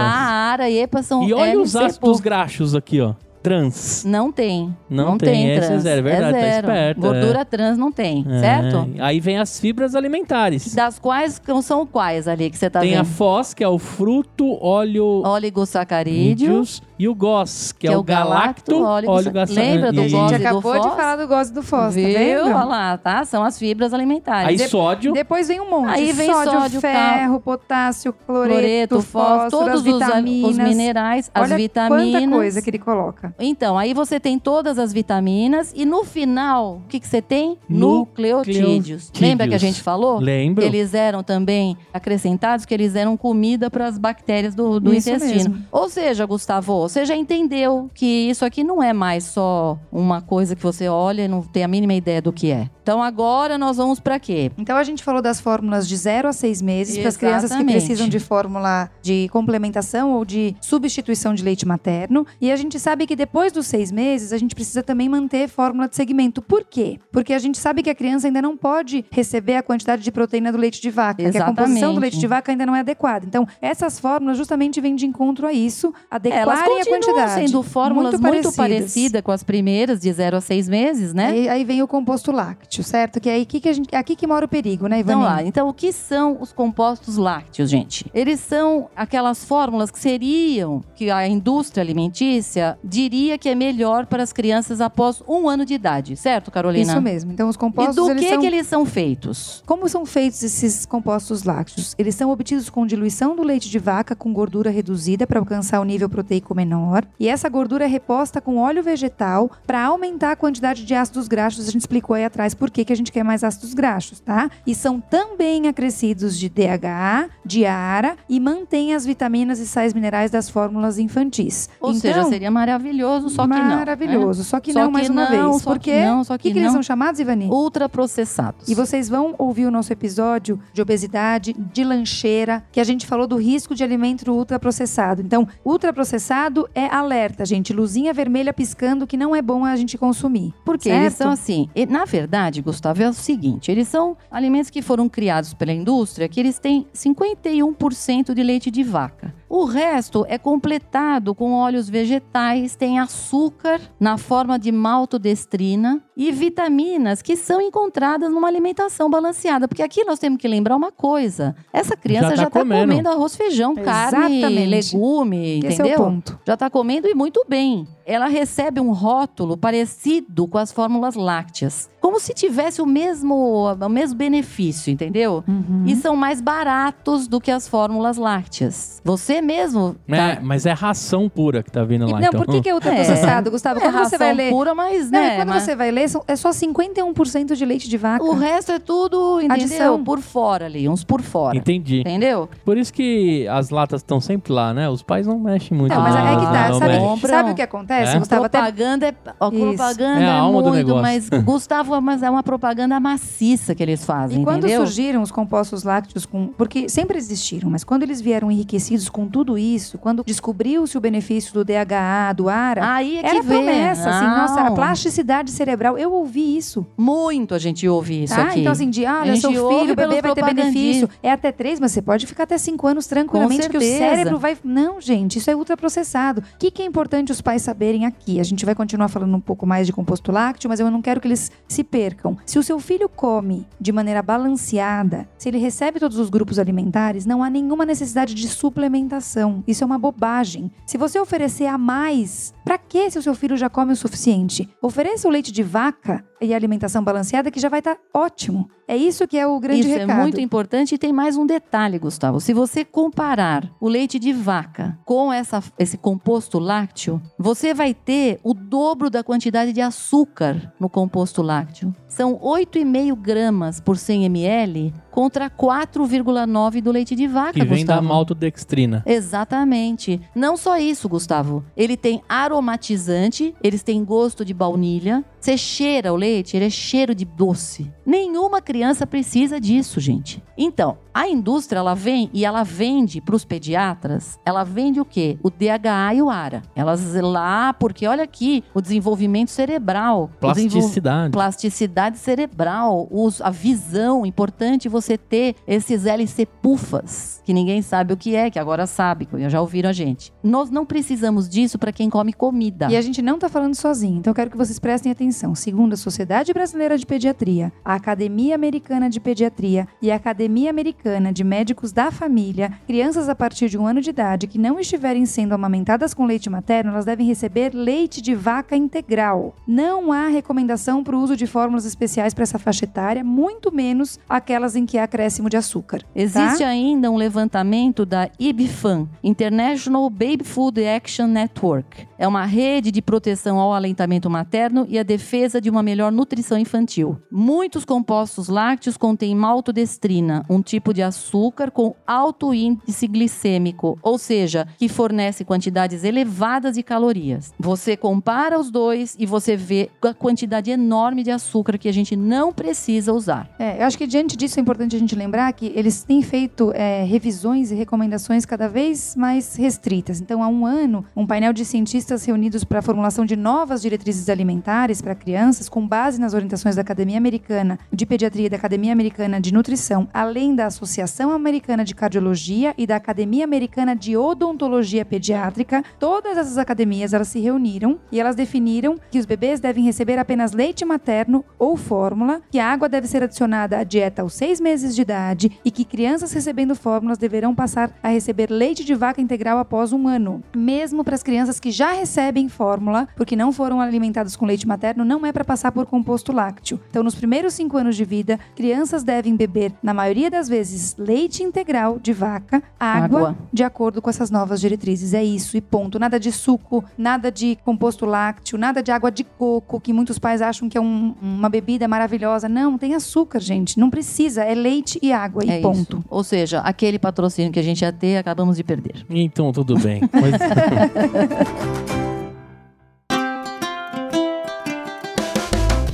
ARA 0.51 0.69
e 0.69 0.77
EPA 0.79 1.03
são 1.03 1.23
E 1.23 1.33
olha 1.33 1.51
LC 1.51 1.57
os 1.61 1.75
ácidos 1.75 1.97
pufas. 1.97 2.19
graxos 2.21 2.75
aqui, 2.75 3.01
ó. 3.01 3.13
Trans. 3.41 4.03
Não 4.05 4.31
tem. 4.31 4.75
Não 4.89 5.17
tem, 5.17 5.29
tem, 5.31 5.49
esse 5.51 5.63
é 5.63 5.67
trans. 5.67 5.83
zero, 5.83 6.03
verdade, 6.03 6.37
tá 6.37 6.47
esperto, 6.57 6.99
Gordura 7.01 7.45
trans 7.45 7.77
não 7.77 7.91
tem, 7.91 8.25
certo? 8.39 8.89
É, 8.97 9.01
Aí 9.01 9.19
vem 9.21 9.37
as 9.37 9.59
fibras 9.59 9.95
alimentares. 9.95 10.75
Das 10.75 10.99
quais 10.99 11.41
são 11.63 11.85
quais 11.85 12.27
ali 12.27 12.49
que 12.49 12.57
você 12.57 12.69
tá 12.69 12.81
Tem 12.81 12.95
a 12.97 13.03
vendo? 13.03 13.13
FOS, 13.13 13.53
que 13.53 13.63
é 13.63 13.67
o 13.67 13.77
fruto 13.79 14.57
óleo 14.63 15.23
Oligosacarídeo. 15.25 16.63
e 16.97 17.07
o 17.07 17.15
GOS, 17.15 17.71
que, 17.71 17.87
é, 17.87 17.97
o 17.97 18.03
galacto 18.03 18.81
óleo 18.83 19.09
óleo 19.09 19.31
Lembra 19.49 19.91
do 19.93 20.01
A 20.01 20.05
e- 20.05 20.09
gente 20.09 20.19
gose 20.21 20.37
do 20.37 20.41
acabou 20.47 20.73
de 20.73 20.79
fós? 20.81 20.93
falar 20.95 21.15
do 21.15 21.27
gozo 21.27 21.53
do 21.53 21.63
fós, 21.63 21.95
tá 21.95 22.01
Viu? 22.01 22.13
vendo? 22.13 22.45
Olha 22.47 22.63
lá, 22.65 22.97
tá? 22.97 23.23
São 23.23 23.43
as 23.43 23.57
fibras 23.57 23.93
alimentares. 23.93 24.61
Aí 24.61 24.67
sódio, 24.67 25.13
Depois 25.13 25.47
vem 25.47 25.61
um 25.61 25.69
monte. 25.69 25.91
Aí 25.91 26.11
vem 26.11 26.31
sódio, 26.31 26.51
sódio, 26.51 26.81
ferro, 26.81 27.39
potássio, 27.39 28.11
cloreto, 28.13 28.49
Cloreto, 28.59 29.01
fósforo, 29.01 29.41
as 29.43 29.51
todos 29.51 29.75
os, 29.75 29.83
vitaminas. 29.83 30.51
os 30.51 30.57
minerais, 30.57 31.31
as 31.33 31.43
Olha 31.43 31.55
vitaminas. 31.55 32.21
quanta 32.21 32.35
coisa 32.35 32.61
que 32.61 32.69
ele 32.69 32.79
coloca. 32.79 33.28
Então, 33.37 33.77
aí 33.77 33.93
você 33.93 34.19
tem 34.19 34.39
todas 34.39 34.79
as 34.79 34.93
vitaminas 34.93 35.73
e 35.75 35.85
no 35.85 36.03
final, 36.03 36.81
o 36.85 36.87
que, 36.87 36.99
que 36.99 37.07
você 37.07 37.21
tem? 37.21 37.57
Nucleotídeos. 37.67 39.11
Lembra 39.19 39.47
que 39.47 39.55
a 39.55 39.59
gente 39.59 39.81
falou? 39.81 40.19
lembro. 40.19 40.63
Eles 40.63 40.93
eram 40.93 41.23
também 41.23 41.77
acrescentados, 41.93 42.65
que 42.65 42.73
eles 42.73 42.95
eram 42.95 43.17
comida 43.17 43.69
para 43.69 43.87
as 43.87 43.97
bactérias 43.97 44.55
do, 44.55 44.79
do 44.79 44.93
intestino. 44.93 45.25
mesmo. 45.33 45.65
Ou 45.71 45.89
seja, 45.89 46.25
Gustavo, 46.25 46.81
você 46.81 47.05
já 47.05 47.15
entendeu 47.15 47.89
que 47.93 48.29
isso 48.29 48.45
aqui 48.45 48.63
não 48.63 48.81
é 48.81 48.93
mais 48.93 49.23
só 49.25 49.77
uma 49.91 50.21
coisa 50.21 50.55
que 50.55 50.63
você 50.63 50.87
olha 50.87 51.23
e 51.23 51.27
não 51.27 51.41
tem 51.41 51.63
a 51.63 51.67
mínima 51.67 51.93
ideia 51.93 52.21
do 52.21 52.31
que 52.31 52.51
é. 52.51 52.69
Então 52.81 53.03
agora 53.03 53.57
nós 53.57 53.77
vamos 53.77 53.99
para 53.99 54.19
quê? 54.19 54.51
Então 54.57 54.75
a 54.75 54.83
gente 54.83 55.03
falou 55.03 55.21
das 55.21 55.39
fórmulas 55.39 55.87
de 55.87 55.95
0 55.95 56.27
a 56.27 56.33
6 56.33 56.61
meses 56.61 56.97
para 56.97 57.09
as 57.09 57.17
crianças 57.17 57.55
que 57.55 57.63
precisam 57.63 58.07
de 58.09 58.19
fórmula 58.19 58.89
de 59.01 59.29
complementação 59.31 60.13
ou 60.13 60.25
de 60.25 60.55
substituição 60.59 61.35
de 61.35 61.43
leite 61.43 61.67
materno. 61.67 62.25
E 62.41 62.51
a 62.51 62.55
gente 62.55 62.79
sabe 62.79 63.05
que 63.05 63.15
depois 63.19 63.51
dos 63.51 63.67
seis 63.67 63.91
meses 63.91 64.31
a 64.31 64.37
gente 64.37 64.55
precisa 64.55 64.81
também 64.81 65.09
manter 65.09 65.49
fórmula 65.49 65.89
de 65.89 65.95
segmento. 65.95 66.41
Por 66.41 66.63
quê? 66.63 66.97
Porque 67.11 67.33
a 67.33 67.39
gente 67.39 67.57
sabe 67.57 67.83
que 67.83 67.89
a 67.89 67.95
criança 67.95 68.27
ainda 68.27 68.41
não 68.41 68.55
pode 68.55 69.03
receber 69.11 69.57
a 69.57 69.61
quantidade 69.61 70.01
de 70.01 70.09
proteína 70.11 70.51
do 70.53 70.57
leite 70.57 70.81
de 70.81 70.89
vaca, 70.89 71.29
que 71.29 71.37
a 71.37 71.45
composição 71.45 71.73
do 71.73 71.75
Exatamente. 71.77 71.99
leite 71.99 72.17
de 72.17 72.27
vaca 72.27 72.51
ainda 72.51 72.65
não 72.65 72.73
é 72.75 72.79
adequada. 72.79 73.25
Então 73.27 73.45
essas 73.61 73.99
fórmulas 73.99 74.37
justamente 74.37 74.79
vêm 74.79 74.95
de 74.95 75.05
encontro 75.05 75.45
a 75.45 75.51
isso, 75.51 75.87
Elas 76.09 76.59
adequarem 76.59 76.81
a 76.81 76.85
quantidade. 76.85 77.33
sendo 77.45 77.61
fórmulas 77.61 78.13
muito, 78.13 78.23
parecidas. 78.23 78.55
parecidas 78.55 79.21
com 79.21 79.31
as 79.33 79.43
primeiras, 79.43 79.99
de 79.99 80.11
0 80.13 80.37
a 80.37 80.41
6 80.41 80.69
meses, 80.69 81.13
né? 81.13 81.27
Aí, 81.27 81.49
aí 81.49 81.63
vem 81.65 81.81
o 81.83 81.87
composto 81.87 82.31
lácteo, 82.31 82.83
certo? 82.85 83.19
Que 83.19 83.29
é 83.29 83.41
aqui 83.41 83.59
que, 83.59 83.67
a 83.67 83.73
gente, 83.73 83.93
aqui 83.93 84.15
que 84.15 84.25
mora 84.25 84.45
o 84.45 84.47
perigo, 84.47 84.87
né, 84.87 84.99
Então, 84.99 85.19
Ivani? 85.19 85.25
lá, 85.25 85.43
então 85.43 85.67
o 85.67 85.73
que 85.73 85.91
são 85.91 86.37
os 86.39 86.53
compostos 86.53 87.17
lácteos, 87.17 87.69
gente? 87.69 88.09
Eles 88.13 88.39
são 88.39 88.89
aquelas 88.95 89.43
fórmulas 89.43 89.91
que 89.91 89.99
seriam, 89.99 90.81
que 90.95 91.09
a 91.11 91.27
indústria 91.27 91.81
alimentícia 91.83 92.77
diria 92.83 93.08
que 93.37 93.49
é 93.49 93.55
melhor 93.55 94.05
para 94.05 94.21
as 94.21 94.31
crianças 94.31 94.79
após 94.81 95.23
um 95.27 95.49
ano 95.49 95.65
de 95.65 95.73
idade, 95.73 96.15
certo, 96.15 96.51
Carolina? 96.51 96.91
Isso 96.91 97.01
mesmo. 97.01 97.31
Então 97.31 97.49
os 97.49 97.55
E 97.55 97.59
compostos 97.59 97.95
do 97.95 98.11
eles 98.11 98.23
que 98.23 98.29
são 98.29 98.39
que 98.39 98.47
eles 98.47 98.67
são 98.67 98.85
feitos? 98.85 99.63
Como 99.65 99.89
são 99.89 100.05
feitos 100.05 100.43
esses 100.43 100.85
compostos 100.85 101.43
lácteos? 101.43 101.95
Eles 101.97 102.13
são 102.13 102.29
obtidos 102.29 102.69
com 102.69 102.85
diluição 102.85 103.35
do 103.35 103.41
leite 103.41 103.69
de 103.69 103.79
vaca 103.79 104.15
com 104.15 104.31
gordura 104.31 104.69
reduzida 104.69 105.25
para 105.25 105.39
alcançar 105.39 105.79
o 105.79 105.83
nível 105.83 106.07
proteico 106.07 106.53
menor. 106.53 107.03
E 107.19 107.27
essa 107.27 107.49
gordura 107.49 107.85
é 107.85 107.87
reposta 107.87 108.39
com 108.39 108.57
óleo 108.57 108.83
vegetal 108.83 109.49
para 109.65 109.83
aumentar 109.83 110.33
a 110.33 110.35
quantidade 110.35 110.85
de 110.85 110.93
ácidos 110.93 111.27
graxos. 111.27 111.67
A 111.67 111.71
gente 111.71 111.81
explicou 111.81 112.15
aí 112.15 112.25
atrás 112.25 112.53
por 112.53 112.69
que, 112.69 112.85
que 112.85 112.93
a 112.93 112.95
gente 112.95 113.11
quer 113.11 113.23
mais 113.23 113.43
ácidos 113.43 113.73
graxos, 113.73 114.19
tá? 114.19 114.49
E 114.67 114.75
são 114.75 115.01
também 115.01 115.67
acrescidos 115.67 116.37
de 116.37 116.47
DHA, 116.47 117.29
de 117.43 117.65
ARA 117.65 118.15
e 118.29 118.39
mantém 118.39 118.93
as 118.93 119.05
vitaminas 119.05 119.59
e 119.59 119.65
sais 119.65 119.93
minerais 119.93 120.29
das 120.29 120.49
fórmulas 120.49 120.99
infantis. 120.99 121.69
Ou 121.81 121.89
então, 121.89 122.01
seja, 122.01 122.23
seria 122.25 122.51
maravilhoso 122.51 122.98
maravilhoso, 122.99 123.29
só 123.29 123.43
que 123.47 123.49
não. 123.49 123.67
né? 123.67 123.75
Maravilhoso. 123.75 124.43
Só 124.43 124.59
que 124.59 124.73
Só 124.73 124.79
não, 124.79 124.87
que 124.87 124.93
mais 124.93 125.09
uma 125.09 125.29
não, 125.29 125.51
vez. 125.51 125.61
só 125.61 125.69
Por 125.71 125.79
que 125.79 125.91
quê? 125.91 126.05
não, 126.05 126.23
só 126.23 126.35
O 126.35 126.37
que, 126.37 126.43
que 126.49 126.53
que 126.53 126.59
eles 126.59 126.67
não. 126.67 126.73
são 126.73 126.83
chamados, 126.83 127.19
Ivani? 127.19 127.47
Ultraprocessados. 127.49 128.67
E 128.67 128.75
vocês 128.75 129.09
vão 129.09 129.35
ouvir 129.37 129.65
o 129.65 129.71
nosso 129.71 129.91
episódio 129.93 130.59
de 130.73 130.81
obesidade, 130.81 131.53
de 131.53 131.83
lancheira, 131.83 132.63
que 132.71 132.79
a 132.79 132.83
gente 132.83 133.05
falou 133.05 133.27
do 133.27 133.37
risco 133.37 133.73
de 133.75 133.83
alimento 133.83 134.29
ultraprocessado. 134.31 135.21
Então, 135.21 135.47
ultraprocessado 135.65 136.67
é 136.75 136.85
alerta, 136.87 137.45
gente. 137.45 137.73
Luzinha 137.73 138.13
vermelha 138.13 138.53
piscando 138.53 139.07
que 139.07 139.17
não 139.17 139.35
é 139.35 139.41
bom 139.41 139.65
a 139.65 139.75
gente 139.75 139.97
consumir. 139.97 140.53
Porque 140.65 140.89
certo? 140.89 141.01
eles 141.03 141.13
são 141.13 141.31
assim. 141.31 141.69
e, 141.75 141.85
na 141.85 142.05
verdade, 142.05 142.61
Gustavo, 142.61 143.01
é 143.03 143.09
o 143.09 143.13
seguinte: 143.13 143.71
eles 143.71 143.87
são 143.87 144.17
alimentos 144.31 144.69
que 144.69 144.81
foram 144.81 145.07
criados 145.09 145.53
pela 145.53 145.71
indústria, 145.71 146.27
que 146.27 146.39
eles 146.39 146.59
têm 146.59 146.85
51% 146.93 148.33
de 148.33 148.43
leite 148.43 148.71
de 148.71 148.83
vaca. 148.83 149.33
O 149.47 149.65
resto 149.65 150.25
é 150.29 150.37
completado 150.37 151.33
com 151.33 151.51
óleos 151.53 151.89
vegetais, 151.89 152.75
tem 152.75 152.88
açúcar 152.97 153.79
na 153.99 154.17
forma 154.17 154.57
de 154.57 154.71
maltodestrina 154.71 156.01
e 156.21 156.33
vitaminas 156.33 157.21
que 157.21 157.37
são 157.37 157.61
encontradas 157.61 158.29
numa 158.29 158.49
alimentação 158.49 159.09
balanceada. 159.09 159.69
Porque 159.69 159.81
aqui 159.81 160.03
nós 160.03 160.19
temos 160.19 160.37
que 160.37 160.49
lembrar 160.49 160.75
uma 160.75 160.91
coisa: 160.91 161.55
essa 161.71 161.95
criança 161.95 162.31
tá 162.31 162.35
já 162.35 162.43
está 162.47 162.59
comendo. 162.59 162.81
comendo 162.91 163.07
arroz, 163.09 163.37
feijão, 163.37 163.73
carne, 163.73 164.39
Exatamente. 164.39 164.67
legume, 164.97 165.59
Esse 165.59 165.65
é 165.65 165.69
o 165.69 165.87
entendeu? 165.87 165.97
ponto. 165.97 166.39
já 166.45 166.53
está 166.55 166.69
comendo 166.69 167.07
e 167.07 167.15
muito 167.15 167.45
bem. 167.47 167.87
Ela 168.05 168.25
recebe 168.27 168.79
um 168.81 168.91
rótulo 168.91 169.55
parecido 169.55 170.47
com 170.47 170.57
as 170.57 170.71
fórmulas 170.71 171.13
lácteas, 171.15 171.87
como 172.01 172.19
se 172.19 172.33
tivesse 172.33 172.81
o 172.81 172.85
mesmo, 172.85 173.71
o 173.79 173.89
mesmo 173.89 174.17
benefício, 174.17 174.91
entendeu? 174.91 175.43
Uhum. 175.47 175.83
E 175.85 175.95
são 175.95 176.15
mais 176.15 176.41
baratos 176.41 177.27
do 177.27 177.39
que 177.39 177.51
as 177.51 177.67
fórmulas 177.67 178.17
lácteas. 178.17 178.99
Você 179.05 179.41
mesmo. 179.43 179.95
É, 180.07 180.35
tá- 180.35 180.41
mas 180.41 180.65
é 180.65 180.71
ração 180.73 181.29
pura 181.29 181.61
que 181.61 181.71
tá 181.71 181.83
vindo 181.83 182.07
E- 182.07 182.11
lá, 182.11 182.19
não, 182.19 182.27
então. 182.29 182.41
por 182.43 182.51
que, 182.51 182.61
que 182.61 182.69
é 182.69 182.73
ultraprocessado, 182.73 183.51
Gustavo? 183.51 183.79
é 183.79 183.83
Quando 183.83 183.93
ração 183.93 184.09
você 184.09 184.17
vai 184.17 184.33
ler. 184.33 184.49
pura, 184.49 184.73
mas 184.73 185.11
Não, 185.11 185.19
né, 185.19 185.33
e 185.33 185.35
quando 185.37 185.49
mas 185.49 185.63
você 185.63 185.75
vai 185.75 185.91
ler, 185.91 186.08
são- 186.09 186.23
é 186.27 186.35
só 186.35 186.51
51% 186.51 187.55
de 187.55 187.65
leite 187.65 187.87
de 187.89 187.97
vaca. 187.97 188.23
o 188.23 188.33
resto 188.33 188.71
é 188.71 188.79
tudo, 188.79 189.39
entendeu? 189.39 189.55
Adição. 189.65 190.03
Por 190.03 190.19
fora 190.19 190.65
ali, 190.65 190.87
uns 190.89 191.03
por 191.03 191.21
fora. 191.21 191.57
Entendi. 191.57 192.01
Entendeu? 192.01 192.49
Por 192.65 192.77
isso 192.77 192.91
que 192.93 193.47
as 193.47 193.69
latas 193.69 194.01
estão 194.01 194.19
sempre 194.19 194.51
lá, 194.51 194.73
né? 194.73 194.89
Os 194.89 195.01
pais 195.01 195.25
não 195.27 195.39
mexem 195.39 195.77
muito. 195.77 195.93
Não, 195.93 196.01
mas 196.01 196.15
é 196.15 196.19
que 196.19 196.51
tá. 196.51 196.69
não 196.69 196.79
Sabe. 196.79 196.97
Compram. 196.99 197.29
sabe 197.29 197.51
o 197.51 197.55
que 197.55 197.61
acontece, 197.61 198.15
É? 198.15 198.19
Gustavo? 198.19 198.43
Até 198.45 198.57
propaganda 198.59 199.07
é, 199.07 199.13
a 199.39 199.49
propaganda 199.51 200.21
É 200.21 200.25
a 200.25 200.35
é, 200.35 200.39
alma 200.39 200.61
do 200.61 200.69
muito, 200.69 200.77
negócio. 200.87 201.01
mas 201.01 201.29
Gustavo, 201.43 202.01
mas 202.01 202.23
é 202.23 202.29
uma 202.29 202.43
propaganda 202.43 202.99
maciça 202.99 203.75
que 203.75 203.83
eles 203.83 204.03
fazem, 204.03 204.41
E 204.41 204.43
quando 204.43 204.59
entendeu? 204.65 204.85
surgiram 204.85 205.21
os 205.21 205.31
compostos 205.31 205.83
lácteos 205.83 206.25
com. 206.25 206.47
Porque 206.47 206.89
sempre 206.89 207.17
existiram, 207.17 207.69
mas 207.69 207.83
quando 207.83 208.03
eles 208.03 208.19
vieram 208.21 208.49
enriquecidos 208.51 209.09
com 209.09 209.27
tudo 209.27 209.57
isso, 209.57 209.97
quando 209.97 210.23
descobriu-se 210.25 210.97
o 210.97 211.01
benefício 211.01 211.53
do 211.53 211.63
DHA, 211.63 212.33
do 212.33 212.49
ARA. 212.49 212.93
Aí 212.93 213.17
é 213.17 213.21
que 213.21 213.27
Era 213.27 213.41
vê. 213.41 213.55
promessa, 213.55 214.09
assim, 214.09 214.25
nossa, 214.25 214.61
a 214.61 214.71
plasticidade 214.71 215.51
cerebral, 215.51 215.97
eu 215.99 216.13
ouvi 216.13 216.55
isso. 216.55 216.87
Muito 216.97 217.53
a 217.53 217.59
gente 217.59 217.85
ouve 217.87 218.23
isso 218.23 218.33
tá? 218.33 218.43
aqui. 218.43 218.61
Então, 218.61 218.71
assim, 218.71 218.89
de, 218.89 219.05
ah, 219.05 219.19
olha, 219.21 219.35
seu 219.35 219.51
filho, 219.51 219.91
o 219.91 219.95
bebê 219.95 220.21
vai 220.21 220.33
ter 220.33 220.45
benefício. 220.45 221.09
É 221.21 221.29
até 221.29 221.51
três, 221.51 221.77
mas 221.77 221.91
você 221.91 222.01
pode 222.01 222.25
ficar 222.25 222.43
até 222.43 222.57
cinco 222.57 222.87
anos 222.87 223.05
tranquilamente, 223.05 223.67
que 223.67 223.77
o 223.77 223.81
cérebro 223.81 224.39
vai. 224.39 224.57
Não, 224.63 225.01
gente, 225.01 225.37
isso 225.39 225.51
é 225.51 225.55
ultraprocessado. 225.55 226.41
O 226.41 226.57
que, 226.57 226.71
que 226.71 226.81
é 226.81 226.85
importante 226.85 227.33
os 227.33 227.41
pais 227.41 227.63
saberem 227.63 228.05
aqui? 228.05 228.39
A 228.39 228.43
gente 228.43 228.65
vai 228.65 228.73
continuar 228.73 229.09
falando 229.09 229.35
um 229.35 229.41
pouco 229.41 229.65
mais 229.65 229.85
de 229.85 229.91
composto 229.91 230.31
lácteo, 230.31 230.69
mas 230.69 230.79
eu 230.79 230.89
não 230.89 231.01
quero 231.01 231.19
que 231.19 231.27
eles 231.27 231.51
se 231.67 231.83
percam. 231.83 232.37
Se 232.45 232.57
o 232.57 232.63
seu 232.63 232.79
filho 232.79 233.09
come 233.09 233.67
de 233.79 233.91
maneira 233.91 234.21
balanceada, 234.21 235.27
se 235.37 235.49
ele 235.49 235.57
recebe 235.57 235.99
todos 235.99 236.17
os 236.17 236.29
grupos 236.29 236.59
alimentares, 236.59 237.25
não 237.25 237.43
há 237.43 237.49
nenhuma 237.49 237.85
necessidade 237.85 238.33
de 238.33 238.47
suplementação. 238.47 239.63
Isso 239.67 239.83
é 239.83 239.85
uma 239.85 239.99
bobagem. 239.99 240.71
Se 240.85 240.97
você 240.97 241.19
oferecer 241.19 241.65
a 241.65 241.77
mais, 241.77 242.53
pra 242.63 242.77
que 242.77 243.11
se 243.11 243.19
o 243.19 243.21
seu 243.21 243.35
filho 243.35 243.57
já 243.57 243.69
come 243.69 243.91
o 243.91 243.97
suficiente? 243.97 244.69
Ofereça 244.81 245.27
o 245.27 245.31
leite 245.31 245.51
de 245.51 245.61
vaca 245.61 245.88
faca 245.91 246.28
e 246.41 246.53
a 246.53 246.55
alimentação 246.55 247.03
balanceada 247.03 247.51
que 247.51 247.59
já 247.59 247.69
vai 247.69 247.79
estar 247.79 247.97
ótimo. 248.13 248.69
É 248.87 248.97
isso 248.97 249.27
que 249.27 249.37
é 249.37 249.45
o 249.45 249.59
grande 249.59 249.81
Isso 249.81 249.89
recado. 249.89 250.09
é 250.11 250.21
muito 250.23 250.41
importante 250.41 250.95
e 250.95 250.97
tem 250.97 251.13
mais 251.13 251.37
um 251.37 251.45
detalhe, 251.45 251.99
Gustavo. 251.99 252.39
Se 252.39 252.53
você 252.53 252.83
comparar 252.83 253.69
o 253.79 253.87
leite 253.87 254.17
de 254.17 254.33
vaca 254.33 254.97
com 255.05 255.31
essa, 255.31 255.61
esse 255.77 255.95
composto 255.95 256.57
lácteo, 256.57 257.21
você 257.37 257.71
vai 257.71 257.93
ter 257.93 258.39
o 258.43 258.53
dobro 258.53 259.09
da 259.11 259.23
quantidade 259.23 259.73
de 259.73 259.81
açúcar 259.81 260.73
no 260.79 260.89
composto 260.89 261.43
lácteo. 261.43 261.93
São 262.07 262.33
8,5 262.39 263.15
gramas 263.15 263.79
por 263.79 263.95
100 263.95 264.25
ml 264.25 264.91
contra 265.11 265.49
4,9 265.51 266.81
do 266.81 266.91
leite 266.91 267.15
de 267.15 267.27
vaca, 267.27 267.53
Que 267.53 267.59
vem 267.65 267.85
da 267.85 267.95
Gustavo. 267.95 268.07
maltodextrina. 268.07 269.03
Exatamente. 269.05 270.19
Não 270.33 270.57
só 270.57 270.77
isso, 270.79 271.07
Gustavo. 271.07 271.63
Ele 271.77 271.95
tem 271.95 272.23
aromatizante, 272.27 273.53
eles 273.63 273.83
têm 273.83 274.03
gosto 274.03 274.43
de 274.43 274.53
baunilha. 274.53 275.23
Você 275.39 275.57
cheira 275.57 276.11
o 276.11 276.15
leite, 276.15 276.28
ele 276.55 276.65
é 276.65 276.69
cheiro 276.69 277.13
de 277.15 277.25
doce. 277.25 277.91
Nenhuma 278.05 278.61
criança 278.61 279.05
precisa 279.05 279.59
disso, 279.59 279.99
gente. 279.99 280.41
Então, 280.57 280.97
a 281.13 281.27
indústria 281.27 281.79
ela 281.79 281.93
vem 281.95 282.29
e 282.33 282.43
ela 282.45 282.63
vende 282.63 283.21
para 283.21 283.35
os 283.35 283.45
pediatras, 283.45 284.37
ela 284.45 284.63
vende 284.63 284.99
o 284.99 285.05
quê? 285.05 285.37
O 285.43 285.49
DHA 285.49 286.13
e 286.15 286.21
o 286.21 286.29
ARA. 286.29 286.61
Elas 286.75 287.13
lá, 287.15 287.73
porque 287.73 288.05
olha 288.07 288.23
aqui, 288.23 288.63
o 288.73 288.81
desenvolvimento 288.81 289.49
cerebral, 289.51 290.29
o 290.41 290.47
desenvol- 290.53 290.79
Plasticidade. 290.81 291.31
plasticidade 291.31 292.17
cerebral, 292.17 293.07
os- 293.11 293.41
a 293.41 293.49
visão, 293.49 294.25
importante 294.25 294.89
você 294.89 295.17
ter 295.17 295.55
esses 295.67 296.05
LC 296.05 296.45
pufas, 296.45 297.41
que 297.45 297.53
ninguém 297.53 297.81
sabe 297.81 298.13
o 298.13 298.17
que 298.17 298.35
é, 298.35 298.49
que 298.49 298.59
agora 298.59 298.85
sabe, 298.85 299.25
que 299.25 299.49
já 299.49 299.59
ouviram 299.61 299.89
a 299.89 299.93
gente. 299.93 300.31
Nós 300.43 300.69
não 300.69 300.85
precisamos 300.85 301.47
disso 301.49 301.77
para 301.79 301.91
quem 301.91 302.09
come 302.09 302.33
comida. 302.33 302.87
E 302.91 302.95
a 302.97 303.01
gente 303.01 303.21
não 303.21 303.35
está 303.35 303.49
falando 303.49 303.75
sozinho, 303.75 304.17
então 304.19 304.31
eu 304.31 304.35
quero 304.35 304.49
que 304.51 304.57
vocês 304.57 304.77
prestem 304.79 305.11
atenção. 305.11 305.55
Segundo 305.55 305.93
a 305.93 305.97
Sociedade 305.97 306.18
Brasileira 306.53 306.97
de 306.97 307.05
Pediatria, 307.05 307.71
a 307.83 307.93
Academia 307.93 308.55
Americana 308.55 309.09
de 309.09 309.19
Pediatria 309.19 309.87
e 310.01 310.11
a 310.11 310.15
Academia 310.15 310.69
Americana 310.69 311.31
de 311.31 311.43
Médicos 311.43 311.91
da 311.91 312.11
Família, 312.11 312.73
crianças 312.85 313.29
a 313.29 313.35
partir 313.35 313.69
de 313.69 313.77
um 313.77 313.85
ano 313.85 314.01
de 314.01 314.09
idade 314.09 314.47
que 314.47 314.57
não 314.57 314.79
estiverem 314.79 315.25
sendo 315.25 315.53
amamentadas 315.53 316.13
com 316.13 316.25
leite 316.25 316.49
materno, 316.49 316.91
elas 316.91 317.05
devem 317.05 317.25
receber 317.25 317.73
leite 317.73 318.21
de 318.21 318.35
vaca 318.35 318.75
integral. 318.75 319.55
Não 319.67 320.11
há 320.11 320.27
recomendação 320.27 321.03
para 321.03 321.15
o 321.15 321.21
uso 321.21 321.35
de 321.35 321.47
fórmulas 321.47 321.85
especiais 321.85 322.33
para 322.33 322.43
essa 322.43 322.59
faixa 322.59 322.85
etária, 322.85 323.23
muito 323.23 323.71
menos 323.71 324.19
aquelas 324.27 324.75
em 324.75 324.85
que 324.85 324.97
há 324.97 325.03
acréscimo 325.03 325.49
de 325.49 325.57
açúcar. 325.57 326.03
Existe 326.15 326.59
tá? 326.59 326.67
ainda 326.67 327.09
um 327.11 327.17
levantamento 327.17 328.05
da 328.05 328.29
IBFAN, 328.39 329.07
International 329.23 330.09
Baby 330.09 330.43
Food 330.43 330.85
Action 330.85 331.27
Network. 331.27 332.07
É 332.17 332.27
uma 332.27 332.45
rede 332.45 332.91
de 332.91 333.01
proteção 333.01 333.57
ao 333.59 333.73
aleitamento 333.73 334.29
materno 334.29 334.85
e 334.89 334.99
a 334.99 335.03
defesa 335.03 335.61
de 335.61 335.69
uma 335.69 335.81
melhor 335.81 336.08
nutrição 336.11 336.57
infantil. 336.57 337.17
Muitos 337.31 337.85
compostos 337.85 338.47
lácteos 338.47 338.97
contêm 338.97 339.35
maltodestrina, 339.35 340.45
um 340.49 340.61
tipo 340.61 340.93
de 340.93 341.01
açúcar 341.01 341.71
com 341.71 341.95
alto 342.05 342.53
índice 342.53 343.07
glicêmico, 343.07 343.97
ou 344.01 344.17
seja, 344.17 344.67
que 344.77 344.89
fornece 344.89 345.45
quantidades 345.45 346.03
elevadas 346.03 346.75
de 346.75 346.83
calorias. 346.83 347.53
Você 347.59 347.95
compara 347.95 348.59
os 348.59 348.69
dois 348.69 349.15
e 349.19 349.25
você 349.25 349.55
vê 349.55 349.89
a 350.01 350.13
quantidade 350.13 350.71
enorme 350.71 351.23
de 351.23 351.31
açúcar 351.31 351.77
que 351.77 351.87
a 351.87 351.93
gente 351.93 352.15
não 352.15 352.51
precisa 352.51 353.13
usar. 353.13 353.49
É, 353.59 353.81
eu 353.81 353.85
acho 353.85 353.97
que 353.97 354.07
diante 354.07 354.35
disso 354.35 354.59
é 354.59 354.61
importante 354.61 354.95
a 354.95 354.99
gente 354.99 355.15
lembrar 355.15 355.51
que 355.53 355.71
eles 355.75 356.03
têm 356.03 356.21
feito 356.21 356.71
é, 356.73 357.03
revisões 357.03 357.71
e 357.71 357.75
recomendações 357.75 358.45
cada 358.45 358.67
vez 358.67 359.15
mais 359.15 359.55
restritas. 359.55 360.21
Então, 360.21 360.43
há 360.43 360.47
um 360.47 360.65
ano, 360.65 361.05
um 361.15 361.25
painel 361.25 361.53
de 361.53 361.65
cientistas 361.65 362.25
reunidos 362.25 362.63
para 362.63 362.79
a 362.79 362.81
formulação 362.81 363.25
de 363.25 363.35
novas 363.35 363.81
diretrizes 363.81 364.29
alimentares 364.29 365.01
para 365.01 365.15
crianças, 365.15 365.69
com 365.69 365.85
base 365.85 365.98
nas 365.99 366.33
orientações 366.33 366.75
da 366.75 366.81
Academia 366.81 367.17
Americana 367.17 367.77
de 367.91 368.05
Pediatria 368.05 368.45
e 368.45 368.49
da 368.49 368.55
Academia 368.55 368.93
Americana 368.93 369.41
de 369.41 369.53
Nutrição, 369.53 370.07
além 370.13 370.55
da 370.55 370.67
Associação 370.67 371.31
Americana 371.31 371.83
de 371.83 371.93
Cardiologia 371.93 372.73
e 372.77 372.87
da 372.87 372.95
Academia 372.95 373.43
Americana 373.43 373.93
de 373.93 374.15
Odontologia 374.15 375.03
Pediátrica, 375.03 375.83
todas 375.99 376.37
essas 376.37 376.57
academias 376.57 377.11
elas 377.13 377.27
se 377.27 377.39
reuniram 377.39 377.99
e 378.11 378.19
elas 378.19 378.35
definiram 378.35 378.95
que 379.11 379.19
os 379.19 379.25
bebês 379.25 379.59
devem 379.59 379.83
receber 379.83 380.17
apenas 380.17 380.53
leite 380.53 380.85
materno 380.85 381.43
ou 381.57 381.75
fórmula, 381.75 382.41
que 382.49 382.59
a 382.59 382.71
água 382.71 382.87
deve 382.87 383.07
ser 383.07 383.21
adicionada 383.21 383.77
à 383.77 383.83
dieta 383.83 384.21
aos 384.21 384.33
seis 384.33 384.61
meses 384.61 384.95
de 384.95 385.01
idade 385.01 385.59
e 385.65 385.69
que 385.69 385.83
crianças 385.83 386.31
recebendo 386.31 386.75
fórmulas 386.75 387.17
deverão 387.17 387.53
passar 387.53 387.91
a 388.01 388.07
receber 388.07 388.49
leite 388.49 388.85
de 388.85 388.95
vaca 388.95 389.19
integral 389.19 389.59
após 389.59 389.91
um 389.91 390.07
ano. 390.07 390.41
Mesmo 390.55 391.03
para 391.03 391.15
as 391.15 391.23
crianças 391.23 391.59
que 391.59 391.71
já 391.71 391.91
recebem 391.91 392.47
fórmula, 392.47 393.07
porque 393.17 393.35
não 393.35 393.51
foram 393.51 393.81
alimentadas 393.81 394.35
com 394.35 394.45
leite 394.45 394.67
materno, 394.67 395.03
não 395.03 395.25
é 395.25 395.33
para 395.33 395.43
passar 395.43 395.71
por 395.71 395.88
composto 395.89 396.31
lácteo. 396.31 396.79
Então, 396.89 397.03
nos 397.03 397.15
primeiros 397.15 397.53
cinco 397.53 397.75
anos 397.77 397.95
de 397.95 398.05
vida, 398.05 398.39
crianças 398.55 399.03
devem 399.03 399.35
beber, 399.35 399.73
na 399.83 399.93
maioria 399.93 400.29
das 400.31 400.47
vezes, 400.47 400.95
leite 400.97 401.43
integral 401.43 401.99
de 401.99 402.13
vaca, 402.13 402.61
água, 402.79 403.19
Água. 403.19 403.37
de 403.51 403.63
acordo 403.63 404.01
com 404.01 404.09
essas 404.09 404.29
novas 404.31 404.61
diretrizes. 404.61 405.13
É 405.13 405.23
isso 405.23 405.57
e 405.57 405.61
ponto. 405.61 405.99
Nada 405.99 406.19
de 406.19 406.31
suco, 406.31 406.83
nada 406.97 407.31
de 407.31 407.57
composto 407.65 408.05
lácteo, 408.05 408.57
nada 408.57 408.81
de 408.83 408.91
água 408.91 409.11
de 409.11 409.23
coco, 409.23 409.79
que 409.79 409.91
muitos 409.91 410.19
pais 410.19 410.41
acham 410.41 410.69
que 410.69 410.77
é 410.77 410.81
um- 410.81 411.15
uma 411.21 411.49
bebida 411.49 411.87
maravilhosa. 411.87 412.47
Não, 412.47 412.77
tem 412.77 412.93
açúcar, 412.95 413.39
gente. 413.39 413.79
Não 413.79 413.89
precisa. 413.89 414.43
É 414.43 414.53
leite 414.53 414.99
e 415.01 415.11
água 415.11 415.43
e 415.43 415.49
É 415.49 415.61
ponto. 415.61 415.97
isso. 415.97 416.05
Ou 416.09 416.23
seja, 416.23 416.59
aquele 416.59 416.99
patrocínio 416.99 417.51
que 417.51 417.59
a 417.59 417.63
gente 417.63 417.81
ia 417.81 417.91
ter, 417.91 418.17
acabamos 418.17 418.55
de 418.57 418.63
perder. 418.63 419.05
Então, 419.09 419.51
tudo 419.51 419.77
bem. 419.79 420.01
Mas- 420.13 420.39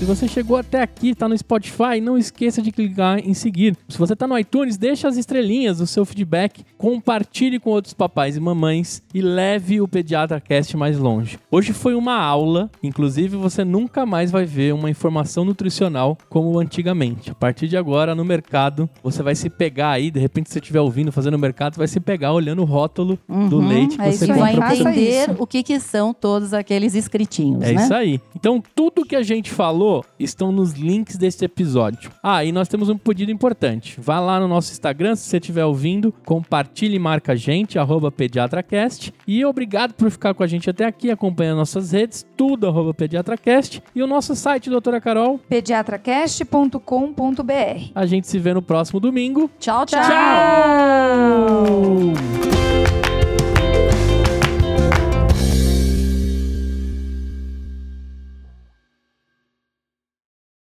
Se 0.05 0.09
você 0.15 0.27
chegou 0.27 0.55
até 0.55 0.83
aqui, 0.83 1.15
tá 1.15 1.27
no 1.27 1.35
Spotify, 1.35 1.99
não 1.99 2.15
esqueça 2.15 2.61
de 2.61 2.71
clicar 2.71 3.17
em 3.17 3.33
seguir. 3.33 3.75
Se 3.89 3.97
você 3.97 4.15
tá 4.15 4.27
no 4.27 4.37
iTunes, 4.37 4.77
deixa 4.77 5.07
as 5.07 5.17
estrelinhas, 5.17 5.81
o 5.81 5.87
seu 5.87 6.05
feedback, 6.05 6.63
compartilhe 6.77 7.59
com 7.59 7.71
outros 7.71 7.91
papais 7.95 8.37
e 8.37 8.39
mamães 8.39 9.01
e 9.15 9.19
leve 9.19 9.81
o 9.81 9.87
Pediatra 9.87 10.39
Cast 10.39 10.77
mais 10.77 10.99
longe. 10.99 11.39
Hoje 11.49 11.73
foi 11.73 11.95
uma 11.95 12.19
aula, 12.19 12.69
inclusive 12.83 13.35
você 13.35 13.63
nunca 13.65 14.05
mais 14.05 14.29
vai 14.29 14.45
ver 14.45 14.75
uma 14.75 14.91
informação 14.91 15.43
nutricional 15.43 16.15
como 16.29 16.59
antigamente. 16.59 17.31
A 17.31 17.33
partir 17.33 17.67
de 17.67 17.75
agora, 17.75 18.13
no 18.13 18.23
mercado, 18.23 18.87
você 19.01 19.23
vai 19.23 19.33
se 19.33 19.49
pegar 19.49 19.89
aí, 19.89 20.11
de 20.11 20.19
repente, 20.19 20.49
se 20.49 20.53
você 20.53 20.59
estiver 20.59 20.81
ouvindo, 20.81 21.11
fazendo 21.11 21.39
mercado, 21.39 21.77
vai 21.77 21.87
se 21.87 21.99
pegar 21.99 22.31
olhando 22.31 22.61
o 22.61 22.65
rótulo 22.65 23.17
do 23.27 23.57
Uhum, 23.57 23.67
leite 23.67 23.95
que 23.97 24.03
é 24.03 24.11
você 24.11 24.25
isso 24.25 24.35
vai 24.35 24.55
entender 24.55 25.23
isso. 25.23 25.35
o 25.39 25.47
que, 25.47 25.63
que 25.63 25.79
são 25.79 26.13
todos 26.13 26.53
aqueles 26.53 26.93
escritinhos, 26.93 27.63
É 27.63 27.73
né? 27.73 27.83
isso 27.83 27.93
aí. 27.95 28.21
Então, 28.35 28.61
tudo 28.75 29.03
que 29.03 29.15
a 29.15 29.23
gente 29.23 29.49
falou 29.49 29.94
estão 30.19 30.51
nos 30.51 30.73
links 30.73 31.17
desse 31.17 31.45
episódio. 31.45 32.11
Ah, 32.23 32.43
e 32.43 32.51
nós 32.51 32.67
temos 32.67 32.89
um 32.89 32.97
pedido 32.97 33.31
importante. 33.31 33.99
Vá 34.01 34.19
lá 34.19 34.39
no 34.39 34.47
nosso 34.47 34.71
Instagram, 34.71 35.15
se 35.15 35.29
você 35.29 35.37
estiver 35.37 35.65
ouvindo, 35.65 36.11
compartilhe 36.25 36.95
e 36.95 36.99
marca 36.99 37.33
a 37.33 37.35
gente, 37.35 37.77
arroba 37.77 38.11
pediatracast. 38.11 39.13
E 39.27 39.45
obrigado 39.45 39.93
por 39.93 40.09
ficar 40.09 40.33
com 40.33 40.43
a 40.43 40.47
gente 40.47 40.69
até 40.69 40.85
aqui, 40.85 41.11
acompanhando 41.11 41.57
nossas 41.57 41.91
redes, 41.91 42.25
tudo 42.35 42.67
arroba 42.67 42.93
pediatracast. 42.93 43.81
E 43.93 44.01
o 44.01 44.07
nosso 44.07 44.35
site, 44.35 44.69
doutora 44.69 44.99
Carol. 44.99 45.39
pediatracast.com.br. 45.47 47.91
A 47.93 48.05
gente 48.05 48.27
se 48.27 48.39
vê 48.39 48.53
no 48.53 48.61
próximo 48.61 48.99
domingo. 48.99 49.49
Tchau, 49.59 49.85
tchau. 49.85 50.01
Tchau! 50.01 51.65